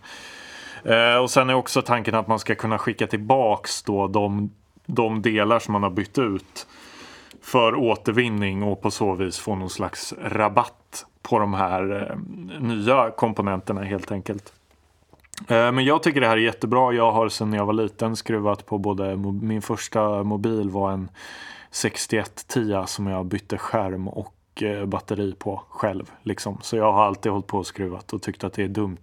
Eh, 0.85 1.17
och 1.17 1.31
sen 1.31 1.51
är 1.51 1.55
också 1.55 1.83
tanken 1.83 2.15
att 2.15 2.29
man 2.29 2.39
ska 2.39 2.55
kunna 2.55 2.79
skicka 2.79 3.07
tillbaks 3.07 3.83
då 3.83 4.07
de 4.07 4.51
de 4.87 5.23
delar 5.23 5.59
som 5.59 5.73
man 5.73 5.83
har 5.83 5.91
bytt 5.91 6.19
ut 6.19 6.67
för 7.43 7.75
återvinning 7.75 8.63
och 8.63 8.83
på 8.83 8.91
så 8.91 9.15
vis 9.15 9.39
få 9.39 9.55
någon 9.55 9.71
slags 9.71 10.15
rabatt 10.23 11.07
på 11.23 11.39
de 11.39 11.55
här 11.55 12.11
eh, 12.11 12.61
nya 12.61 13.11
komponenterna 13.11 13.83
helt 13.83 14.13
enkelt. 14.13 14.53
Eh, 15.41 15.73
men 15.73 15.85
jag 15.85 16.03
tycker 16.03 16.21
det 16.21 16.27
här 16.27 16.37
är 16.37 16.41
jättebra. 16.41 16.93
Jag 16.93 17.13
har 17.13 17.29
sedan 17.29 17.53
jag 17.53 17.67
var 17.67 17.73
liten 17.73 18.17
skruvat 18.17 18.67
på 18.67 18.79
både 18.79 19.17
min 19.17 19.63
första 19.63 20.23
mobil 20.23 20.71
var 20.71 20.93
en 20.93 21.09
6110 21.71 22.85
som 22.87 23.07
jag 23.07 23.27
bytte 23.27 23.59
skärm 23.59 24.09
och 24.09 24.63
eh, 24.63 24.87
batteri 24.87 25.35
på 25.39 25.63
själv. 25.69 26.11
Liksom. 26.23 26.59
Så 26.63 26.77
jag 26.77 26.93
har 26.93 27.05
alltid 27.05 27.33
hållit 27.33 27.47
på 27.47 27.59
och 27.59 27.67
skruvat 27.67 28.13
och 28.13 28.23
tyckt 28.23 28.45
att 28.45 28.53
det 28.53 28.63
är 28.63 28.69
dumt 28.69 28.97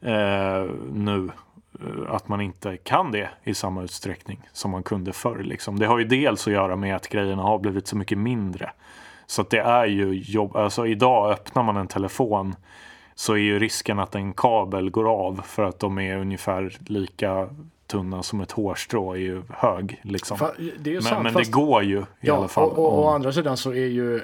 eh, 0.00 0.70
nu 0.92 1.30
eh, 1.80 2.14
att 2.14 2.28
man 2.28 2.40
inte 2.40 2.76
kan 2.76 3.12
det 3.12 3.30
i 3.44 3.54
samma 3.54 3.82
utsträckning 3.82 4.48
som 4.52 4.70
man 4.70 4.82
kunde 4.82 5.12
förr. 5.12 5.38
Liksom. 5.38 5.78
Det 5.78 5.86
har 5.86 5.98
ju 5.98 6.04
dels 6.04 6.46
att 6.46 6.52
göra 6.52 6.76
med 6.76 6.96
att 6.96 7.08
grejerna 7.08 7.42
har 7.42 7.58
blivit 7.58 7.86
så 7.86 7.96
mycket 7.96 8.18
mindre. 8.18 8.70
Så 9.26 9.42
att 9.42 9.50
det 9.50 9.60
är 9.60 9.86
ju 9.86 10.14
jobb. 10.14 10.56
Alltså 10.56 10.86
idag 10.86 11.30
öppnar 11.30 11.62
man 11.62 11.76
en 11.76 11.88
telefon 11.88 12.54
så 13.14 13.32
är 13.32 13.38
ju 13.38 13.58
risken 13.58 13.98
att 13.98 14.14
en 14.14 14.32
kabel 14.32 14.90
går 14.90 15.08
av 15.10 15.42
för 15.44 15.62
att 15.62 15.78
de 15.78 15.98
är 15.98 16.18
ungefär 16.18 16.76
lika 16.86 17.48
tunna 17.86 18.22
som 18.22 18.40
ett 18.40 18.52
hårstrå 18.52 19.12
är 19.12 19.18
ju 19.18 19.42
hög. 19.50 20.00
Liksom. 20.02 20.38
Det 20.78 20.90
är 20.90 20.94
men, 20.94 21.02
sant, 21.02 21.22
men 21.22 21.32
fast... 21.32 21.44
det 21.44 21.52
går 21.52 21.82
ju 21.82 21.98
i 21.98 22.04
ja, 22.20 22.36
alla 22.36 22.48
fall. 22.48 22.70
Och, 22.70 22.78
och, 22.78 22.92
och 22.92 23.04
å 23.04 23.08
andra 23.08 23.32
sidan 23.32 23.56
så 23.56 23.70
är 23.70 23.86
ju 23.86 24.20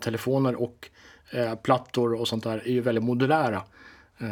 telefoner 0.00 0.62
och 0.62 0.88
eh, 1.30 1.54
plattor 1.54 2.20
och 2.20 2.28
sånt 2.28 2.44
där 2.44 2.62
är 2.64 2.72
ju 2.72 2.80
väldigt 2.80 3.04
modulära. 3.04 3.62
Eh, 4.18 4.26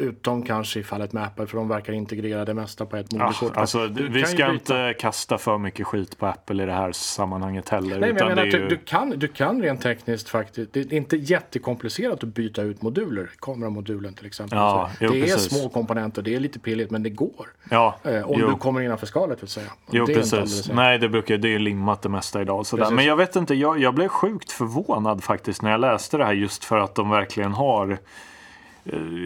Utom 0.00 0.42
kanske 0.42 0.80
i 0.80 0.82
fallet 0.82 1.12
med 1.12 1.22
Apple 1.22 1.46
för 1.46 1.56
de 1.56 1.68
verkar 1.68 1.92
integrera 1.92 2.44
det 2.44 2.54
mesta 2.54 2.86
på 2.86 2.96
ett 2.96 3.12
moderkort. 3.12 3.52
Ja, 3.54 3.60
alltså, 3.60 3.86
vi 4.10 4.24
ska 4.24 4.50
inte 4.52 4.94
kasta 4.98 5.38
för 5.38 5.58
mycket 5.58 5.86
skit 5.86 6.18
på 6.18 6.26
Apple 6.26 6.62
i 6.62 6.66
det 6.66 6.72
här 6.72 6.92
sammanhanget 6.92 7.68
heller. 7.68 7.98
Nej, 8.00 8.12
men 8.12 8.18
jag 8.18 8.28
menar, 8.28 8.44
ju... 8.44 8.68
du, 8.68 8.76
kan, 8.76 9.10
du 9.10 9.28
kan 9.28 9.62
rent 9.62 9.82
tekniskt 9.82 10.28
faktiskt, 10.28 10.72
det 10.72 10.80
är 10.80 10.92
inte 10.92 11.16
jättekomplicerat 11.16 12.24
att 12.24 12.34
byta 12.34 12.62
ut 12.62 12.82
moduler. 12.82 13.30
Kameramodulen 13.40 14.14
till 14.14 14.26
exempel. 14.26 14.58
Ja, 14.58 14.82
alltså, 14.82 15.04
jo, 15.04 15.12
det 15.12 15.20
precis. 15.20 15.52
är 15.52 15.58
små 15.58 15.68
komponenter, 15.68 16.22
det 16.22 16.34
är 16.34 16.40
lite 16.40 16.58
pilligt 16.58 16.90
men 16.90 17.02
det 17.02 17.10
går. 17.10 17.48
Ja, 17.70 17.96
eh, 18.04 18.30
om 18.30 18.40
jo. 18.40 18.50
du 18.50 18.56
kommer 18.56 18.80
innanför 18.80 19.06
skalet 19.06 19.42
vill 19.42 19.50
säga. 19.50 19.66
Jo 19.90 20.06
det 20.06 20.14
precis. 20.14 20.70
Nej 20.72 20.98
det 20.98 21.08
brukar 21.08 21.36
det 21.36 21.54
är 21.54 21.58
limmat 21.58 22.02
det 22.02 22.08
mesta 22.08 22.42
idag. 22.42 22.66
Sådär. 22.66 22.90
Men 22.90 23.04
jag 23.04 23.16
vet 23.16 23.36
inte, 23.36 23.54
jag, 23.54 23.78
jag 23.78 23.94
blev 23.94 24.08
sjukt 24.08 24.52
förvånad 24.52 25.24
faktiskt 25.24 25.62
när 25.62 25.70
jag 25.70 25.80
läste 25.80 26.16
det 26.16 26.24
här 26.24 26.32
just 26.32 26.64
för 26.64 26.78
att 26.78 26.94
de 26.94 27.10
verkligen 27.10 27.52
har 27.52 27.98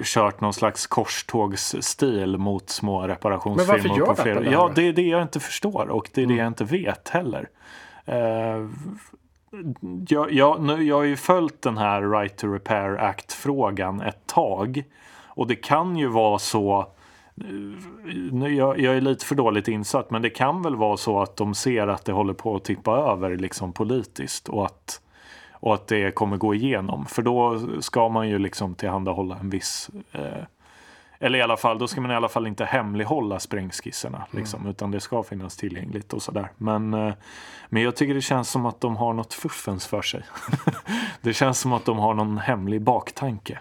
kört 0.05 0.40
någon 0.40 0.53
slags 0.53 0.87
korstågsstil 0.87 2.38
mot 2.38 2.71
små 2.71 3.09
reparationsfirmor. 3.09 3.79
Men 3.79 3.85
varför 3.85 3.99
gör 3.99 4.07
på 4.07 4.23
flera... 4.23 4.40
det 4.40 4.51
Ja, 4.51 4.71
det 4.75 4.88
är 4.88 4.93
det 4.93 5.03
jag 5.03 5.23
inte 5.23 5.40
förstår 5.40 5.88
och 5.88 6.11
det 6.14 6.21
är 6.21 6.25
mm. 6.25 6.37
det 6.37 6.43
jag 6.43 6.49
inte 6.49 6.64
vet 6.64 7.09
heller. 7.09 7.49
Uh, 8.09 8.71
jag, 10.09 10.33
jag, 10.33 10.62
nu, 10.62 10.83
jag 10.83 10.97
har 10.97 11.03
ju 11.03 11.17
följt 11.17 11.62
den 11.62 11.79
här 11.79 12.03
Right 12.03 12.37
to 12.37 12.47
Repair 12.47 12.97
Act-frågan 12.97 14.01
ett 14.01 14.27
tag. 14.27 14.85
Och 15.27 15.47
det 15.47 15.57
kan 15.57 15.97
ju 15.97 16.09
vara 16.09 16.38
så 16.38 16.81
eh, 17.37 17.45
nu, 18.33 18.55
jag, 18.55 18.81
jag, 18.81 18.97
är 18.97 19.01
lite 19.01 19.27
för 19.27 19.35
dåligt 19.35 19.69
insatt 19.69 20.11
men 20.11 20.23
det 20.23 20.31
kan 20.31 20.62
väl 20.62 20.77
vara 20.77 20.97
så 20.97 21.23
att 21.23 21.37
de 21.37 21.55
ser 21.55 21.87
att 21.87 22.05
det 22.05 22.12
håller 22.12 22.35
på 22.35 22.57
att 22.57 22.64
tippa 22.64 22.97
över 22.97 23.37
liksom 23.37 23.73
politiskt 23.73 24.49
och 24.49 24.64
att 24.64 25.01
och 25.64 25.74
att 25.74 25.87
det 25.87 26.14
kommer 26.14 26.37
gå 26.37 26.55
igenom. 26.55 27.07
För 27.07 27.22
då 27.22 27.61
ska 27.81 28.09
man 28.09 28.29
ju 28.29 28.38
liksom 28.38 28.74
tillhandahålla 28.74 29.37
en 29.40 29.50
viss 29.50 29.90
eh, 30.12 30.44
eller 31.18 31.38
i 31.38 31.42
alla 31.42 31.57
fall, 31.57 31.79
då 31.79 31.88
ska 31.88 32.00
man 32.00 32.11
i 32.11 32.14
alla 32.14 32.29
fall 32.29 32.46
inte 32.46 32.64
hemlighålla 32.64 33.38
sprängskisserna. 33.38 34.16
Mm. 34.16 34.29
Liksom, 34.31 34.66
Utan 34.66 34.90
det 34.90 35.00
ska 35.00 35.22
finnas 35.22 35.57
tillgängligt 35.57 36.12
och 36.12 36.22
sådär. 36.22 36.53
Men, 36.57 36.94
eh, 36.94 37.14
men 37.68 37.83
jag 37.83 37.96
tycker 37.96 38.14
det 38.14 38.20
känns 38.20 38.50
som 38.50 38.66
att 38.66 38.81
de 38.81 38.96
har 38.96 39.12
något 39.12 39.35
fuffens 39.35 39.87
för 39.87 40.03
sig. 40.03 40.22
det 41.20 41.33
känns 41.33 41.61
som 41.61 41.72
att 41.72 41.85
de 41.85 41.98
har 41.98 42.14
någon 42.14 42.38
hemlig 42.38 42.83
baktanke. 42.83 43.59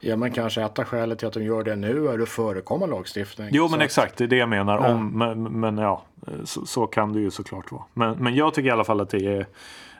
Ja 0.00 0.16
men 0.16 0.32
kanske 0.32 0.62
ett 0.62 0.78
av 0.78 0.84
skälet 0.84 1.18
till 1.18 1.28
att 1.28 1.34
de 1.34 1.42
gör 1.44 1.62
det 1.62 1.76
nu 1.76 2.08
är 2.08 2.18
att 2.18 2.28
förekomma 2.28 2.86
lagstiftning. 2.86 3.48
Jo 3.52 3.68
men 3.68 3.80
exakt, 3.80 4.16
det 4.16 4.24
är 4.24 4.28
det 4.28 4.36
jag 4.36 4.48
menar. 4.48 4.78
Ja. 4.78 4.94
Om, 4.94 5.18
men, 5.18 5.60
men 5.60 5.78
ja, 5.78 6.02
så, 6.44 6.66
så, 6.66 6.86
kan 6.86 7.12
det 7.12 7.20
ju 7.20 7.30
såklart 7.30 7.72
vara. 7.72 7.82
Men, 7.92 8.18
men 8.18 8.34
jag 8.34 8.54
tycker 8.54 8.68
i 8.68 8.72
alla 8.72 8.84
fall 8.84 9.00
att 9.00 9.10
det 9.10 9.26
är 9.26 9.46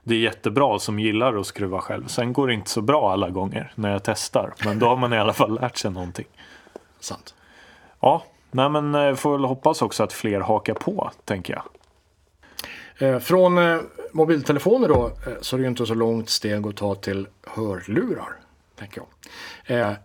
det 0.05 0.15
är 0.15 0.19
jättebra 0.19 0.79
som 0.79 0.99
gillar 0.99 1.37
att 1.37 1.47
skruva 1.47 1.81
själv. 1.81 2.07
Sen 2.07 2.33
går 2.33 2.49
det 2.49 2.55
inte 2.55 2.71
så 2.71 2.81
bra 2.81 3.13
alla 3.13 3.31
gånger 3.31 3.73
när 3.75 3.93
jag 3.93 4.03
testar. 4.03 4.55
Men 4.65 4.79
då 4.79 4.87
har 4.87 4.97
man 4.97 5.13
i 5.13 5.19
alla 5.19 5.33
fall 5.33 5.55
lärt 5.55 5.77
sig 5.77 5.91
någonting. 5.91 6.27
Sant. 7.01 7.35
Ja, 8.01 8.25
nej 8.51 8.69
men 8.69 8.95
eh, 8.95 9.15
får 9.15 9.33
väl 9.33 9.45
hoppas 9.45 9.83
också 9.83 10.03
att 10.03 10.13
fler 10.13 10.41
hakar 10.41 10.75
på, 10.75 11.11
tänker 11.25 11.55
jag. 11.55 11.65
Eh, 13.09 13.19
från 13.19 13.59
eh, 13.59 13.81
mobiltelefoner 14.13 14.89
då 14.89 15.11
så 15.41 15.57
är 15.57 15.61
det 15.61 15.69
inte 15.69 15.87
så 15.87 15.95
långt 15.95 16.29
steg 16.29 16.67
att 16.67 16.77
ta 16.77 16.95
till 16.95 17.27
hörlurar. 17.47 18.37
Tänker 18.77 19.03
jag. 19.67 19.97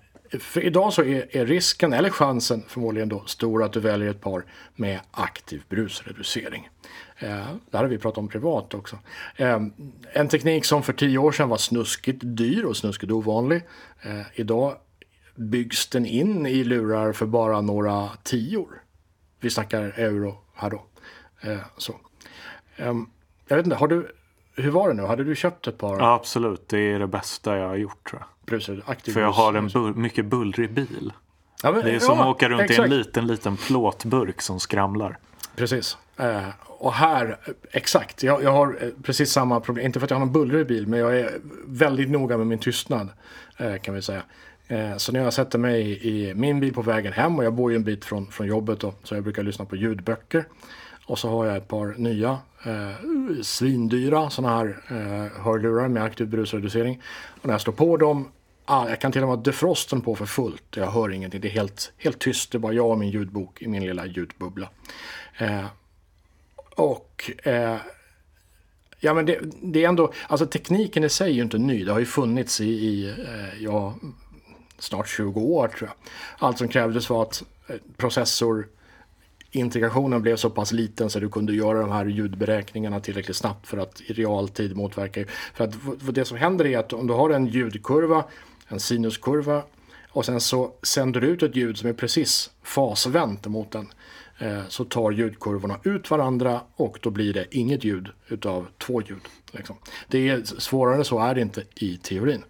för 0.42 0.62
idag 0.66 0.94
så 0.94 1.04
är, 1.04 1.38
är, 1.38 1.46
risken, 1.46 1.94
eller 1.94 2.10
chansen 2.10 2.64
förmodligen 2.68 3.10
då, 3.10 3.24
stor 3.26 3.64
att 3.64 3.74
du 3.74 3.80
väljer 3.80 4.10
ett 4.10 4.22
par 4.22 4.46
med 4.76 5.00
aktiv 5.12 5.64
brusreducering. 5.70 6.70
Eh, 7.20 7.48
det 7.72 7.78
här 7.78 7.84
har 7.84 7.90
vi 7.90 7.98
pratat 7.98 8.18
om 8.18 8.28
privat 8.28 8.74
också. 8.74 9.00
Eh, 9.36 9.60
en 10.14 10.28
teknik 10.28 10.66
som 10.66 10.84
för 10.84 10.94
tio 10.94 11.18
år 11.18 11.32
sedan 11.32 11.50
var 11.50 11.58
snuskigt 11.58 12.22
dyr 12.24 12.64
och 12.64 12.78
snuskigt 12.78 13.12
ovanlig. 13.12 13.64
Eh, 14.02 14.22
idag 14.34 14.76
byggs 15.36 15.88
den 15.88 16.06
in 16.06 16.46
i 16.46 16.64
lurar 16.64 17.14
för 17.14 17.26
bara 17.26 17.62
några 17.62 18.10
tior. 18.24 18.82
Vi 19.40 19.50
snackar 19.50 19.82
euro 19.82 20.38
här 20.54 20.70
då. 20.70 20.84
Så. 21.78 21.96
Ehm, 22.78 23.10
jag 23.48 23.58
vet 23.58 23.66
inte, 23.66 23.76
har 23.76 23.88
du, 23.88 24.12
hur 24.56 24.72
var 24.72 24.88
det 24.88 24.94
nu? 24.94 25.04
Hade 25.04 25.24
du 25.24 25.36
köpt 25.36 25.68
ett 25.68 25.78
par? 25.78 26.00
Ja, 26.00 26.14
absolut, 26.14 26.70
det 26.70 26.80
är 26.80 27.00
det 27.00 27.08
bästa 27.08 27.58
jag 27.58 27.68
har 27.68 27.76
gjort 27.76 28.10
tror 28.10 28.22
jag. 28.22 28.28
Brusar, 28.46 29.12
För 29.14 29.22
jag 29.22 29.32
har 29.32 29.54
en 29.54 29.68
bu 29.68 29.94
mycket 29.94 30.26
bullrig 30.26 30.74
bil. 30.74 31.14
Ja, 31.64 31.72
men, 31.72 31.86
det 31.86 31.92
är 31.92 32.00
som 32.00 32.18
ja, 32.18 32.24
att 32.24 32.36
åka 32.36 32.50
runt 32.50 32.62
exakt. 32.62 32.80
i 32.80 32.82
en 32.82 32.98
liten, 32.98 33.28
liten 33.28 33.58
plåtburk 33.58 34.42
som 34.42 34.60
skramlar. 34.60 35.18
Precis. 35.56 35.98
Eh, 36.18 36.50
och 36.64 36.94
här, 36.94 37.38
exakt, 37.72 38.24
jag, 38.24 38.44
jag, 38.44 38.52
har 38.52 38.78
eh, 38.82 38.90
precis 39.04 39.32
samma 39.32 39.60
problem. 39.60 39.86
Inte 39.86 40.00
för 40.00 40.06
att 40.06 40.12
jag 40.12 40.18
har 40.18 40.26
någon 40.26 40.34
bullrig 40.34 40.68
bil, 40.68 40.88
men 40.88 41.00
jag 41.00 41.20
är 41.20 41.32
väldigt 41.68 42.10
noga 42.10 42.38
med 42.38 42.48
min 42.48 42.60
tystnad. 42.60 43.10
Eh, 43.58 43.78
kan 43.78 43.94
vi 43.94 44.02
säga. 44.02 44.24
Eh, 44.68 44.98
så 44.98 45.12
när 45.12 45.24
jag 45.24 45.34
sätter 45.34 45.60
mig 45.60 46.08
i 46.08 46.34
min 46.34 46.60
bil 46.60 46.74
på 46.74 46.82
vägen 46.82 47.14
hem 47.14 47.38
och 47.38 47.46
jag 47.46 47.54
bor 47.54 47.72
ju 47.72 47.76
en 47.76 47.84
bit 47.84 48.06
från, 48.06 48.32
från 48.32 48.48
jobbet 48.48 48.80
då, 48.80 48.94
så 49.04 49.16
jag 49.16 49.24
brukar 49.24 49.44
lyssna 49.44 49.66
på 49.66 49.76
ljudböcker. 49.76 50.46
Och 51.06 51.20
så 51.20 51.30
har 51.30 51.46
jag 51.46 51.58
ett 51.58 51.68
par 51.68 51.96
nya 51.98 52.40
eh, 52.66 53.42
svindyra 53.42 54.30
sådana 54.30 54.58
här 54.58 54.78
eh, 54.90 55.44
hörlurar 55.44 55.88
med 55.88 56.04
aktiv 56.04 56.28
brusreducering. 56.28 57.02
Och 57.42 57.46
när 57.46 57.54
jag 57.54 57.62
slår 57.62 57.74
på 57.74 57.98
dem, 57.98 58.32
ah, 58.66 58.90
jag 58.90 59.02
kan 59.02 59.12
till 59.12 59.22
och 59.22 59.28
med 59.28 59.38
ha 59.38 59.44
defrosten 59.44 60.02
på 60.02 60.16
för 60.16 60.26
fullt. 60.26 60.64
Jag 60.76 60.92
hör 60.92 61.10
ingenting, 61.12 61.42
det 61.42 61.48
är 61.48 61.52
helt, 61.52 61.92
helt 61.98 62.20
tyst. 62.20 62.52
Det 62.52 62.58
är 62.58 62.60
bara 62.60 62.74
jag 62.74 62.90
och 62.90 62.98
min 62.98 63.10
ljudbok 63.10 63.62
i 63.62 63.68
min 63.68 63.86
lilla 63.86 64.06
ljudbubbla. 64.06 64.70
Eh, 65.38 65.66
och 66.78 67.32
eh, 67.44 67.78
Ja 69.00 69.14
men 69.14 69.26
det, 69.26 69.40
det, 69.62 69.84
är 69.84 69.90
ändå, 69.90 70.14
alltså 70.28 70.46
tekniken 70.46 71.04
i 71.04 71.10
sig 71.10 71.30
är 71.30 71.36
ju 71.36 71.42
inte 71.42 71.58
ny. 71.58 71.84
Det 71.84 71.92
har 71.92 72.00
ju 72.00 72.06
funnits 72.06 72.62
i, 72.62 72.66
i 72.66 73.10
eh, 73.10 73.64
ja, 73.64 73.96
snart 74.80 75.08
20 75.08 75.40
år 75.42 75.68
tror 75.68 75.90
jag. 75.90 76.12
Allt 76.48 76.58
som 76.58 76.68
krävdes 76.68 77.10
var 77.10 77.22
att 77.22 77.44
processorintegrationen 77.98 77.98
processor 77.98 78.68
integrationen 79.52 80.22
blev 80.22 80.36
så 80.36 80.50
pass 80.50 80.72
liten 80.72 81.10
så 81.10 81.20
du 81.20 81.30
kunde 81.30 81.54
göra 81.54 81.80
de 81.82 81.92
här 81.92 82.06
ljudberäkningarna 82.06 83.00
tillräckligt 83.00 83.38
snabbt 83.38 83.68
för 83.68 83.78
att 83.78 84.02
i 84.02 84.14
realtid 84.14 84.76
motverka. 84.76 85.26
För 85.54 85.64
att 85.64 85.76
för 85.76 86.12
det 86.12 86.26
som 86.26 86.38
händer 86.38 86.66
är 86.66 86.78
att 86.78 86.94
om 86.94 87.08
du 87.08 87.14
har 87.14 87.30
en 87.30 87.48
ljudkurva, 87.48 88.24
en 88.68 88.80
sinuskurva 88.80 89.64
och 90.10 90.26
sen 90.26 90.42
så 90.42 90.72
sänder 90.84 91.22
du 91.22 91.28
ut 91.28 91.44
ett 91.44 91.56
ljud 91.56 91.78
som 91.78 91.90
är 91.90 91.94
precis 91.94 92.52
fasvänt 92.64 93.48
mot 93.48 93.72
den 93.72 93.88
Eh, 94.40 94.68
så 94.68 94.86
tar 94.86 95.12
ljudkurvorna 95.12 95.80
ut 95.84 96.12
varandra 96.12 96.62
och 96.76 97.00
då 97.02 97.10
blir 97.10 97.34
det 97.34 97.46
inget 97.52 97.84
ljud 97.84 98.10
utav 98.28 98.68
två 98.78 99.02
ljud. 99.02 99.22
Liksom. 99.52 99.76
Det 100.08 100.30
är, 100.30 100.44
svårare 100.44 101.04
så 101.04 101.20
är 101.20 101.36
det 101.36 101.42
inte 101.42 101.64
i 101.76 101.98
teorin. 101.98 102.44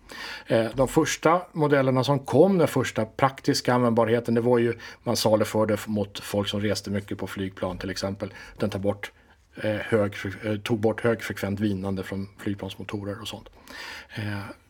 Eh, 0.48 0.66
de 0.76 0.88
första 0.88 1.42
modellerna 1.52 2.04
som 2.04 2.20
kom, 2.20 2.58
den 2.58 2.68
första 2.68 3.06
praktiska 3.06 3.74
användbarheten, 3.74 4.34
det 4.34 4.42
var 4.42 4.58
ju 4.58 4.74
man 5.04 5.16
saluförde 5.16 5.78
mot 5.86 6.20
folk 6.20 6.48
som 6.48 6.62
reste 6.62 6.90
mycket 6.90 7.18
på 7.18 7.28
flygplan 7.28 7.78
till 7.78 7.90
exempel. 7.90 8.34
Den 8.58 8.70
tar 8.70 8.80
bort 8.80 9.12
eh, 9.56 9.72
hög, 9.72 10.14
eh, 10.44 10.56
tog 10.56 10.80
bort 10.80 11.02
högfrekvent 11.02 11.60
vinande 11.60 12.04
från 12.04 12.28
flygplansmotorer 12.38 13.22
och 13.22 13.28
sånt. 13.28 13.50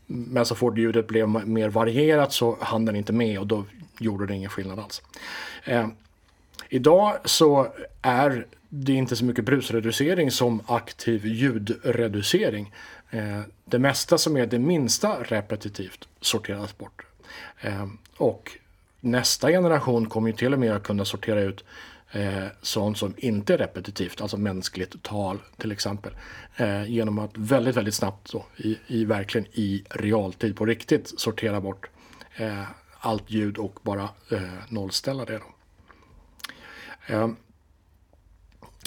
Men 0.05 0.45
så 0.45 0.55
fort 0.55 0.77
ljudet 0.77 1.07
blev 1.07 1.29
mer 1.29 1.69
varierat 1.69 2.33
så 2.33 2.57
hann 2.61 2.85
den 2.85 2.95
inte 2.95 3.13
med 3.13 3.39
och 3.39 3.47
då 3.47 3.65
gjorde 3.99 4.25
det 4.25 4.35
ingen 4.35 4.49
skillnad 4.49 4.79
alls. 4.79 5.01
Idag 6.69 7.17
så 7.25 7.73
är 8.01 8.45
det 8.69 8.93
inte 8.93 9.15
så 9.15 9.25
mycket 9.25 9.45
brusreducering 9.45 10.31
som 10.31 10.61
aktiv 10.65 11.25
ljudreducering. 11.25 12.73
Eh, 13.09 13.41
det 13.65 13.79
mesta 13.79 14.17
som 14.17 14.37
är 14.37 14.45
det 14.45 14.59
minsta 14.59 15.23
repetitivt 15.23 16.07
sorteras 16.21 16.77
bort. 16.77 17.05
Eh, 17.61 17.87
och 18.17 18.51
nästa 18.99 19.49
generation 19.49 20.09
kommer 20.09 20.29
ju 20.29 20.35
till 20.35 20.53
och 20.53 20.59
med 20.59 20.75
att 20.75 20.83
kunna 20.83 21.05
sortera 21.05 21.41
ut 21.41 21.63
eh, 22.11 22.45
sånt 22.61 22.97
som 22.97 23.13
inte 23.17 23.53
är 23.53 23.57
repetitivt, 23.57 24.21
alltså 24.21 24.37
mänskligt 24.37 25.03
tal 25.03 25.39
till 25.57 25.71
exempel. 25.71 26.13
genom 26.87 27.19
att 27.19 27.31
väldigt, 27.33 27.75
väldigt 27.75 27.93
snabbt 27.93 28.27
så, 28.27 28.45
i, 28.57 28.77
i 28.87 29.05
verkligen 29.05 29.47
i 29.53 29.83
realtid 29.89 30.55
på 30.55 30.65
riktigt 30.65 31.19
sortera 31.19 31.61
bort 31.61 31.89
allt 32.99 33.31
ljud 33.31 33.57
och 33.57 33.79
bara 33.81 34.09
nollställa 34.69 35.25
det. 35.25 35.37
Då. 35.37 35.56
Ehm, 37.07 37.35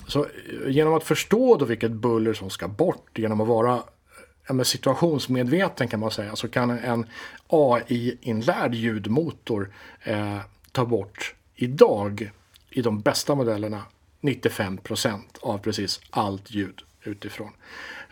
så 0.06 0.24
eh, 0.24 0.70
genom 0.70 0.94
att 0.94 1.04
förstå 1.04 1.56
då 1.56 1.64
vilket 1.64 1.90
buller 1.90 2.32
som 2.32 2.50
ska 2.50 2.68
bort, 2.68 3.18
genom 3.18 3.40
att 3.40 3.48
vara 3.48 3.74
eh, 3.74 4.56
ja, 4.56 4.64
situationsmedveten 4.64 5.88
kan 5.88 6.00
man 6.00 6.10
säga, 6.10 6.36
så 6.36 6.48
kan 6.48 6.70
en 6.70 7.06
AI-inlärd 7.46 8.74
ljudmotor 8.74 9.72
eh, 10.02 10.38
ta 10.72 10.84
bort 10.84 11.34
idag 11.54 12.30
i 12.70 12.82
de 12.82 13.00
bästa 13.00 13.34
modellerna 13.34 13.82
95% 14.20 15.20
av 15.40 15.58
precis 15.58 16.00
allt 16.10 16.50
ljud 16.50 16.82
utifrån. 17.02 17.50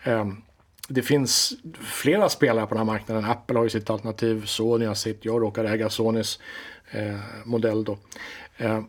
Eh, 0.03 0.27
det 0.87 1.01
finns 1.01 1.53
flera 1.81 2.29
spelare 2.29 2.65
på 2.65 2.75
den 2.75 2.87
här 2.87 2.93
marknaden. 2.93 3.25
Apple 3.25 3.57
har 3.57 3.63
ju 3.63 3.69
sitt 3.69 3.89
alternativ, 3.89 4.45
Sony 4.45 4.85
har 4.85 4.95
sitt, 4.95 5.25
jag 5.25 5.41
råkar 5.41 5.65
äga 5.65 5.89
Sonys 5.89 6.39
eh, 6.91 7.19
modell 7.45 7.83
då. 7.83 7.97
Ehm, 8.57 8.85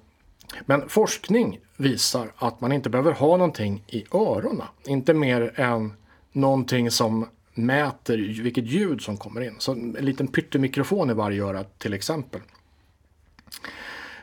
men 0.67 0.89
forskning 0.89 1.61
visar 1.77 2.33
att 2.37 2.61
man 2.61 2.73
inte 2.73 2.91
behöver 2.91 3.13
ha 3.13 3.37
någonting 3.37 3.85
i 3.87 4.05
öronen. 4.13 4.67
Inte 4.85 5.15
mer 5.15 5.61
än 5.61 5.93
någonting 6.33 6.91
som 6.91 7.29
mäter 7.55 8.43
vilket 8.43 8.65
ljud 8.65 9.01
som 9.03 9.17
kommer 9.17 9.41
in. 9.41 9.55
Så 9.59 9.73
en 9.73 9.93
liten 9.93 10.29
pyttemikrofon 10.29 11.11
i 11.11 11.15
varje 11.15 11.45
öra 11.45 11.65
till 11.65 11.95
exempel. 11.95 12.41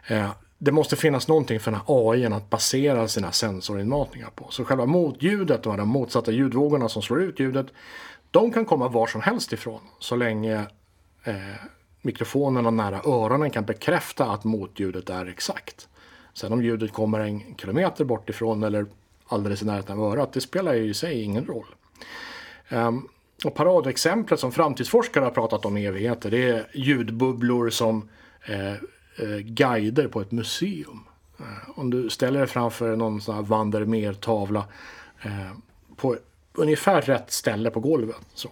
Eh, 0.07 0.31
det 0.57 0.71
måste 0.71 0.95
finnas 0.95 1.27
någonting 1.27 1.59
för 1.59 1.71
den 1.71 1.79
här 1.87 2.11
AI 2.11 2.25
att 2.25 2.49
basera 2.49 3.07
sina 3.07 3.31
sensorinmatningar 3.31 4.29
på. 4.35 4.47
Så 4.49 4.65
själva 4.65 4.85
motljudet 4.85 5.65
och 5.65 5.77
de 5.77 5.89
motsatta 5.89 6.31
ljudvågorna 6.31 6.89
som 6.89 7.01
slår 7.01 7.21
ut 7.21 7.39
ljudet, 7.39 7.67
de 8.31 8.51
kan 8.51 8.65
komma 8.65 8.87
var 8.87 9.07
som 9.07 9.21
helst 9.21 9.53
ifrån 9.53 9.81
så 9.99 10.15
länge 10.15 10.67
eh, 11.23 11.35
mikrofonerna 12.01 12.71
nära 12.71 13.01
öronen 13.05 13.49
kan 13.49 13.65
bekräfta 13.65 14.25
att 14.25 14.43
motljudet 14.43 15.09
är 15.09 15.25
exakt. 15.25 15.87
Sen 16.37 16.53
om 16.53 16.61
ljudet 16.61 16.93
kommer 16.93 17.19
en 17.19 17.55
kilometer 17.55 18.05
bort 18.05 18.29
ifrån 18.29 18.63
eller 18.63 18.85
alldeles 19.27 19.61
i 19.61 19.65
närheten 19.65 19.99
av 19.99 20.13
örat, 20.13 20.33
det 20.33 20.41
spelar 20.41 20.73
ju 20.73 20.89
i 20.89 20.93
sig 20.93 21.21
ingen 21.21 21.45
roll. 21.45 21.65
Um, 22.69 23.09
och 23.45 23.55
paradexemplet 23.55 24.39
som 24.39 24.51
framtidsforskare 24.51 25.23
har 25.23 25.31
pratat 25.31 25.65
om 25.65 25.77
i 25.77 25.85
evigheter, 25.85 26.31
det 26.31 26.49
är 26.49 26.67
ljudbubblor 26.73 27.69
som 27.69 28.09
eh, 28.45 28.71
eh, 28.71 29.37
guider 29.43 30.07
på 30.07 30.21
ett 30.21 30.31
museum. 30.31 30.99
Eh, 31.39 31.69
om 31.79 31.89
du 31.89 32.09
ställer 32.09 32.39
dig 32.39 32.47
framför 32.47 32.95
någon 32.95 33.21
sån 33.21 33.35
här 33.35 33.41
Vandermeer-tavla 33.41 34.65
eh, 35.21 35.51
på 35.95 36.17
ungefär 36.53 37.01
rätt 37.01 37.31
ställe 37.31 37.69
på 37.69 37.79
golvet 37.79 38.21
så, 38.33 38.49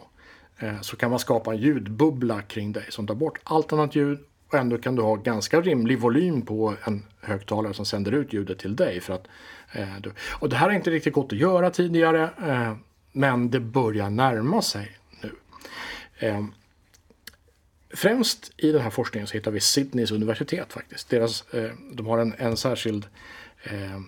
eh, 0.59 0.81
så 0.81 0.95
kan 0.95 1.09
man 1.09 1.19
skapa 1.19 1.53
en 1.53 1.57
ljudbubbla 1.57 2.41
kring 2.41 2.71
dig 2.71 2.85
som 2.89 3.07
tar 3.07 3.15
bort 3.15 3.39
allt 3.43 3.73
annat 3.73 3.95
ljud 3.95 4.19
och 4.47 4.53
ändå 4.53 4.77
kan 4.77 4.95
du 4.95 5.01
ha 5.01 5.15
ganska 5.15 5.61
rimlig 5.61 5.99
volym 5.99 6.41
på 6.41 6.75
en 6.83 7.03
högtalare 7.21 7.73
som 7.73 7.85
sänder 7.85 8.11
ut 8.11 8.33
ljudet 8.33 8.59
till 8.59 8.75
dig. 8.75 9.01
För 9.01 9.13
att, 9.13 9.27
eh, 9.71 9.95
du, 10.01 10.11
och 10.39 10.49
det 10.49 10.55
här 10.55 10.67
har 10.67 10.75
inte 10.75 10.91
riktigt 10.91 11.13
gått 11.13 11.33
att 11.33 11.39
göra 11.39 11.69
tidigare, 11.69 12.29
eh, 12.47 12.75
men 13.11 13.51
det 13.51 13.59
börjar 13.59 14.09
närma 14.09 14.61
sig 14.61 14.97
nu. 15.21 15.31
Eh, 16.19 16.45
främst 17.93 18.51
i 18.57 18.71
den 18.71 18.81
här 18.81 18.89
forskningen 18.89 19.27
så 19.27 19.33
hittar 19.33 19.51
vi 19.51 19.59
Sydneys 19.59 20.11
universitet 20.11 20.73
faktiskt. 20.73 21.09
Deras, 21.09 21.53
eh, 21.53 21.71
de 21.91 22.05
har 22.05 22.17
en, 22.17 22.33
en 22.37 22.57
särskild 22.57 23.05
eh, 23.63 23.99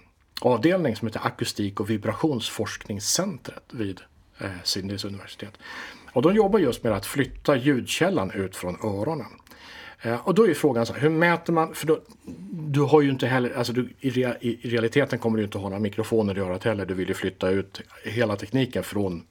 avdelning 0.41 0.95
som 0.95 1.07
heter 1.07 1.21
Akustik 1.27 1.79
och 1.79 1.89
vibrationsforskningscentret 1.89 3.63
vid 3.71 4.01
eh, 4.37 4.49
Sydneys 4.63 5.05
universitet. 5.05 5.53
Och 6.13 6.21
de 6.21 6.35
jobbar 6.35 6.59
just 6.59 6.83
med 6.83 6.93
att 6.93 7.05
flytta 7.05 7.55
ljudkällan 7.55 8.31
ut 8.31 8.55
från 8.55 8.75
öronen. 8.83 9.27
Eh, 10.01 10.27
och 10.27 10.33
då 10.33 10.47
är 10.47 10.53
frågan 10.53 10.85
så 10.85 10.93
här, 10.93 10.99
hur 10.99 11.09
mäter 11.09 11.53
man? 11.53 11.73
För 11.73 11.87
då, 11.87 11.99
du 12.51 12.81
har 12.81 13.01
ju 13.01 13.09
inte 13.09 13.27
heller, 13.27 13.57
alltså 13.57 13.73
du, 13.73 13.89
i, 13.99 14.09
rea, 14.09 14.37
i, 14.37 14.69
realiteten 14.69 15.19
kommer 15.19 15.37
du 15.37 15.43
inte 15.43 15.57
ha 15.57 15.69
några 15.69 15.79
mikrofoner 15.79 16.37
i 16.37 16.41
örat 16.41 16.63
heller. 16.63 16.85
Du 16.85 16.93
vill 16.93 17.07
ju 17.07 17.13
flytta 17.13 17.49
ut 17.49 17.81
hela 18.03 18.35
tekniken 18.35 18.83
från 18.83 19.23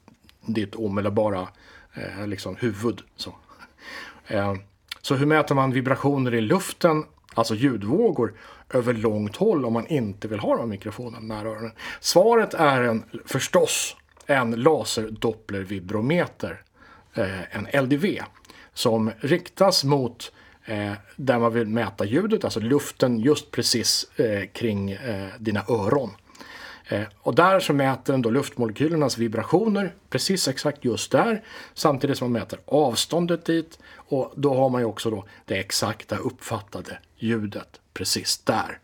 ditt 0.45 0.75
omedelbara 0.75 1.47
eh, 1.93 2.27
liksom 2.27 2.55
huvud. 2.55 3.01
Så. 3.15 3.35
Eh, 4.27 4.55
så 5.01 5.15
hur 5.15 5.25
mäter 5.25 5.55
man 5.55 5.71
vibrationer 5.71 6.33
i 6.33 6.41
luften, 6.41 7.03
alltså 7.33 7.55
ljudvågor, 7.55 8.33
över 8.69 8.93
långt 8.93 9.35
håll 9.35 9.65
om 9.65 9.73
man 9.73 9.87
inte 9.87 10.27
vill 10.27 10.39
ha 10.39 10.49
de 10.49 10.59
här 10.59 10.67
mikrofonerna 10.67 11.35
nära 11.35 11.49
öronen? 11.49 11.71
Svaret 11.99 12.53
är 12.53 12.81
en, 12.81 13.03
förstås 13.25 13.95
en 14.25 14.51
laserdopplervibrometer, 14.51 16.61
eh, 17.13 17.57
en 17.57 17.83
LDV, 17.83 18.05
som 18.73 19.11
riktas 19.19 19.83
mot 19.83 20.31
eh, 20.67 20.93
där 21.15 21.39
man 21.39 21.53
vill 21.53 21.67
mäta 21.67 22.05
ljudet, 22.05 22.43
alltså 22.43 22.59
luften 22.59 23.19
just 23.19 23.51
precis 23.51 24.19
eh, 24.19 24.47
kring 24.53 24.91
eh, 24.91 25.27
dina 25.39 25.63
öron. 25.69 26.11
Eh, 26.89 27.03
och 27.19 27.35
där 27.35 27.59
så 27.59 27.73
mäter 27.73 28.13
den 28.13 28.21
då 28.21 28.29
luftmolekylernas 28.29 29.17
vibrationer 29.17 29.95
precis 30.09 30.47
exakt 30.47 30.85
just 30.85 31.11
där 31.11 31.43
samtidigt 31.73 32.17
som 32.17 32.31
man 32.31 32.41
mäter 32.41 32.59
avståndet 32.65 33.45
dit 33.45 33.79
och 33.95 34.33
då 34.35 34.53
har 34.53 34.69
man 34.69 34.81
ju 34.81 34.85
också 34.85 35.09
då 35.09 35.25
det 35.45 35.59
exakta 35.59 36.17
uppfattade 36.17 36.99
ljudet 37.15 37.81
precis 37.93 38.37
där. 38.37 38.79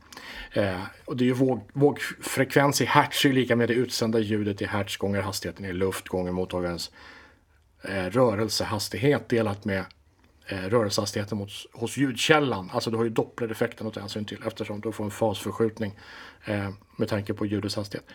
Eh, 0.52 0.82
och 1.06 1.18
det 1.18 1.24
är 1.24 1.26
ju 1.26 1.34
våg, 1.34 1.62
vågfrekvens 1.74 2.82
i 2.82 2.86
hertz 2.86 3.26
är 3.26 3.34
lika 3.34 3.56
med 3.56 3.70
det 3.70 3.74
utsända 3.74 4.20
ljudet 4.20 4.62
i 4.62 4.66
hertz 4.66 4.98
gånger 4.98 5.22
hastigheten 5.22 5.66
i 5.66 5.74
luft 5.74 6.08
gånger 6.08 6.32
mottagarens 6.32 6.92
eh, 7.84 8.06
rörelsehastighet 8.06 9.30
delat 9.30 9.66
med 9.66 9.86
rörelsehastigheten 10.46 11.38
mot, 11.38 11.50
hos 11.74 11.98
ljudkällan. 11.98 12.70
Alltså 12.74 12.91
du 12.91 12.98
har 12.98 13.04
ju 13.04 13.10
dopplereffekten 13.10 13.88
att 13.88 13.94
ta 13.94 14.00
hänsyn 14.00 14.26
till 14.26 14.44
eftersom 14.48 14.82
du 14.82 14.91
får 14.91 15.04
en 15.04 15.12
fasförskjutning 15.12 16.00
eh, 16.46 16.70
med 16.98 17.08
tanke 17.08 17.34
på 17.34 17.46
ljudets 17.46 17.76
hastighet. 17.76 18.08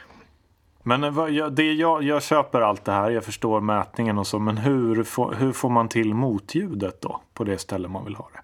Men 0.82 1.04
eh, 1.04 1.10
vad, 1.10 1.52
det 1.52 1.72
jag, 1.72 2.02
jag 2.02 2.22
köper 2.22 2.60
allt 2.60 2.84
det 2.84 2.92
här, 2.92 3.10
jag 3.10 3.24
förstår 3.24 3.60
mätningen 3.60 4.18
och 4.18 4.26
så, 4.26 4.38
men 4.38 4.58
hur, 4.58 4.94
hur 5.34 5.52
får 5.52 5.70
man 5.70 5.88
till 5.88 6.14
motljudet 6.14 7.00
då 7.00 7.20
på 7.34 7.44
det 7.44 7.58
ställe 7.58 7.88
man 7.88 8.04
vill 8.04 8.14
ha 8.14 8.30
det? 8.32 8.40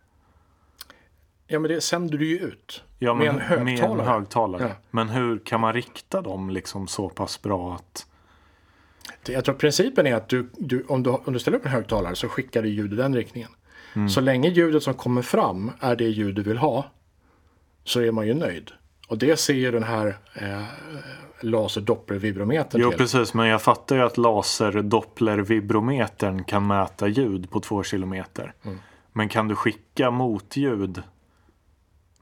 Ja 1.46 1.58
men 1.58 1.70
det 1.70 1.80
sänder 1.80 2.18
du 2.18 2.26
ju 2.26 2.38
ut. 2.38 2.84
Ja, 2.98 3.14
med 3.14 3.28
en 3.28 3.40
högtalare. 3.40 3.96
Med 3.96 4.06
en 4.06 4.12
högtalare. 4.12 4.62
Ja. 4.62 4.74
Men 4.90 5.08
hur 5.08 5.38
kan 5.38 5.60
man 5.60 5.72
rikta 5.72 6.22
dem 6.22 6.50
liksom 6.50 6.86
så 6.86 7.08
pass 7.08 7.42
bra 7.42 7.74
att... 7.74 8.06
Jag 9.26 9.44
tror 9.44 9.54
principen 9.54 10.06
är 10.06 10.14
att 10.14 10.28
du, 10.28 10.50
du, 10.52 10.84
om, 10.88 11.02
du, 11.02 11.10
om 11.10 11.32
du 11.32 11.38
ställer 11.38 11.58
upp 11.58 11.64
en 11.64 11.72
högtalare 11.72 12.16
så 12.16 12.28
skickar 12.28 12.62
du 12.62 12.68
ljud 12.68 12.92
i 12.92 12.96
den 12.96 13.14
riktningen. 13.14 13.50
Mm. 13.94 14.08
Så 14.08 14.20
länge 14.20 14.48
ljudet 14.48 14.82
som 14.82 14.94
kommer 14.94 15.22
fram 15.22 15.70
är 15.80 15.96
det 15.96 16.04
ljud 16.04 16.34
du 16.34 16.42
vill 16.42 16.58
ha 16.58 16.84
så 17.84 18.00
är 18.00 18.12
man 18.12 18.26
ju 18.26 18.34
nöjd. 18.34 18.70
Och 19.08 19.18
det 19.18 19.36
ser 19.36 19.54
ju 19.54 19.70
den 19.70 19.82
här 19.82 20.18
eh, 20.34 20.62
laserdopplervibrometern 21.40 22.80
Jo 22.80 22.90
till. 22.90 22.98
precis, 22.98 23.34
men 23.34 23.46
jag 23.46 23.62
fattar 23.62 23.96
ju 23.96 24.02
att 24.02 24.18
laserdopplervibrometern 24.18 26.44
kan 26.44 26.66
mäta 26.66 27.08
ljud 27.08 27.50
på 27.50 27.60
två 27.60 27.82
kilometer. 27.82 28.54
Mm. 28.64 28.78
Men 29.12 29.28
kan 29.28 29.48
du 29.48 29.56
skicka 29.56 30.10
motljud 30.10 31.02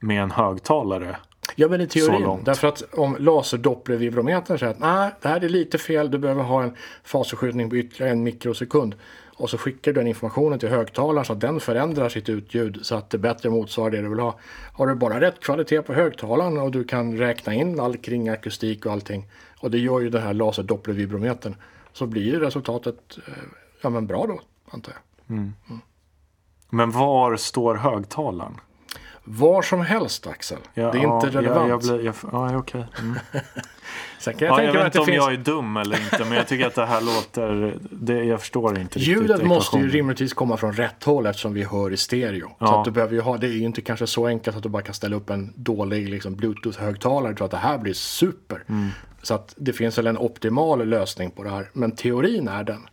med 0.00 0.22
en 0.22 0.30
högtalare? 0.30 1.16
Ja 1.56 1.68
men 1.68 1.80
i 1.80 1.86
teorin. 1.86 2.44
Därför 2.44 2.68
att 2.68 2.94
om 2.94 3.16
laserdopplervibrometern 3.20 4.58
säger 4.58 4.72
att 4.72 4.78
nej, 4.78 5.10
det 5.22 5.28
här 5.28 5.44
är 5.44 5.48
lite 5.48 5.78
fel, 5.78 6.10
du 6.10 6.18
behöver 6.18 6.42
ha 6.42 6.62
en 6.62 6.76
fasförskjutning 7.04 7.70
på 7.70 7.76
ytterligare 7.76 8.12
en 8.12 8.22
mikrosekund 8.22 8.94
och 9.42 9.50
så 9.50 9.58
skickar 9.58 9.92
du 9.92 10.00
den 10.00 10.08
informationen 10.08 10.58
till 10.58 10.68
högtalaren 10.68 11.24
så 11.24 11.32
att 11.32 11.40
den 11.40 11.60
förändrar 11.60 12.08
sitt 12.08 12.28
utljud 12.28 12.78
så 12.82 12.94
att 12.94 13.10
det 13.10 13.18
bättre 13.18 13.50
motsvarar 13.50 13.90
det 13.90 14.02
du 14.02 14.08
vill 14.08 14.18
ha. 14.18 14.38
Har 14.72 14.86
du 14.86 14.94
bara 14.94 15.20
rätt 15.20 15.40
kvalitet 15.40 15.82
på 15.82 15.92
högtalaren 15.92 16.58
och 16.58 16.70
du 16.70 16.84
kan 16.84 17.18
räkna 17.18 17.54
in 17.54 17.80
all 17.80 17.96
kringakustik 17.96 18.86
och 18.86 18.92
allting 18.92 19.26
och 19.60 19.70
det 19.70 19.78
gör 19.78 20.00
ju 20.00 20.10
den 20.10 20.22
här 20.22 20.34
laserdopplervibrometern 20.34 21.56
så 21.92 22.06
blir 22.06 22.22
ju 22.22 22.40
resultatet 22.40 23.18
eh, 23.26 23.34
ja, 23.80 23.90
men 23.90 24.06
bra 24.06 24.26
då, 24.26 24.40
antar 24.70 24.92
jag. 24.92 25.36
Mm. 25.36 25.52
Mm. 25.68 25.80
Men 26.70 26.90
var 26.90 27.36
står 27.36 27.74
högtalaren? 27.74 28.60
Var 29.24 29.62
som 29.62 29.80
helst 29.80 30.26
Axel. 30.26 30.58
Ja, 30.74 30.92
det 30.92 30.98
är 30.98 31.02
ja, 31.02 31.14
inte 31.14 31.38
relevant. 31.38 31.60
Ja, 31.60 31.68
jag 31.68 31.80
blir, 31.80 32.04
jag, 32.04 32.14
ja, 32.32 32.56
okay. 32.56 32.82
Mm. 32.98 33.18
Sen 34.18 34.34
kan 34.34 34.48
jag, 34.48 34.58
ja, 34.58 34.62
jag 34.62 34.72
vet 34.72 34.84
inte 34.84 34.98
om 34.98 35.06
finns... 35.06 35.16
jag 35.16 35.32
är 35.32 35.36
dum 35.36 35.76
eller 35.76 36.00
inte, 36.00 36.24
men 36.24 36.32
jag 36.32 36.48
tycker 36.48 36.66
att 36.66 36.74
det 36.74 36.86
här 36.86 37.00
låter... 37.00 37.76
Det, 37.90 38.24
jag 38.24 38.40
förstår 38.40 38.70
inte 38.70 38.98
riktigt. 38.98 39.02
Ljudet 39.02 39.44
måste 39.44 39.78
ju 39.78 39.88
rimligtvis 39.88 40.32
komma 40.32 40.56
från 40.56 40.72
rätt 40.72 41.04
håll 41.04 41.26
eftersom 41.26 41.54
vi 41.54 41.64
hör 41.64 41.92
i 41.92 41.96
stereo. 41.96 42.50
Ja. 42.58 42.66
Så 42.66 42.78
att 42.78 42.84
du 42.84 42.90
behöver 42.90 43.14
ju 43.14 43.20
ha, 43.20 43.36
det 43.36 43.46
är 43.46 43.50
ju 43.50 43.64
inte 43.64 43.80
kanske 43.80 44.06
så 44.06 44.26
enkelt 44.26 44.56
att 44.56 44.62
du 44.62 44.68
bara 44.68 44.82
kan 44.82 44.94
ställa 44.94 45.16
upp 45.16 45.30
en 45.30 45.52
dålig 45.56 46.08
liksom, 46.08 46.36
bluetooth-högtalare 46.36 47.30
och 47.30 47.36
tro 47.36 47.44
att 47.44 47.50
det 47.50 47.56
här 47.56 47.78
blir 47.78 47.92
super. 47.92 48.64
Mm. 48.68 48.88
Så 49.22 49.34
att 49.34 49.54
det 49.56 49.72
finns 49.72 49.98
väl 49.98 50.06
en 50.06 50.18
optimal 50.18 50.88
lösning 50.88 51.30
på 51.30 51.44
det 51.44 51.50
här. 51.50 51.70
Men 51.72 51.90
teorin 51.90 52.48
är 52.48 52.64
den. 52.64 52.88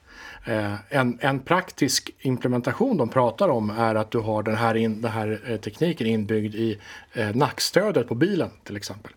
Eh, 0.50 0.76
en, 0.90 1.18
en 1.22 1.40
praktisk 1.40 2.12
implementation 2.20 2.98
de 2.98 3.10
pratar 3.10 3.50
om 3.50 3.70
är 3.70 3.96
att 3.96 4.12
du 4.12 4.18
har 4.18 4.44
den 4.44 4.56
här, 4.56 4.76
in, 4.76 5.02
den 5.02 5.12
här 5.12 5.42
eh, 5.46 5.58
tekniken 5.58 6.08
inbyggd 6.08 6.56
i 6.56 6.80
eh, 7.14 7.36
nackstödet 7.36 8.08
på 8.08 8.16
bilen 8.16 8.50
till 8.64 8.78
exempel. 8.78 9.12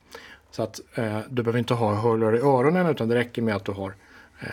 Så 0.50 0.62
att 0.62 0.80
eh, 0.94 1.18
du 1.28 1.42
behöver 1.42 1.58
inte 1.58 1.74
ha 1.74 1.94
hörlurar 1.94 2.36
i 2.36 2.38
öronen 2.38 2.86
utan 2.86 3.08
det 3.08 3.14
räcker 3.14 3.42
med 3.42 3.56
att 3.56 3.64
du 3.64 3.72
har 3.72 3.94
eh, 4.40 4.48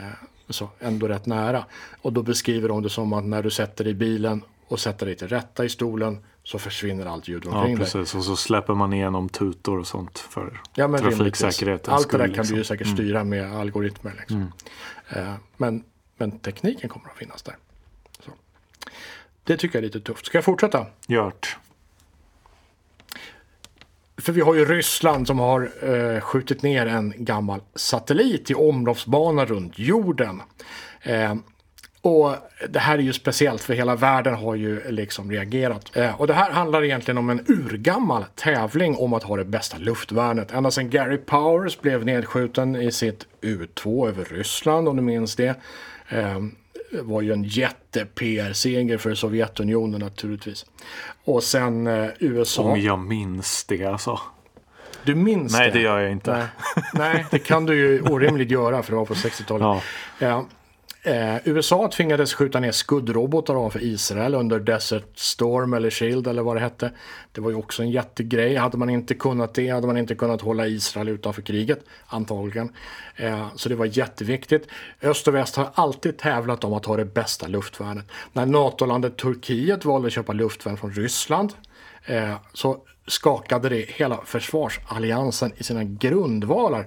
så 0.49 0.69
ändå 0.79 1.07
rätt 1.07 1.25
nära. 1.25 1.65
Och 2.01 2.13
då 2.13 2.23
beskriver 2.23 2.69
de 2.69 2.83
det 2.83 2.89
som 2.89 3.13
att 3.13 3.25
när 3.25 3.43
du 3.43 3.49
sätter 3.49 3.83
dig 3.83 3.91
i 3.91 3.95
bilen 3.95 4.41
och 4.67 4.79
sätter 4.79 5.05
dig 5.05 5.15
till 5.15 5.27
rätta 5.27 5.65
i 5.65 5.69
stolen 5.69 6.17
så 6.43 6.59
försvinner 6.59 7.05
allt 7.05 7.27
ljud 7.27 7.47
omkring 7.47 7.71
ja, 7.71 7.77
precis. 7.77 8.11
dig. 8.11 8.19
Och 8.19 8.25
så 8.25 8.35
släpper 8.35 8.73
man 8.73 8.93
igenom 8.93 9.29
tutor 9.29 9.79
och 9.79 9.87
sånt 9.87 10.19
för 10.19 10.61
ja, 10.75 10.97
trafiksäkerheten. 10.97 11.93
Allt 11.93 12.11
det 12.11 12.17
där 12.17 12.25
kan 12.25 12.33
liksom. 12.33 12.53
du 12.53 12.59
ju 12.59 12.63
säkert 12.63 12.87
mm. 12.87 12.97
styra 12.97 13.19
mm. 13.19 13.29
med 13.29 13.59
algoritmer. 13.59 14.13
Liksom. 14.19 14.37
Mm. 14.37 15.27
Eh, 15.27 15.33
men, 15.57 15.83
men 16.19 16.39
tekniken 16.39 16.89
kommer 16.89 17.09
att 17.09 17.17
finnas 17.17 17.41
där. 17.41 17.55
Så. 18.19 18.31
Det 19.43 19.57
tycker 19.57 19.77
jag 19.77 19.83
är 19.83 19.87
lite 19.87 20.01
tufft. 20.01 20.25
Ska 20.25 20.37
jag 20.37 20.45
fortsätta? 20.45 20.85
Gjort. 21.07 21.57
För 24.17 24.33
vi 24.33 24.41
har 24.41 24.55
ju 24.55 24.65
Ryssland 24.65 25.27
som 25.27 25.39
har 25.39 25.71
eh, 25.81 26.21
skjutit 26.21 26.63
ner 26.63 26.85
en 26.85 27.13
gammal 27.17 27.61
satellit 27.75 28.51
i 28.51 28.53
omloppsbana 28.53 29.45
runt 29.45 29.79
jorden. 29.79 30.41
Eh, 31.01 31.35
och 32.01 32.35
det 32.69 32.79
här 32.79 32.97
är 32.97 33.01
ju 33.01 33.13
speciellt 33.13 33.61
för 33.61 33.73
hela 33.73 33.95
världen 33.95 34.35
har 34.35 34.55
ju 34.55 34.91
liksom 34.91 35.31
reagerat. 35.31 35.97
Eh, 35.97 36.21
och 36.21 36.27
det 36.27 36.33
här 36.33 36.51
handlar 36.51 36.83
egentligen 36.83 37.17
om 37.17 37.29
en 37.29 37.45
urgammal 37.47 38.25
tävling 38.35 38.95
om 38.95 39.13
att 39.13 39.23
ha 39.23 39.37
det 39.37 39.45
bästa 39.45 39.77
luftvärnet. 39.77 40.51
Ända 40.51 40.71
sedan 40.71 40.89
Gary 40.89 41.17
Powers 41.17 41.79
blev 41.79 42.05
nedskjuten 42.05 42.75
i 42.75 42.91
sitt 42.91 43.25
U2 43.41 44.07
över 44.07 44.25
Ryssland 44.25 44.87
om 44.87 44.95
du 44.95 45.01
minns 45.01 45.35
det. 45.35 45.55
Eh, 46.09 46.39
var 46.91 47.21
ju 47.21 47.33
en 47.33 47.43
jätte-PR-seger 47.43 48.97
för 48.97 49.15
Sovjetunionen 49.15 49.99
naturligtvis. 49.99 50.65
Och 51.23 51.43
sen 51.43 51.87
eh, 51.87 52.09
USA. 52.19 52.61
Om 52.61 52.81
jag 52.81 52.99
minns 52.99 53.65
det 53.65 53.85
alltså. 53.85 54.19
Du 55.03 55.15
minns 55.15 55.53
Nej, 55.53 55.71
det? 55.71 55.77
det 55.77 55.83
gör 55.83 55.99
jag 55.99 56.11
inte. 56.11 56.31
Nej, 56.31 56.47
Nej 56.93 57.25
det 57.31 57.39
kan 57.39 57.65
du 57.65 57.75
ju 57.75 58.01
orimligt 58.09 58.51
göra 58.51 58.83
för 58.83 58.91
det 58.91 58.97
var 58.97 59.05
på 59.05 59.13
60-talet. 59.13 59.83
Ja. 60.19 60.45
Eh, 61.01 61.35
USA 61.43 61.89
tvingades 61.91 62.33
skjuta 62.33 62.59
ner 62.59 62.71
skuddrobotar 62.71 63.55
ovanför 63.55 63.83
Israel 63.83 64.35
under 64.35 64.59
Desert 64.59 65.05
Storm 65.15 65.73
eller 65.73 65.89
Shield 65.89 66.27
eller 66.27 66.41
vad 66.41 66.55
det 66.55 66.59
hette. 66.59 66.91
Det 67.31 67.41
var 67.41 67.49
ju 67.49 67.55
också 67.55 67.83
en 67.83 67.91
jättegrej. 67.91 68.55
Hade 68.55 68.77
man 68.77 68.89
inte 68.89 69.13
kunnat 69.13 69.53
det 69.53 69.69
hade 69.69 69.87
man 69.87 69.97
inte 69.97 70.15
kunnat 70.15 70.41
hålla 70.41 70.67
Israel 70.67 71.09
utanför 71.09 71.41
kriget 71.41 71.79
antagligen. 72.07 72.73
Eh, 73.15 73.47
så 73.55 73.69
det 73.69 73.75
var 73.75 73.85
jätteviktigt. 73.85 74.67
Öst 75.01 75.27
och 75.27 75.35
väst 75.35 75.55
har 75.55 75.69
alltid 75.73 76.17
tävlat 76.17 76.63
om 76.63 76.73
att 76.73 76.85
ha 76.85 76.97
det 76.97 77.05
bästa 77.05 77.47
luftvärnet. 77.47 78.05
När 78.33 78.45
NATO-landet 78.45 79.17
Turkiet 79.17 79.85
valde 79.85 80.07
att 80.07 80.13
köpa 80.13 80.33
luftvärn 80.33 80.77
från 80.77 80.91
Ryssland 80.91 81.53
eh, 82.05 82.35
så 82.53 82.77
skakade 83.07 83.69
det 83.69 83.85
hela 83.89 84.21
försvarsalliansen 84.25 85.51
i 85.57 85.63
sina 85.63 85.83
grundvalar 85.83 86.85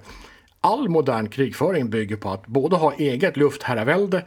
all 0.62 0.88
modern 0.88 1.28
krigföring 1.28 1.90
bygger 1.90 2.16
på 2.16 2.30
att 2.30 2.46
både 2.46 2.76
ha 2.76 2.94
eget 2.94 3.36
luftherravälde 3.36 4.24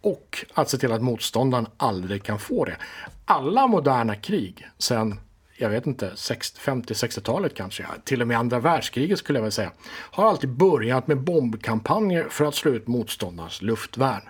och 0.00 0.44
att 0.54 0.70
se 0.70 0.78
till 0.78 0.92
att 0.92 1.02
motståndaren 1.02 1.66
aldrig 1.76 2.22
kan 2.22 2.38
få 2.38 2.64
det. 2.64 2.76
Alla 3.24 3.66
moderna 3.66 4.14
krig 4.14 4.68
sen 4.78 5.20
jag 5.56 5.70
vet 5.70 5.86
inte, 5.86 6.10
50-60-talet 6.10 7.54
kanske, 7.54 7.84
till 8.04 8.22
och 8.22 8.28
med 8.28 8.38
andra 8.38 8.60
världskriget 8.60 9.18
skulle 9.18 9.38
jag 9.38 9.42
vilja 9.42 9.50
säga, 9.50 9.72
har 9.88 10.28
alltid 10.28 10.50
börjat 10.50 11.06
med 11.06 11.20
bombkampanjer 11.20 12.26
för 12.30 12.44
att 12.44 12.54
slå 12.54 12.70
ut 12.70 12.86
motståndarens 12.86 13.62
luftvärn. 13.62 14.22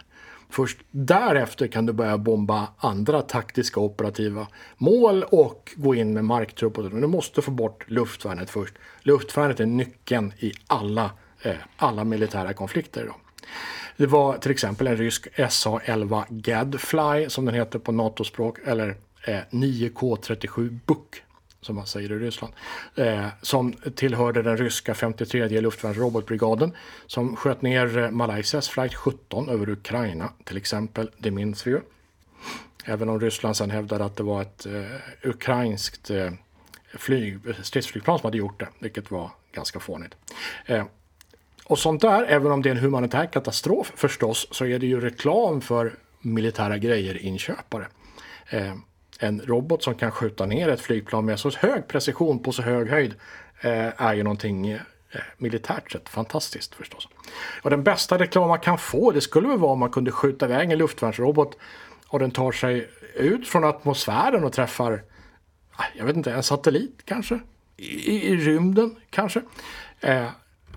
Först 0.50 0.78
därefter 0.90 1.66
kan 1.66 1.86
du 1.86 1.92
börja 1.92 2.18
bomba 2.18 2.68
andra 2.78 3.22
taktiska 3.22 3.80
operativa 3.80 4.46
mål 4.76 5.22
och 5.22 5.72
gå 5.76 5.94
in 5.94 6.14
med 6.14 6.24
marktrupper. 6.24 6.82
Men 6.82 7.00
du 7.00 7.06
måste 7.06 7.42
få 7.42 7.50
bort 7.50 7.90
luftvärnet 7.90 8.50
först. 8.50 8.74
Luftvärnet 9.00 9.60
är 9.60 9.66
nyckeln 9.66 10.32
i 10.38 10.52
alla 10.66 11.10
Eh, 11.42 11.56
alla 11.76 12.04
militära 12.04 12.52
konflikter. 12.52 13.06
Då. 13.06 13.16
Det 13.96 14.06
var 14.06 14.38
till 14.38 14.50
exempel 14.50 14.86
en 14.86 14.96
rysk 14.96 15.28
SA-11 15.36 16.24
Gadfly 16.28 17.30
som 17.30 17.44
den 17.44 17.54
heter 17.54 17.78
på 17.78 17.92
NATO-språk 17.92 18.58
eller 18.66 18.96
eh, 19.24 19.40
9K37 19.50 20.78
Buk 20.86 21.22
som 21.60 21.76
man 21.76 21.86
säger 21.86 22.12
i 22.12 22.18
Ryssland, 22.18 22.54
eh, 22.94 23.26
som 23.42 23.72
tillhörde 23.72 24.42
den 24.42 24.56
ryska 24.56 24.94
53 24.94 25.60
luftvärnsrobotbrigaden 25.60 26.76
som 27.06 27.36
sköt 27.36 27.62
ner 27.62 27.98
eh, 27.98 28.10
Malaysias 28.10 28.68
flight 28.68 28.94
17 28.94 29.48
över 29.48 29.68
Ukraina 29.68 30.32
till 30.44 30.56
exempel, 30.56 31.10
det 31.18 31.30
minns 31.30 31.66
vi 31.66 31.70
ju. 31.70 31.80
Även 32.84 33.08
om 33.08 33.20
Ryssland 33.20 33.56
sen 33.56 33.70
hävdade 33.70 34.04
att 34.04 34.16
det 34.16 34.22
var 34.22 34.42
ett 34.42 34.66
eh, 34.66 34.82
ukrainskt 35.22 36.10
eh, 36.10 36.30
flyg, 36.94 37.38
stridsflygplan 37.62 38.18
som 38.18 38.26
hade 38.26 38.38
gjort 38.38 38.60
det, 38.60 38.68
vilket 38.78 39.10
var 39.10 39.30
ganska 39.52 39.80
fånigt. 39.80 40.14
Och 41.72 41.78
sånt 41.78 42.00
där, 42.00 42.24
även 42.28 42.52
om 42.52 42.62
det 42.62 42.68
är 42.68 42.74
en 42.74 42.80
humanitär 42.80 43.26
katastrof 43.26 43.92
förstås, 43.96 44.48
så 44.50 44.66
är 44.66 44.78
det 44.78 44.86
ju 44.86 45.00
reklam 45.00 45.60
för 45.60 45.94
militära 46.20 46.78
grejer-inköpare. 46.78 47.86
Eh, 48.50 48.74
en 49.18 49.40
robot 49.40 49.82
som 49.82 49.94
kan 49.94 50.10
skjuta 50.10 50.46
ner 50.46 50.68
ett 50.68 50.80
flygplan 50.80 51.24
med 51.24 51.38
så 51.38 51.50
hög 51.50 51.88
precision 51.88 52.38
på 52.38 52.52
så 52.52 52.62
hög 52.62 52.88
höjd 52.88 53.14
eh, 53.60 54.02
är 54.02 54.14
ju 54.14 54.22
någonting 54.22 54.70
eh, 54.70 54.80
militärt 55.38 55.92
sett 55.92 56.08
fantastiskt 56.08 56.74
förstås. 56.74 57.08
Och 57.62 57.70
den 57.70 57.82
bästa 57.82 58.18
reklam 58.18 58.48
man 58.48 58.60
kan 58.60 58.78
få 58.78 59.10
det 59.10 59.20
skulle 59.20 59.48
väl 59.48 59.58
vara 59.58 59.72
om 59.72 59.78
man 59.78 59.90
kunde 59.90 60.10
skjuta 60.10 60.46
iväg 60.46 60.72
en 60.72 60.78
luftvärnsrobot 60.78 61.58
och 62.06 62.18
den 62.18 62.30
tar 62.30 62.52
sig 62.52 62.88
ut 63.14 63.48
från 63.48 63.64
atmosfären 63.64 64.44
och 64.44 64.52
träffar, 64.52 65.02
ah, 65.72 65.84
jag 65.94 66.04
vet 66.04 66.16
inte, 66.16 66.32
en 66.32 66.42
satellit 66.42 67.02
kanske? 67.04 67.40
I, 67.76 68.28
i 68.28 68.36
rymden 68.36 68.96
kanske? 69.10 69.42
Eh, 70.00 70.28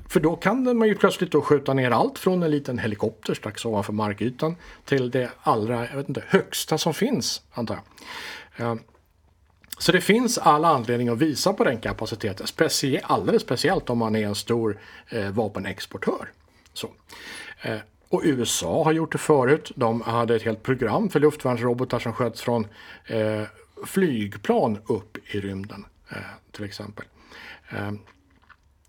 för 0.10 0.20
då 0.20 0.36
kan 0.36 0.78
man 0.78 0.88
ju 0.88 0.96
plötsligt 0.96 1.32
då 1.32 1.42
skjuta 1.42 1.74
ner 1.74 1.92
allt 1.92 2.20
från 2.20 2.44
en 2.44 2.52
liten 2.52 2.80
helikopter 2.80 3.34
strax 3.34 3.66
ovanför 3.66 3.94
markytan 3.94 4.56
till 4.86 5.12
det 5.12 5.30
allra 5.42 5.88
jag 5.90 5.98
vet 5.98 6.10
inte, 6.10 6.24
högsta 6.28 6.78
som 6.78 6.94
finns, 6.94 7.42
antar 7.54 7.80
jag. 8.56 8.68
Eh, 8.68 8.76
så 9.78 9.92
det 9.92 10.02
finns 10.02 10.38
all 10.38 10.66
anledning 10.66 11.10
att 11.10 11.18
visa 11.18 11.54
på 11.54 11.64
den 11.64 11.80
kapaciteten, 11.80 12.48
specie 12.48 13.02
alldeles 13.04 13.42
speciellt 13.42 13.90
om 13.90 13.98
man 13.98 14.16
är 14.16 14.28
en 14.28 14.36
stor 14.36 14.80
eh, 15.10 15.30
vapenexportör. 15.30 16.32
Så. 16.74 16.90
Eh, 17.62 17.78
och 18.10 18.22
USA 18.24 18.84
har 18.84 18.92
gjort 18.92 19.12
det 19.12 19.18
förut. 19.18 19.72
De 19.76 20.02
hade 20.02 20.36
ett 20.36 20.44
helt 20.44 20.64
program 20.64 21.10
för 21.10 21.20
luftvärnsrobotar 21.20 22.00
som 22.00 22.14
sköts 22.14 22.42
från 22.42 22.68
eh, 23.06 23.42
flygplan 23.86 24.78
upp 24.86 25.18
i 25.36 25.40
rymden 25.40 25.86
eh, 26.10 26.18
till 26.52 26.64
exempel. 26.64 27.06
Eh, 27.70 27.92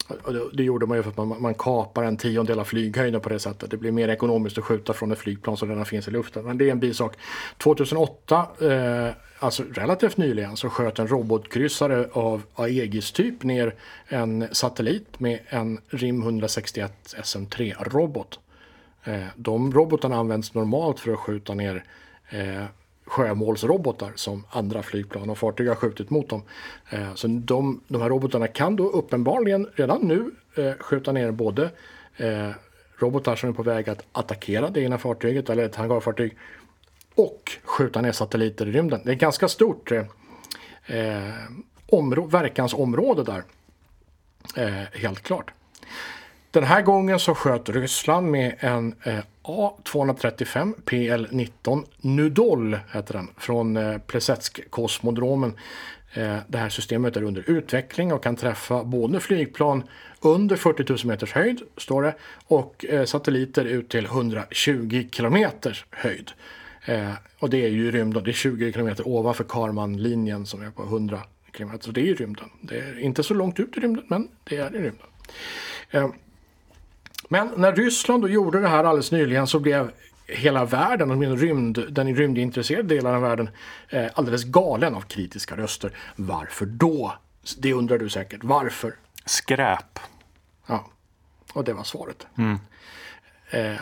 det, 0.08 0.48
det, 0.52 0.62
gjorde 0.62 0.86
man 0.86 0.96
ju 0.96 1.02
för 1.02 1.10
att 1.10 1.16
man, 1.16 1.42
man 1.42 1.54
kapar 1.54 2.04
en 2.04 2.16
tiondel 2.16 2.58
av 2.58 2.64
flyghöjden 2.64 3.20
på 3.20 3.28
det 3.28 3.38
sättet. 3.38 3.70
Det 3.70 3.76
blir 3.76 3.92
mer 3.92 4.08
ekonomiskt 4.08 4.58
att 4.58 4.64
skjuta 4.64 4.92
från 4.92 5.12
ett 5.12 5.18
flygplan 5.18 5.56
som 5.56 5.68
redan 5.68 5.86
finns 5.86 6.08
i 6.08 6.10
luften. 6.10 6.44
Men 6.44 6.58
det 6.58 6.68
är 6.68 6.72
en 6.72 6.80
bisak. 6.80 7.16
2008, 7.58 8.48
eh, 8.60 9.14
alltså 9.38 9.62
relativt 9.74 10.16
nyligen, 10.16 10.56
så 10.56 10.68
sköt 10.68 10.98
en 10.98 11.08
robotkryssare 11.08 12.08
av 12.12 12.42
Aegis 12.54 13.12
typ 13.12 13.42
ner 13.42 13.74
en 14.08 14.48
satellit 14.52 15.20
med 15.20 15.38
en 15.48 15.80
RIM 15.88 16.22
161 16.22 17.14
SM3-robot. 17.22 18.38
Eh, 19.04 19.26
de 19.36 19.72
robotarna 19.72 20.16
används 20.16 20.54
normalt 20.54 21.00
för 21.00 21.12
att 21.12 21.18
skjuta 21.18 21.54
ner 21.54 21.84
eh, 22.28 22.64
sjömålsrobotar 23.06 24.12
som 24.14 24.44
andra 24.50 24.82
flygplan 24.82 25.30
och 25.30 25.38
fartyg 25.38 25.68
har 25.68 25.74
skjutit 25.74 26.10
mot 26.10 26.28
dem. 26.28 26.42
Eh, 26.90 27.14
så 27.14 27.26
de, 27.26 27.80
de 27.88 28.02
här 28.02 28.08
robotarna 28.08 28.46
kan 28.46 28.76
då 28.76 28.90
uppenbarligen 28.90 29.68
redan 29.74 30.00
nu 30.00 30.30
eh, 30.62 30.72
skjuta 30.78 31.12
ner 31.12 31.30
både 31.30 31.70
eh, 32.16 32.50
robotar 32.98 33.36
som 33.36 33.48
är 33.48 33.52
på 33.52 33.62
väg 33.62 33.88
att 33.88 34.02
attackera 34.12 34.70
det 34.70 34.80
ena 34.80 34.98
fartyget 34.98 35.50
eller 35.50 35.64
ett 35.64 35.76
hangarfartyg 35.76 36.36
och 37.14 37.50
skjuta 37.64 38.00
ner 38.00 38.12
satelliter 38.12 38.68
i 38.68 38.72
rymden. 38.72 39.00
Det 39.04 39.10
är 39.10 39.14
ett 39.14 39.20
ganska 39.20 39.48
stort 39.48 39.92
eh, 39.92 40.04
eh 40.86 41.34
verkansområde 42.30 43.22
där. 43.24 43.42
Eh, 44.56 45.00
helt 45.00 45.22
klart. 45.22 45.52
Den 46.56 46.64
här 46.64 46.82
gången 46.82 47.18
så 47.18 47.34
sköt 47.34 47.68
Ryssland 47.68 48.30
med 48.30 48.54
en 48.58 48.94
eh, 49.02 49.18
A235 49.42 50.74
PL-19 50.84 51.84
Nudol 52.00 52.78
heter 52.92 53.14
den 53.14 53.28
från 53.38 53.76
eh, 53.76 53.98
Plesetsk-kosmodromen. 53.98 55.52
Eh, 56.14 56.36
det 56.46 56.58
här 56.58 56.68
systemet 56.68 57.16
är 57.16 57.22
under 57.22 57.50
utveckling 57.50 58.12
och 58.12 58.22
kan 58.22 58.36
träffa 58.36 58.84
både 58.84 59.20
flygplan 59.20 59.82
under 60.20 60.56
40 60.56 60.84
000 60.88 60.98
meters 61.04 61.32
höjd, 61.32 61.62
står 61.76 62.02
det, 62.02 62.14
och 62.46 62.84
eh, 62.88 63.04
satelliter 63.04 63.64
ut 63.64 63.88
till 63.88 64.04
120 64.04 65.08
kilometers 65.12 65.84
höjd. 65.90 66.30
Eh, 66.84 67.12
och 67.38 67.50
det 67.50 67.64
är 67.64 67.70
ju 67.70 67.90
rymden, 67.90 68.24
det 68.24 68.30
är 68.30 68.32
20 68.32 68.72
kilometer 68.72 69.08
ovanför 69.08 69.44
Karman-linjen 69.44 70.46
som 70.46 70.62
är 70.62 70.70
på 70.70 70.82
100 70.82 71.20
kilometer. 71.56 71.84
Så 71.84 71.90
det 71.90 72.00
är 72.00 72.06
ju 72.06 72.14
rymden. 72.14 72.48
Det 72.60 72.78
är 72.78 72.98
inte 72.98 73.22
så 73.22 73.34
långt 73.34 73.60
ut 73.60 73.76
i 73.76 73.80
rymden, 73.80 74.04
men 74.08 74.28
det 74.44 74.56
är 74.56 74.74
i 74.74 74.78
rymden. 74.78 75.06
Eh, 75.90 76.08
men 77.28 77.50
när 77.56 77.72
Ryssland 77.72 78.22
då 78.22 78.28
gjorde 78.28 78.60
det 78.60 78.68
här 78.68 78.84
alldeles 78.84 79.12
nyligen 79.12 79.46
så 79.46 79.58
blev 79.58 79.90
hela 80.26 80.64
världen, 80.64 81.08
den, 81.08 81.36
rymd, 81.36 81.84
den 81.90 82.16
rymdintresserade 82.16 82.94
delen 82.94 83.14
av 83.14 83.22
världen, 83.22 83.50
eh, 83.88 84.06
alldeles 84.14 84.44
galen 84.44 84.94
av 84.94 85.00
kritiska 85.00 85.56
röster. 85.56 85.98
Varför 86.16 86.66
då? 86.66 87.14
Det 87.58 87.72
undrar 87.72 87.98
du 87.98 88.08
säkert. 88.08 88.44
Varför? 88.44 88.94
Skräp. 89.24 89.98
Ja, 90.66 90.90
och 91.52 91.64
det 91.64 91.72
var 91.72 91.84
svaret. 91.84 92.26
Mm. 92.38 92.58
Eh, 93.50 93.80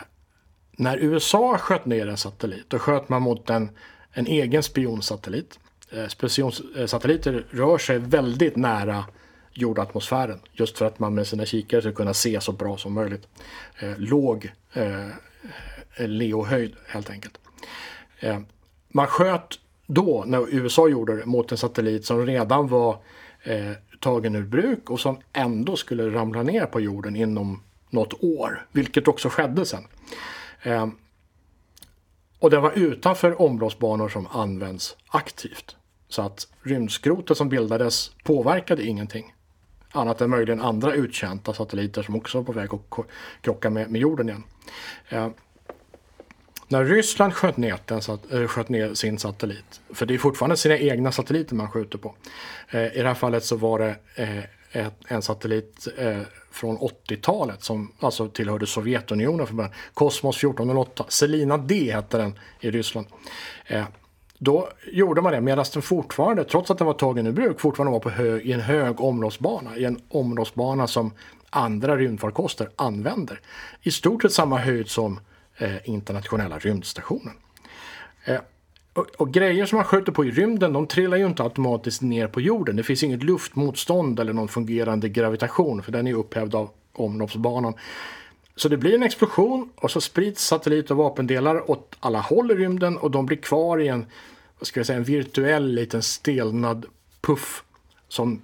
när 0.72 0.98
USA 0.98 1.58
sköt 1.58 1.86
ner 1.86 2.08
en 2.08 2.16
satellit, 2.16 2.70
då 2.70 2.78
sköt 2.78 3.08
man 3.08 3.22
mot 3.22 3.50
en, 3.50 3.70
en 4.12 4.26
egen 4.26 4.62
spionsatellit. 4.62 5.58
Eh, 5.90 6.06
spionsatelliter 6.06 7.46
rör 7.50 7.78
sig 7.78 7.98
väldigt 7.98 8.56
nära 8.56 9.04
jordatmosfären. 9.54 10.40
Just 10.52 10.78
för 10.78 10.86
att 10.86 10.98
man 10.98 11.14
med 11.14 11.26
sina 11.26 11.44
kikare 11.44 11.80
ska 11.80 11.92
kunna 11.92 12.14
se 12.14 12.40
så 12.40 12.52
bra 12.52 12.76
som 12.76 12.92
möjligt. 12.92 13.28
Eh, 13.78 13.98
låg 13.98 14.52
eh, 14.72 15.08
eh, 15.96 16.08
leohöjd 16.08 16.74
helt 16.86 17.10
enkelt. 17.10 17.38
Eh, 18.20 18.38
man 18.88 19.06
sköt 19.06 19.58
då, 19.86 20.24
när 20.26 20.54
USA 20.54 20.88
gjorde 20.88 21.16
det, 21.16 21.26
mot 21.26 21.52
en 21.52 21.58
satellit 21.58 22.06
som 22.06 22.26
redan 22.26 22.68
var 22.68 22.98
eh, 23.42 23.72
tagen 24.00 24.34
ur 24.34 24.42
bruk 24.42 24.90
och 24.90 25.00
som 25.00 25.18
ändå 25.32 25.76
skulle 25.76 26.10
ramla 26.10 26.42
ner 26.42 26.66
på 26.66 26.80
jorden 26.80 27.16
inom 27.16 27.62
något 27.90 28.24
år. 28.24 28.66
Vilket 28.72 29.08
också 29.08 29.28
skedde 29.28 29.66
sen. 29.66 29.86
Eh, 30.62 30.88
och 32.38 32.50
den 32.50 32.62
var 32.62 32.72
utanför 32.72 33.42
omloppsbanor 33.42 34.08
som 34.08 34.26
används 34.26 34.96
aktivt. 35.08 35.76
Så 36.08 36.22
att 36.22 36.48
rymdskrotet 36.62 37.36
som 37.36 37.48
bildades 37.48 38.10
påverkade 38.24 38.86
ingenting. 38.86 39.33
Annat 39.94 40.20
än 40.20 40.30
möjligen 40.30 40.60
andra 40.60 40.94
uttjänta 40.94 41.54
satelliter 41.54 42.02
som 42.02 42.16
också 42.16 42.38
var 42.38 42.44
på 42.44 42.52
väg 42.52 42.68
att 42.74 43.06
krocka 43.40 43.70
med, 43.70 43.90
med 43.90 44.00
jorden 44.00 44.28
igen. 44.28 44.44
Eh, 45.08 45.28
när 46.68 46.84
Ryssland 46.84 47.34
sköt 47.34 47.56
ner, 47.56 47.78
den, 47.84 48.00
äh, 48.42 48.48
sköt 48.48 48.68
ner, 48.68 48.94
sin 48.94 49.18
satellit, 49.18 49.80
för 49.94 50.06
det 50.06 50.14
är 50.14 50.18
fortfarande 50.18 50.56
sina 50.56 50.78
egna 50.78 51.12
satelliter 51.12 51.54
man 51.54 51.70
skjuter 51.70 51.98
på. 51.98 52.14
Eh, 52.70 52.96
I 52.96 53.02
det 53.02 53.08
här 53.08 53.14
fallet 53.14 53.44
så 53.44 53.56
var 53.56 53.78
det 53.78 53.96
eh, 54.14 54.38
ett, 54.72 54.94
en 55.08 55.22
satellit 55.22 55.88
eh, 55.98 56.20
från 56.50 56.78
80-talet 56.78 57.62
som 57.62 57.92
alltså 58.00 58.28
tillhörde 58.28 58.66
Sovjetunionen 58.66 59.46
från 59.46 59.56
början. 59.56 59.72
Kosmos 59.94 60.36
1408, 60.36 61.04
Selina 61.08 61.58
D 61.58 61.92
hette 61.92 62.18
den 62.18 62.38
i 62.60 62.70
Ryssland. 62.70 63.06
Eh, 63.66 63.84
då 64.38 64.68
gjorde 64.92 65.22
man 65.22 65.32
det 65.32 65.40
medan 65.40 65.64
den 65.72 65.82
fortfarande, 65.82 66.44
trots 66.44 66.70
att 66.70 66.78
den 66.78 66.86
var 66.86 66.94
tagen 66.94 67.26
ur 67.26 67.32
bruk, 67.32 67.60
fortfarande 67.60 67.92
var 67.92 68.00
på 68.00 68.10
hö, 68.10 68.40
i 68.40 68.52
en 68.52 68.60
hög 68.60 69.00
omloppsbana. 69.00 69.76
I 69.76 69.84
en 69.84 70.00
omloppsbana 70.08 70.86
som 70.86 71.12
andra 71.50 71.96
rymdfarkoster 71.96 72.68
använder. 72.76 73.40
I 73.82 73.90
stort 73.90 74.22
sett 74.22 74.32
samma 74.32 74.58
höjd 74.58 74.88
som 74.88 75.20
eh, 75.56 75.88
internationella 75.88 76.58
rymdstationen. 76.58 77.34
Eh, 78.24 78.40
och, 78.92 79.06
och, 79.16 79.32
grejer 79.32 79.66
som 79.66 79.76
man 79.76 79.84
skjuter 79.84 80.12
på 80.12 80.24
i 80.24 80.30
rymden, 80.30 80.72
de 80.72 80.86
trillar 80.86 81.16
ju 81.16 81.26
inte 81.26 81.42
automatiskt 81.42 82.02
ner 82.02 82.26
på 82.26 82.40
jorden. 82.40 82.76
Det 82.76 82.82
finns 82.82 83.02
inget 83.02 83.22
luftmotstånd 83.22 84.20
eller 84.20 84.32
någon 84.32 84.48
fungerande 84.48 85.08
gravitation, 85.08 85.82
för 85.82 85.92
den 85.92 86.06
är 86.06 86.14
upphävd 86.14 86.54
av 86.54 86.70
omloppsbanan. 86.92 87.74
Så 88.56 88.68
det 88.68 88.76
blir 88.76 88.94
en 88.94 89.02
explosion 89.02 89.70
och 89.76 89.90
så 89.90 90.00
sprids 90.00 90.44
satellit 90.44 90.90
och 90.90 90.96
vapendelar 90.96 91.70
åt 91.70 91.96
alla 92.00 92.20
håll 92.20 92.50
i 92.50 92.54
rymden 92.54 92.96
och 92.96 93.10
de 93.10 93.26
blir 93.26 93.36
kvar 93.36 93.80
i 93.80 93.88
en, 93.88 94.06
vad 94.58 94.66
ska 94.66 94.80
jag 94.80 94.86
säga, 94.86 94.96
en 94.96 95.04
virtuell 95.04 95.74
liten 95.74 96.02
stelnad 96.02 96.86
puff 97.20 97.64
som 98.08 98.42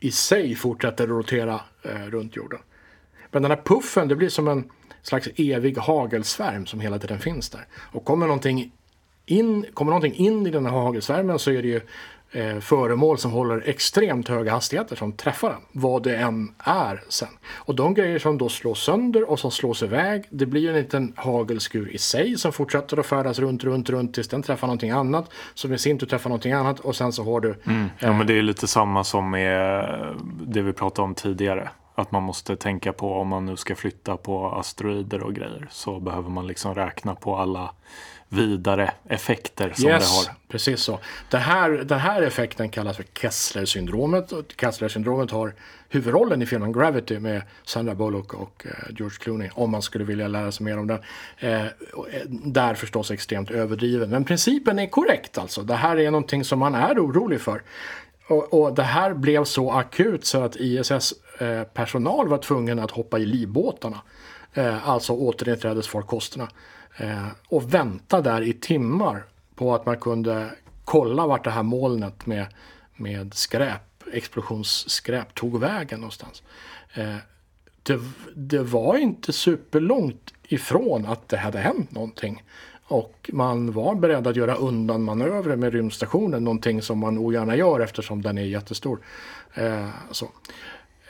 i 0.00 0.10
sig 0.10 0.54
fortsätter 0.54 1.06
rotera 1.06 1.60
eh, 1.82 2.06
runt 2.06 2.36
jorden. 2.36 2.58
Men 3.30 3.42
den 3.42 3.50
här 3.50 3.62
puffen, 3.64 4.08
det 4.08 4.16
blir 4.16 4.28
som 4.28 4.48
en 4.48 4.70
slags 5.02 5.28
evig 5.36 5.76
hagelsvärm 5.76 6.66
som 6.66 6.80
hela 6.80 6.98
tiden 6.98 7.18
finns 7.18 7.50
där. 7.50 7.66
Och 7.72 8.04
kommer 8.04 8.26
någonting 8.26 8.72
in, 9.26 9.66
kommer 9.74 9.90
någonting 9.90 10.14
in 10.14 10.46
i 10.46 10.50
den 10.50 10.66
här 10.66 10.72
hagelsvärmen 10.72 11.38
så 11.38 11.50
är 11.50 11.62
det 11.62 11.68
ju 11.68 11.80
eh, 12.32 12.58
föremål 12.58 13.18
som 13.18 13.30
håller 13.30 13.68
extremt 13.68 14.28
höga 14.28 14.52
hastigheter 14.52 14.96
som 14.96 15.12
träffar 15.12 15.50
den, 15.50 15.60
vad 15.72 16.02
det 16.02 16.16
än 16.16 16.54
är 16.58 17.02
sen. 17.08 17.28
Och 17.52 17.74
de 17.74 17.94
grejer 17.94 18.18
som 18.18 18.38
då 18.38 18.48
slås 18.48 18.84
sönder 18.84 19.30
och 19.30 19.38
som 19.38 19.50
slås 19.50 19.82
iväg, 19.82 20.24
det 20.30 20.46
blir 20.46 20.68
en 20.68 20.74
liten 20.74 21.12
hagelskur 21.16 21.88
i 21.88 21.98
sig 21.98 22.38
som 22.38 22.52
fortsätter 22.52 22.96
att 22.96 23.06
färdas 23.06 23.38
runt, 23.38 23.64
runt, 23.64 23.90
runt 23.90 24.14
tills 24.14 24.28
den 24.28 24.42
träffar 24.42 24.66
någonting 24.66 24.90
annat, 24.90 25.30
som 25.54 25.72
i 25.72 25.78
sin 25.78 25.98
tur 25.98 26.06
träffar 26.06 26.30
någonting 26.30 26.52
annat 26.52 26.80
och 26.80 26.96
sen 26.96 27.12
så 27.12 27.24
har 27.24 27.40
du... 27.40 27.54
Mm. 27.66 27.88
Ja, 27.98 28.12
men 28.12 28.26
det 28.26 28.38
är 28.38 28.42
lite 28.42 28.66
samma 28.66 29.04
som 29.04 29.30
med 29.30 29.84
det 30.46 30.62
vi 30.62 30.72
pratade 30.72 31.04
om 31.04 31.14
tidigare. 31.14 31.70
Att 31.94 32.12
man 32.12 32.22
måste 32.22 32.56
tänka 32.56 32.92
på 32.92 33.14
om 33.14 33.28
man 33.28 33.46
nu 33.46 33.56
ska 33.56 33.74
flytta 33.74 34.16
på 34.16 34.46
asteroider 34.46 35.22
och 35.22 35.34
grejer 35.34 35.68
så 35.70 36.00
behöver 36.00 36.30
man 36.30 36.46
liksom 36.46 36.74
räkna 36.74 37.14
på 37.14 37.36
alla 37.36 37.74
vidare 38.30 38.92
effekter 39.08 39.72
som 39.76 39.88
yes, 39.88 40.24
det 40.24 40.30
har. 40.30 40.36
Precis 40.48 40.80
så. 40.80 40.98
Det 41.30 41.38
här, 41.38 41.70
den 41.70 41.98
här 41.98 42.22
effekten 42.22 42.68
kallas 42.68 42.96
för 42.96 43.04
Kessler-syndromet. 43.04 44.32
Kessler-syndromet 44.56 45.30
har 45.30 45.54
huvudrollen 45.88 46.42
i 46.42 46.46
filmen 46.46 46.72
Gravity 46.72 47.18
med 47.18 47.42
Sandra 47.64 47.94
Bullock 47.94 48.34
och 48.34 48.66
eh, 48.66 48.94
George 48.98 49.16
Clooney. 49.20 49.50
Om 49.54 49.70
man 49.70 49.82
skulle 49.82 50.04
vilja 50.04 50.28
lära 50.28 50.52
sig 50.52 50.64
mer 50.64 50.78
om 50.78 50.86
den. 50.86 50.98
Eh, 51.38 51.64
eh, 51.64 51.70
där 52.28 52.74
förstås 52.74 53.10
extremt 53.10 53.50
överdriven. 53.50 54.10
Men 54.10 54.24
principen 54.24 54.78
är 54.78 54.86
korrekt 54.86 55.38
alltså. 55.38 55.62
Det 55.62 55.74
här 55.74 55.98
är 55.98 56.10
någonting 56.10 56.44
som 56.44 56.58
man 56.58 56.74
är 56.74 56.98
orolig 56.98 57.40
för. 57.40 57.62
Och, 58.28 58.54
och 58.54 58.74
det 58.74 58.82
här 58.82 59.14
blev 59.14 59.44
så 59.44 59.72
akut 59.72 60.24
så 60.24 60.42
att 60.42 60.56
ISS 60.56 61.12
eh, 61.38 61.62
var 61.74 62.38
tvungen 62.38 62.78
att 62.78 62.90
hoppa 62.90 63.18
i 63.18 63.26
livbåtarna. 63.26 64.00
Eh, 64.54 64.88
alltså 64.88 65.12
återinträdesfarkosterna. 65.12 66.48
Eh, 66.96 67.28
och 67.48 67.74
vänta 67.74 68.20
där 68.20 68.42
i 68.42 68.52
timmar 68.52 69.24
på 69.54 69.74
att 69.74 69.86
man 69.86 69.98
kunde 69.98 70.50
kolla 70.84 71.26
vart 71.26 71.44
det 71.44 71.50
här 71.50 71.62
molnet 71.62 72.26
med, 72.26 72.46
med 72.96 73.34
skräp, 73.34 74.04
explosionsskräp 74.12 75.34
tog 75.34 75.60
vägen 75.60 76.00
någonstans. 76.00 76.42
Eh, 76.94 77.16
det, 77.82 78.00
det 78.34 78.62
var 78.62 78.96
inte 78.96 79.32
superlångt 79.32 80.34
ifrån 80.42 81.06
att 81.06 81.28
det 81.28 81.36
hade 81.36 81.58
hänt 81.58 81.90
någonting. 81.90 82.42
Och 82.84 83.30
man 83.32 83.72
var 83.72 83.94
beredd 83.94 84.26
att 84.26 84.36
göra 84.36 84.54
undanmanövrer 84.54 85.56
med 85.56 85.72
rymdstationen, 85.72 86.44
någonting 86.44 86.82
som 86.82 86.98
man 86.98 87.18
ogärna 87.18 87.56
gör 87.56 87.80
eftersom 87.80 88.22
den 88.22 88.38
är 88.38 88.42
jättestor. 88.42 88.98
Eh, 89.54 89.88
så. 90.10 90.30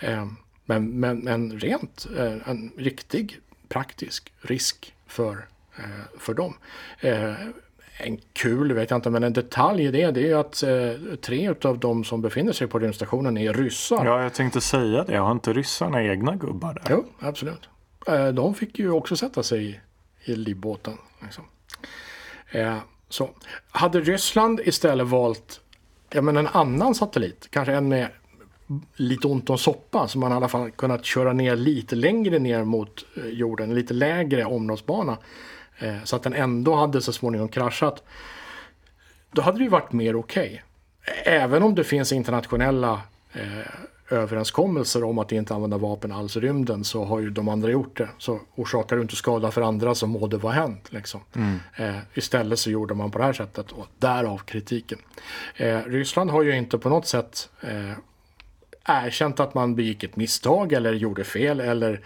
Eh, 0.00 0.26
men, 0.64 1.00
men, 1.00 1.18
men 1.18 1.60
rent 1.60 2.06
eh, 2.18 2.48
en 2.48 2.72
riktig 2.76 3.40
praktisk 3.68 4.32
risk 4.40 4.94
för 5.06 5.46
för 6.18 6.34
dem. 6.34 6.54
Eh, 7.00 7.32
en 7.96 8.18
kul, 8.32 8.72
vet 8.72 8.90
jag 8.90 8.98
inte, 8.98 9.10
men 9.10 9.22
en 9.22 9.32
detalj 9.32 9.84
i 9.84 9.90
det, 9.90 10.10
det 10.10 10.30
är 10.30 10.36
att 10.36 10.62
eh, 10.62 11.14
tre 11.20 11.54
av 11.64 11.78
de 11.78 12.04
som 12.04 12.22
befinner 12.22 12.52
sig 12.52 12.66
på 12.66 12.78
rymdstationen 12.78 13.38
är 13.38 13.52
ryssar. 13.52 14.04
Ja, 14.04 14.22
jag 14.22 14.34
tänkte 14.34 14.60
säga 14.60 15.04
det. 15.04 15.16
Har 15.16 15.32
inte 15.32 15.52
ryssarna 15.52 16.02
egna 16.02 16.36
gubbar 16.36 16.74
där? 16.74 16.82
Jo, 16.90 17.04
absolut. 17.18 17.68
de 18.34 18.54
fick 18.54 18.78
ju 18.78 18.90
också 18.90 19.16
sätta 19.16 19.42
sig 19.42 19.80
i, 20.24 20.34
livbåten. 20.36 20.98
Liksom. 21.22 21.44
så. 23.08 23.30
Hade 23.70 24.00
Ryssland 24.00 24.60
istället 24.64 25.06
valt 25.06 25.60
ja, 26.10 26.22
men 26.22 26.36
en 26.36 26.46
annan 26.46 26.94
satellit, 26.94 27.48
kanske 27.50 27.72
en 27.72 27.88
med 27.88 28.08
lite 28.96 29.26
ont 29.26 29.50
om 29.50 29.58
soppa, 29.58 30.08
så 30.08 30.18
man 30.18 30.32
i 30.32 30.34
alla 30.34 30.48
fall 30.48 30.70
kunnat 30.70 31.04
köra 31.04 31.32
ner 31.32 31.56
lite 31.56 31.96
längre 31.96 32.38
ner 32.38 32.64
mot 32.64 33.04
jorden, 33.32 33.74
lite 33.74 33.94
lägre 33.94 34.44
omloppsbana 34.44 35.12
Eh, 35.12 35.59
så 36.04 36.16
att 36.16 36.22
den 36.22 36.34
ändå 36.34 36.74
hade 36.74 37.02
så 37.02 37.12
småningom 37.12 37.48
kraschat. 37.48 38.02
Då 39.32 39.42
hade 39.42 39.58
det 39.58 39.64
ju 39.64 39.70
varit 39.70 39.92
mer 39.92 40.16
okej. 40.16 40.46
Okay. 40.46 41.34
Även 41.34 41.62
om 41.62 41.74
det 41.74 41.84
finns 41.84 42.12
internationella 42.12 43.00
eh, 43.32 44.12
överenskommelser 44.12 45.04
om 45.04 45.18
att 45.18 45.32
inte 45.32 45.54
använda 45.54 45.78
vapen 45.78 46.12
alls 46.12 46.36
i 46.36 46.40
rymden 46.40 46.84
så 46.84 47.04
har 47.04 47.20
ju 47.20 47.30
de 47.30 47.48
andra 47.48 47.70
gjort 47.70 47.96
det. 47.96 48.08
Så 48.18 48.40
orsakar 48.54 48.96
du 48.96 49.02
inte 49.02 49.16
skada 49.16 49.50
för 49.50 49.62
andra 49.62 49.94
så 49.94 50.06
må 50.06 50.26
det 50.26 50.36
vara 50.36 50.52
hänt. 50.52 50.92
Liksom. 50.92 51.20
Mm. 51.32 51.58
Eh, 51.76 51.96
istället 52.14 52.58
så 52.58 52.70
gjorde 52.70 52.94
man 52.94 53.10
på 53.10 53.18
det 53.18 53.24
här 53.24 53.32
sättet 53.32 53.72
och 53.72 53.86
därav 53.98 54.38
kritiken. 54.38 54.98
Eh, 55.56 55.78
Ryssland 55.78 56.30
har 56.30 56.42
ju 56.42 56.56
inte 56.56 56.78
på 56.78 56.88
något 56.88 57.06
sätt 57.06 57.48
eh, 57.60 57.92
erkänt 58.84 59.40
att 59.40 59.54
man 59.54 59.74
begick 59.74 60.04
ett 60.04 60.16
misstag 60.16 60.72
eller 60.72 60.92
gjorde 60.92 61.24
fel 61.24 61.60
eller 61.60 62.00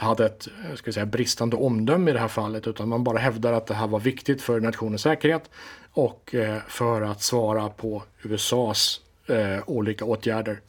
hade 0.00 0.26
ett 0.26 0.48
eh, 0.64 0.74
ska 0.74 0.92
säga, 0.92 1.06
bristande 1.06 1.56
omdöme 1.56 2.10
i 2.10 2.14
det 2.14 2.20
här 2.20 2.28
fallet 2.28 2.66
utan 2.66 2.88
man 2.88 3.04
bara 3.04 3.18
hävdar 3.18 3.52
att 3.52 3.66
det 3.66 3.74
här 3.74 3.86
var 3.86 4.00
viktigt 4.00 4.42
för 4.42 4.60
nationens 4.60 5.02
säkerhet 5.02 5.50
och 5.92 6.34
eh, 6.34 6.58
för 6.68 7.02
att 7.02 7.22
svara 7.22 7.68
på 7.68 8.02
USAs 8.22 9.00
eh, 9.26 9.58
olika 9.66 10.04
åtgärder 10.04 10.60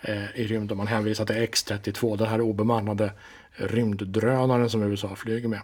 eh, 0.00 0.40
i 0.40 0.46
rymden. 0.46 0.76
Man 0.76 0.86
hänvisar 0.86 1.24
till 1.24 1.36
X-32, 1.36 2.16
den 2.16 2.26
här 2.26 2.40
obemannade 2.40 3.12
rymddrönaren 3.56 4.70
som 4.70 4.82
USA 4.82 5.14
flyger 5.16 5.48
med. 5.48 5.60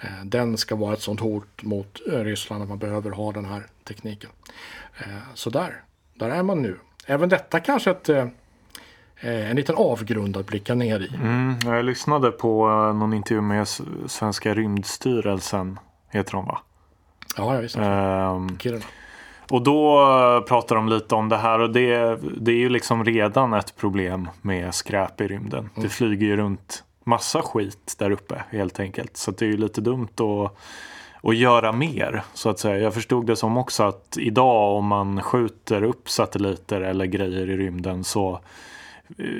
Eh, 0.00 0.24
den 0.24 0.56
ska 0.56 0.76
vara 0.76 0.92
ett 0.92 1.00
sånt 1.00 1.20
hot 1.20 1.62
mot 1.62 2.00
eh, 2.12 2.20
Ryssland 2.20 2.62
att 2.62 2.68
man 2.68 2.78
behöver 2.78 3.10
ha 3.10 3.32
den 3.32 3.44
här 3.44 3.66
tekniken. 3.84 4.30
Eh, 4.98 5.34
så 5.34 5.50
där, 5.50 5.82
där 6.14 6.30
är 6.30 6.42
man 6.42 6.62
nu. 6.62 6.78
Även 7.06 7.28
detta 7.28 7.60
kanske 7.60 7.90
ett 7.90 8.08
Eh, 8.08 8.26
en 9.20 9.56
liten 9.56 9.74
avgrund 9.74 10.36
att 10.36 10.46
blicka 10.46 10.74
ner 10.74 11.00
i. 11.00 11.14
Mm, 11.14 11.56
jag 11.64 11.84
lyssnade 11.84 12.30
på 12.30 12.68
eh, 12.68 12.96
någon 12.96 13.12
intervju 13.12 13.40
med 13.40 13.68
Svenska 14.06 14.54
rymdstyrelsen, 14.54 15.78
heter 16.10 16.32
de 16.32 16.44
va? 16.44 16.58
Ja, 17.36 17.54
jag 17.54 17.62
visste. 17.62 17.80
Um, 17.80 18.58
Kiruna. 18.58 18.84
Och 19.50 19.62
då 19.62 20.00
eh, 20.00 20.40
pratar 20.48 20.76
de 20.76 20.88
lite 20.88 21.14
om 21.14 21.28
det 21.28 21.36
här 21.36 21.58
och 21.58 21.70
det, 21.70 22.18
det 22.36 22.52
är 22.52 22.56
ju 22.56 22.68
liksom 22.68 23.04
redan 23.04 23.52
ett 23.52 23.76
problem 23.76 24.28
med 24.42 24.74
skräp 24.74 25.20
i 25.20 25.28
rymden. 25.28 25.58
Mm. 25.58 25.70
Det 25.82 25.88
flyger 25.88 26.26
ju 26.26 26.36
runt 26.36 26.84
massa 27.04 27.42
skit 27.42 27.94
där 27.98 28.10
uppe 28.10 28.42
helt 28.50 28.80
enkelt. 28.80 29.16
Så 29.16 29.30
det 29.30 29.44
är 29.44 29.48
ju 29.48 29.56
lite 29.56 29.80
dumt 29.80 30.08
att, 30.14 30.56
att 31.22 31.36
göra 31.36 31.72
mer 31.72 32.22
så 32.34 32.48
att 32.48 32.58
säga. 32.58 32.78
Jag 32.78 32.94
förstod 32.94 33.26
det 33.26 33.36
som 33.36 33.56
också 33.56 33.82
att 33.82 34.16
idag 34.20 34.76
om 34.76 34.86
man 34.86 35.22
skjuter 35.22 35.82
upp 35.82 36.10
satelliter 36.10 36.80
eller 36.80 37.06
grejer 37.06 37.50
i 37.50 37.56
rymden 37.56 38.04
så 38.04 38.40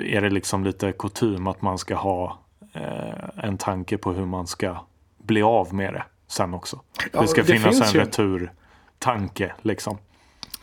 är 0.07 0.21
det 0.21 0.31
liksom 0.31 0.65
lite 0.65 0.93
kutym 0.93 1.47
att 1.47 1.63
man 1.63 1.79
ska 1.79 1.95
ha 1.95 2.39
eh, 2.73 3.45
en 3.45 3.59
tanke 3.59 3.99
på 3.99 4.13
hur 4.13 4.27
man 4.27 4.47
ska 4.47 4.87
bli 5.19 5.43
av 5.43 5.75
med 5.75 5.95
det 5.95 6.05
sen 6.29 6.55
också. 6.55 6.81
Ja, 7.13 7.21
det 7.21 7.29
ska 7.29 7.43
det 7.43 7.59
finnas 7.59 7.81
en 7.81 8.01
ju... 8.01 8.01
returtanke 8.01 9.53
liksom. 9.63 9.99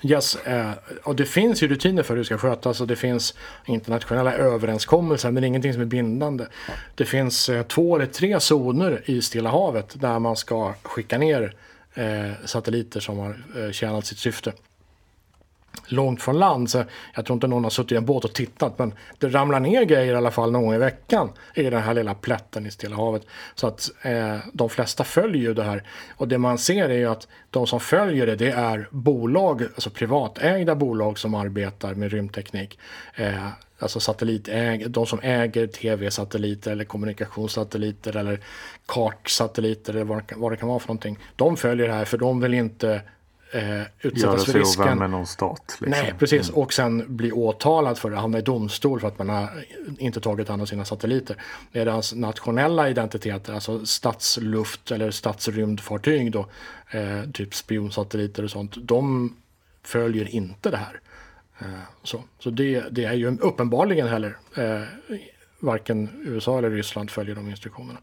Yes, 0.03 0.35
eh, 0.35 0.71
och 1.03 1.15
det 1.15 1.25
finns 1.25 1.63
ju 1.63 1.67
rutiner 1.67 2.03
för 2.03 2.13
hur 2.13 2.17
det 2.17 2.25
ska 2.25 2.37
skötas 2.37 2.81
och 2.81 2.87
det 2.87 2.95
finns 2.95 3.33
internationella 3.65 4.33
överenskommelser 4.33 5.31
men 5.31 5.43
ingenting 5.43 5.73
som 5.73 5.81
är 5.81 5.85
bindande. 5.85 6.45
Det 6.95 7.05
finns 7.05 7.49
eh, 7.49 7.63
två 7.63 7.95
eller 7.95 8.05
tre 8.05 8.39
zoner 8.39 9.01
i 9.05 9.21
Stilla 9.21 9.49
havet 9.49 10.01
där 10.01 10.19
man 10.19 10.35
ska 10.35 10.73
skicka 10.83 11.17
ner 11.17 11.55
eh, 11.93 12.31
satelliter 12.45 12.99
som 12.99 13.17
har 13.17 13.35
eh, 13.57 13.71
tjänat 13.71 14.05
sitt 14.05 14.17
syfte 14.17 14.53
långt 15.87 16.21
från 16.21 16.39
land. 16.39 16.69
Så 16.69 16.83
jag 17.15 17.25
tror 17.25 17.33
inte 17.35 17.47
någon 17.47 17.63
har 17.63 17.71
suttit 17.71 17.91
i 17.91 17.95
en 17.95 18.05
båt 18.05 18.25
och 18.25 18.33
tittat 18.33 18.79
men 18.79 18.93
det 19.17 19.27
ramlar 19.27 19.59
ner 19.59 19.83
grejer 19.83 20.13
i 20.13 20.17
alla 20.17 20.31
fall 20.31 20.51
någon 20.51 20.63
gång 20.63 20.73
i 20.73 20.77
veckan 20.77 21.29
i 21.53 21.63
den 21.63 21.81
här 21.81 21.93
lilla 21.93 22.13
plätten 22.13 22.65
i 22.65 22.71
Stilla 22.71 22.95
havet. 22.95 23.25
Så 23.55 23.67
att 23.67 23.89
eh, 24.01 24.37
de 24.53 24.69
flesta 24.69 25.03
följer 25.03 25.41
ju 25.41 25.53
det 25.53 25.63
här. 25.63 25.83
Och 26.17 26.27
det 26.27 26.37
man 26.37 26.57
ser 26.57 26.89
är 26.89 26.97
ju 26.97 27.05
att 27.05 27.27
de 27.49 27.67
som 27.67 27.79
följer 27.79 28.25
det, 28.25 28.35
det 28.35 28.51
är 28.51 28.87
bolag, 28.91 29.61
alltså 29.61 29.89
privatägda 29.89 30.75
bolag 30.75 31.19
som 31.19 31.35
arbetar 31.35 31.93
med 31.93 32.11
rymdteknik. 32.11 32.79
Eh, 33.15 33.47
alltså 33.79 33.99
satellitäg, 33.99 34.91
de 34.91 35.05
som 35.05 35.19
äger 35.23 35.67
tv-satelliter 35.67 36.71
eller 36.71 36.85
kommunikationssatelliter 36.85 38.17
eller 38.17 38.39
kartsatelliter 38.85 39.93
eller 39.93 40.03
vad, 40.03 40.23
vad 40.35 40.51
det 40.51 40.57
kan 40.57 40.69
vara 40.69 40.79
för 40.79 40.87
någonting. 40.87 41.19
De 41.35 41.57
följer 41.57 41.87
det 41.87 41.93
här 41.93 42.05
för 42.05 42.17
de 42.17 42.39
vill 42.39 42.53
inte 42.53 43.01
eh, 43.53 43.81
utsättas 44.01 44.45
för 44.45 44.59
risken. 44.59 44.85
Göra 44.85 44.95
med 44.95 45.09
någon 45.09 45.27
stat. 45.27 45.63
Liksom. 45.67 45.89
Nej, 45.89 46.13
precis. 46.19 46.49
Mm. 46.49 46.61
Och 46.61 46.73
sen 46.73 47.15
bli 47.15 47.31
åtalad 47.31 47.97
för 47.97 48.09
det, 48.09 48.17
hamna 48.17 48.37
i 48.37 48.41
domstol 48.41 48.99
för 48.99 49.07
att 49.07 49.17
man 49.17 49.29
har 49.29 49.49
inte 49.97 50.21
tagit 50.21 50.47
hand 50.47 50.61
om 50.61 50.67
sina 50.67 50.85
satelliter. 50.85 51.35
Medan 51.71 52.03
nationella 52.15 52.89
identiteter, 52.89 53.53
alltså 53.53 53.85
stadsluft 53.85 54.91
eller 54.91 55.11
stadsrymdfartyg 55.11 56.31
då, 56.31 56.45
eh, 56.91 57.23
typ 57.33 57.55
spionsatelliter 57.55 58.43
och 58.43 58.51
sånt, 58.51 58.73
de 58.77 59.35
följer 59.83 60.35
inte 60.35 60.69
det 60.71 60.77
här. 60.77 60.99
Eh, 61.59 61.67
så 62.03 62.23
så 62.39 62.49
det, 62.49 62.83
det, 62.91 63.03
är 63.03 63.13
ju 63.13 63.37
uppenbarligen 63.37 64.07
heller 64.07 64.37
eh, 64.55 64.81
varken 65.59 66.09
USA 66.25 66.57
eller 66.57 66.69
Ryssland 66.69 67.11
följer 67.11 67.35
de 67.35 67.49
instruktionerna. 67.49 67.99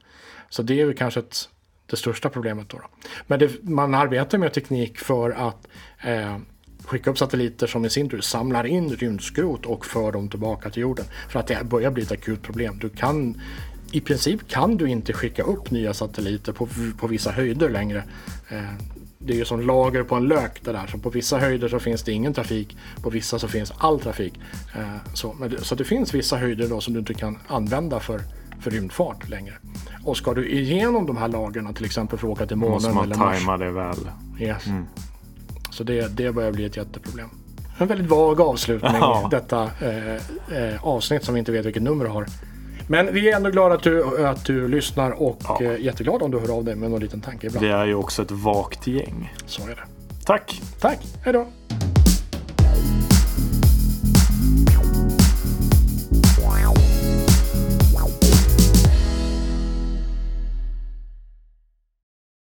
Så 0.48 0.62
det 0.62 0.80
är 0.80 0.86
ju 0.86 0.94
kanske 0.94 1.20
ett 1.20 1.48
det 1.90 1.96
största 1.96 2.28
problemet. 2.28 2.68
Då, 2.68 2.78
då. 2.78 2.84
Men 3.26 3.38
det, 3.38 3.62
man 3.62 3.94
arbetar 3.94 4.38
med 4.38 4.52
teknik 4.52 4.98
för 4.98 5.30
att 5.30 5.68
eh, 6.02 6.36
skicka 6.84 7.10
upp 7.10 7.18
satelliter 7.18 7.66
som 7.66 7.84
i 7.84 7.90
sin 7.90 8.08
tur 8.08 8.20
samlar 8.20 8.66
in 8.66 8.90
rymdskrot 8.90 9.66
och 9.66 9.86
för 9.86 10.12
dem 10.12 10.28
tillbaka 10.28 10.70
till 10.70 10.82
jorden. 10.82 11.04
För 11.28 11.40
att 11.40 11.46
det 11.46 11.64
börjar 11.64 11.90
bli 11.90 12.02
ett 12.02 12.12
akut 12.12 12.42
problem. 12.42 12.78
Du 12.78 12.88
kan, 12.88 13.40
I 13.92 14.00
princip 14.00 14.48
kan 14.48 14.76
du 14.76 14.88
inte 14.88 15.12
skicka 15.12 15.42
upp 15.42 15.70
nya 15.70 15.94
satelliter 15.94 16.52
på, 16.52 16.68
på 16.98 17.06
vissa 17.06 17.30
höjder 17.30 17.70
längre. 17.70 18.02
Eh, 18.48 18.72
det 19.18 19.32
är 19.32 19.36
ju 19.36 19.44
som 19.44 19.60
lager 19.60 20.02
på 20.02 20.14
en 20.14 20.28
lök 20.28 20.64
det 20.64 20.72
där. 20.72 20.86
Så 20.86 20.98
på 20.98 21.10
vissa 21.10 21.38
höjder 21.38 21.68
så 21.68 21.78
finns 21.78 22.02
det 22.02 22.12
ingen 22.12 22.34
trafik. 22.34 22.76
På 23.02 23.10
vissa 23.10 23.38
så 23.38 23.48
finns 23.48 23.72
all 23.78 24.00
trafik. 24.00 24.40
Eh, 24.76 25.14
så, 25.14 25.34
det, 25.50 25.64
så 25.64 25.74
det 25.74 25.84
finns 25.84 26.14
vissa 26.14 26.36
höjder 26.36 26.68
då 26.68 26.80
som 26.80 26.94
du 26.94 27.00
inte 27.00 27.14
kan 27.14 27.38
använda 27.46 28.00
för 28.00 28.20
för 28.60 28.70
rymdfart 28.70 29.28
längre. 29.28 29.54
Och 30.04 30.16
ska 30.16 30.34
du 30.34 30.48
igenom 30.48 31.06
de 31.06 31.16
här 31.16 31.28
lagren, 31.28 31.74
till 31.74 31.84
exempel 31.84 32.18
för 32.18 32.26
att 32.26 32.32
åka 32.32 32.46
till 32.46 32.56
månen 32.56 32.72
Måste 32.72 32.92
man 32.92 33.04
eller 33.04 33.16
Mars. 33.16 33.36
tajma 33.36 33.56
det 33.56 33.70
väl. 33.70 33.96
Yes. 34.40 34.66
Mm. 34.66 34.86
Så 35.70 35.84
det, 35.84 36.16
det 36.16 36.32
börjar 36.32 36.52
bli 36.52 36.64
ett 36.64 36.76
jätteproblem. 36.76 37.28
En 37.78 37.86
väldigt 37.86 38.06
vag 38.06 38.40
avslutning, 38.40 38.92
ja. 38.94 39.28
detta 39.30 39.62
eh, 39.62 40.14
eh, 40.58 40.86
avsnitt 40.86 41.24
som 41.24 41.34
vi 41.34 41.38
inte 41.38 41.52
vet 41.52 41.66
vilket 41.66 41.82
nummer 41.82 42.04
det 42.04 42.10
har. 42.10 42.26
Men 42.88 43.14
vi 43.14 43.30
är 43.30 43.36
ändå 43.36 43.50
glada 43.50 43.74
att 43.74 43.82
du, 43.82 44.26
att 44.26 44.44
du 44.44 44.68
lyssnar 44.68 45.10
och 45.22 45.42
ja. 45.44 45.62
Eh, 45.62 45.80
jätteglada 45.80 46.24
om 46.24 46.30
du 46.30 46.38
hör 46.38 46.56
av 46.56 46.64
dig 46.64 46.74
med 46.74 46.90
någon 46.90 47.00
liten 47.00 47.20
tanke 47.20 47.46
ibland. 47.46 47.66
Vi 47.66 47.72
är 47.72 47.86
ju 47.86 47.94
också 47.94 48.22
ett 48.22 48.30
vagt 48.30 48.86
gäng. 48.86 49.34
Så 49.46 49.62
är 49.62 49.68
det. 49.68 49.84
Tack! 50.24 50.62
Tack, 50.80 50.98
hej 51.24 51.32
då! 51.32 51.46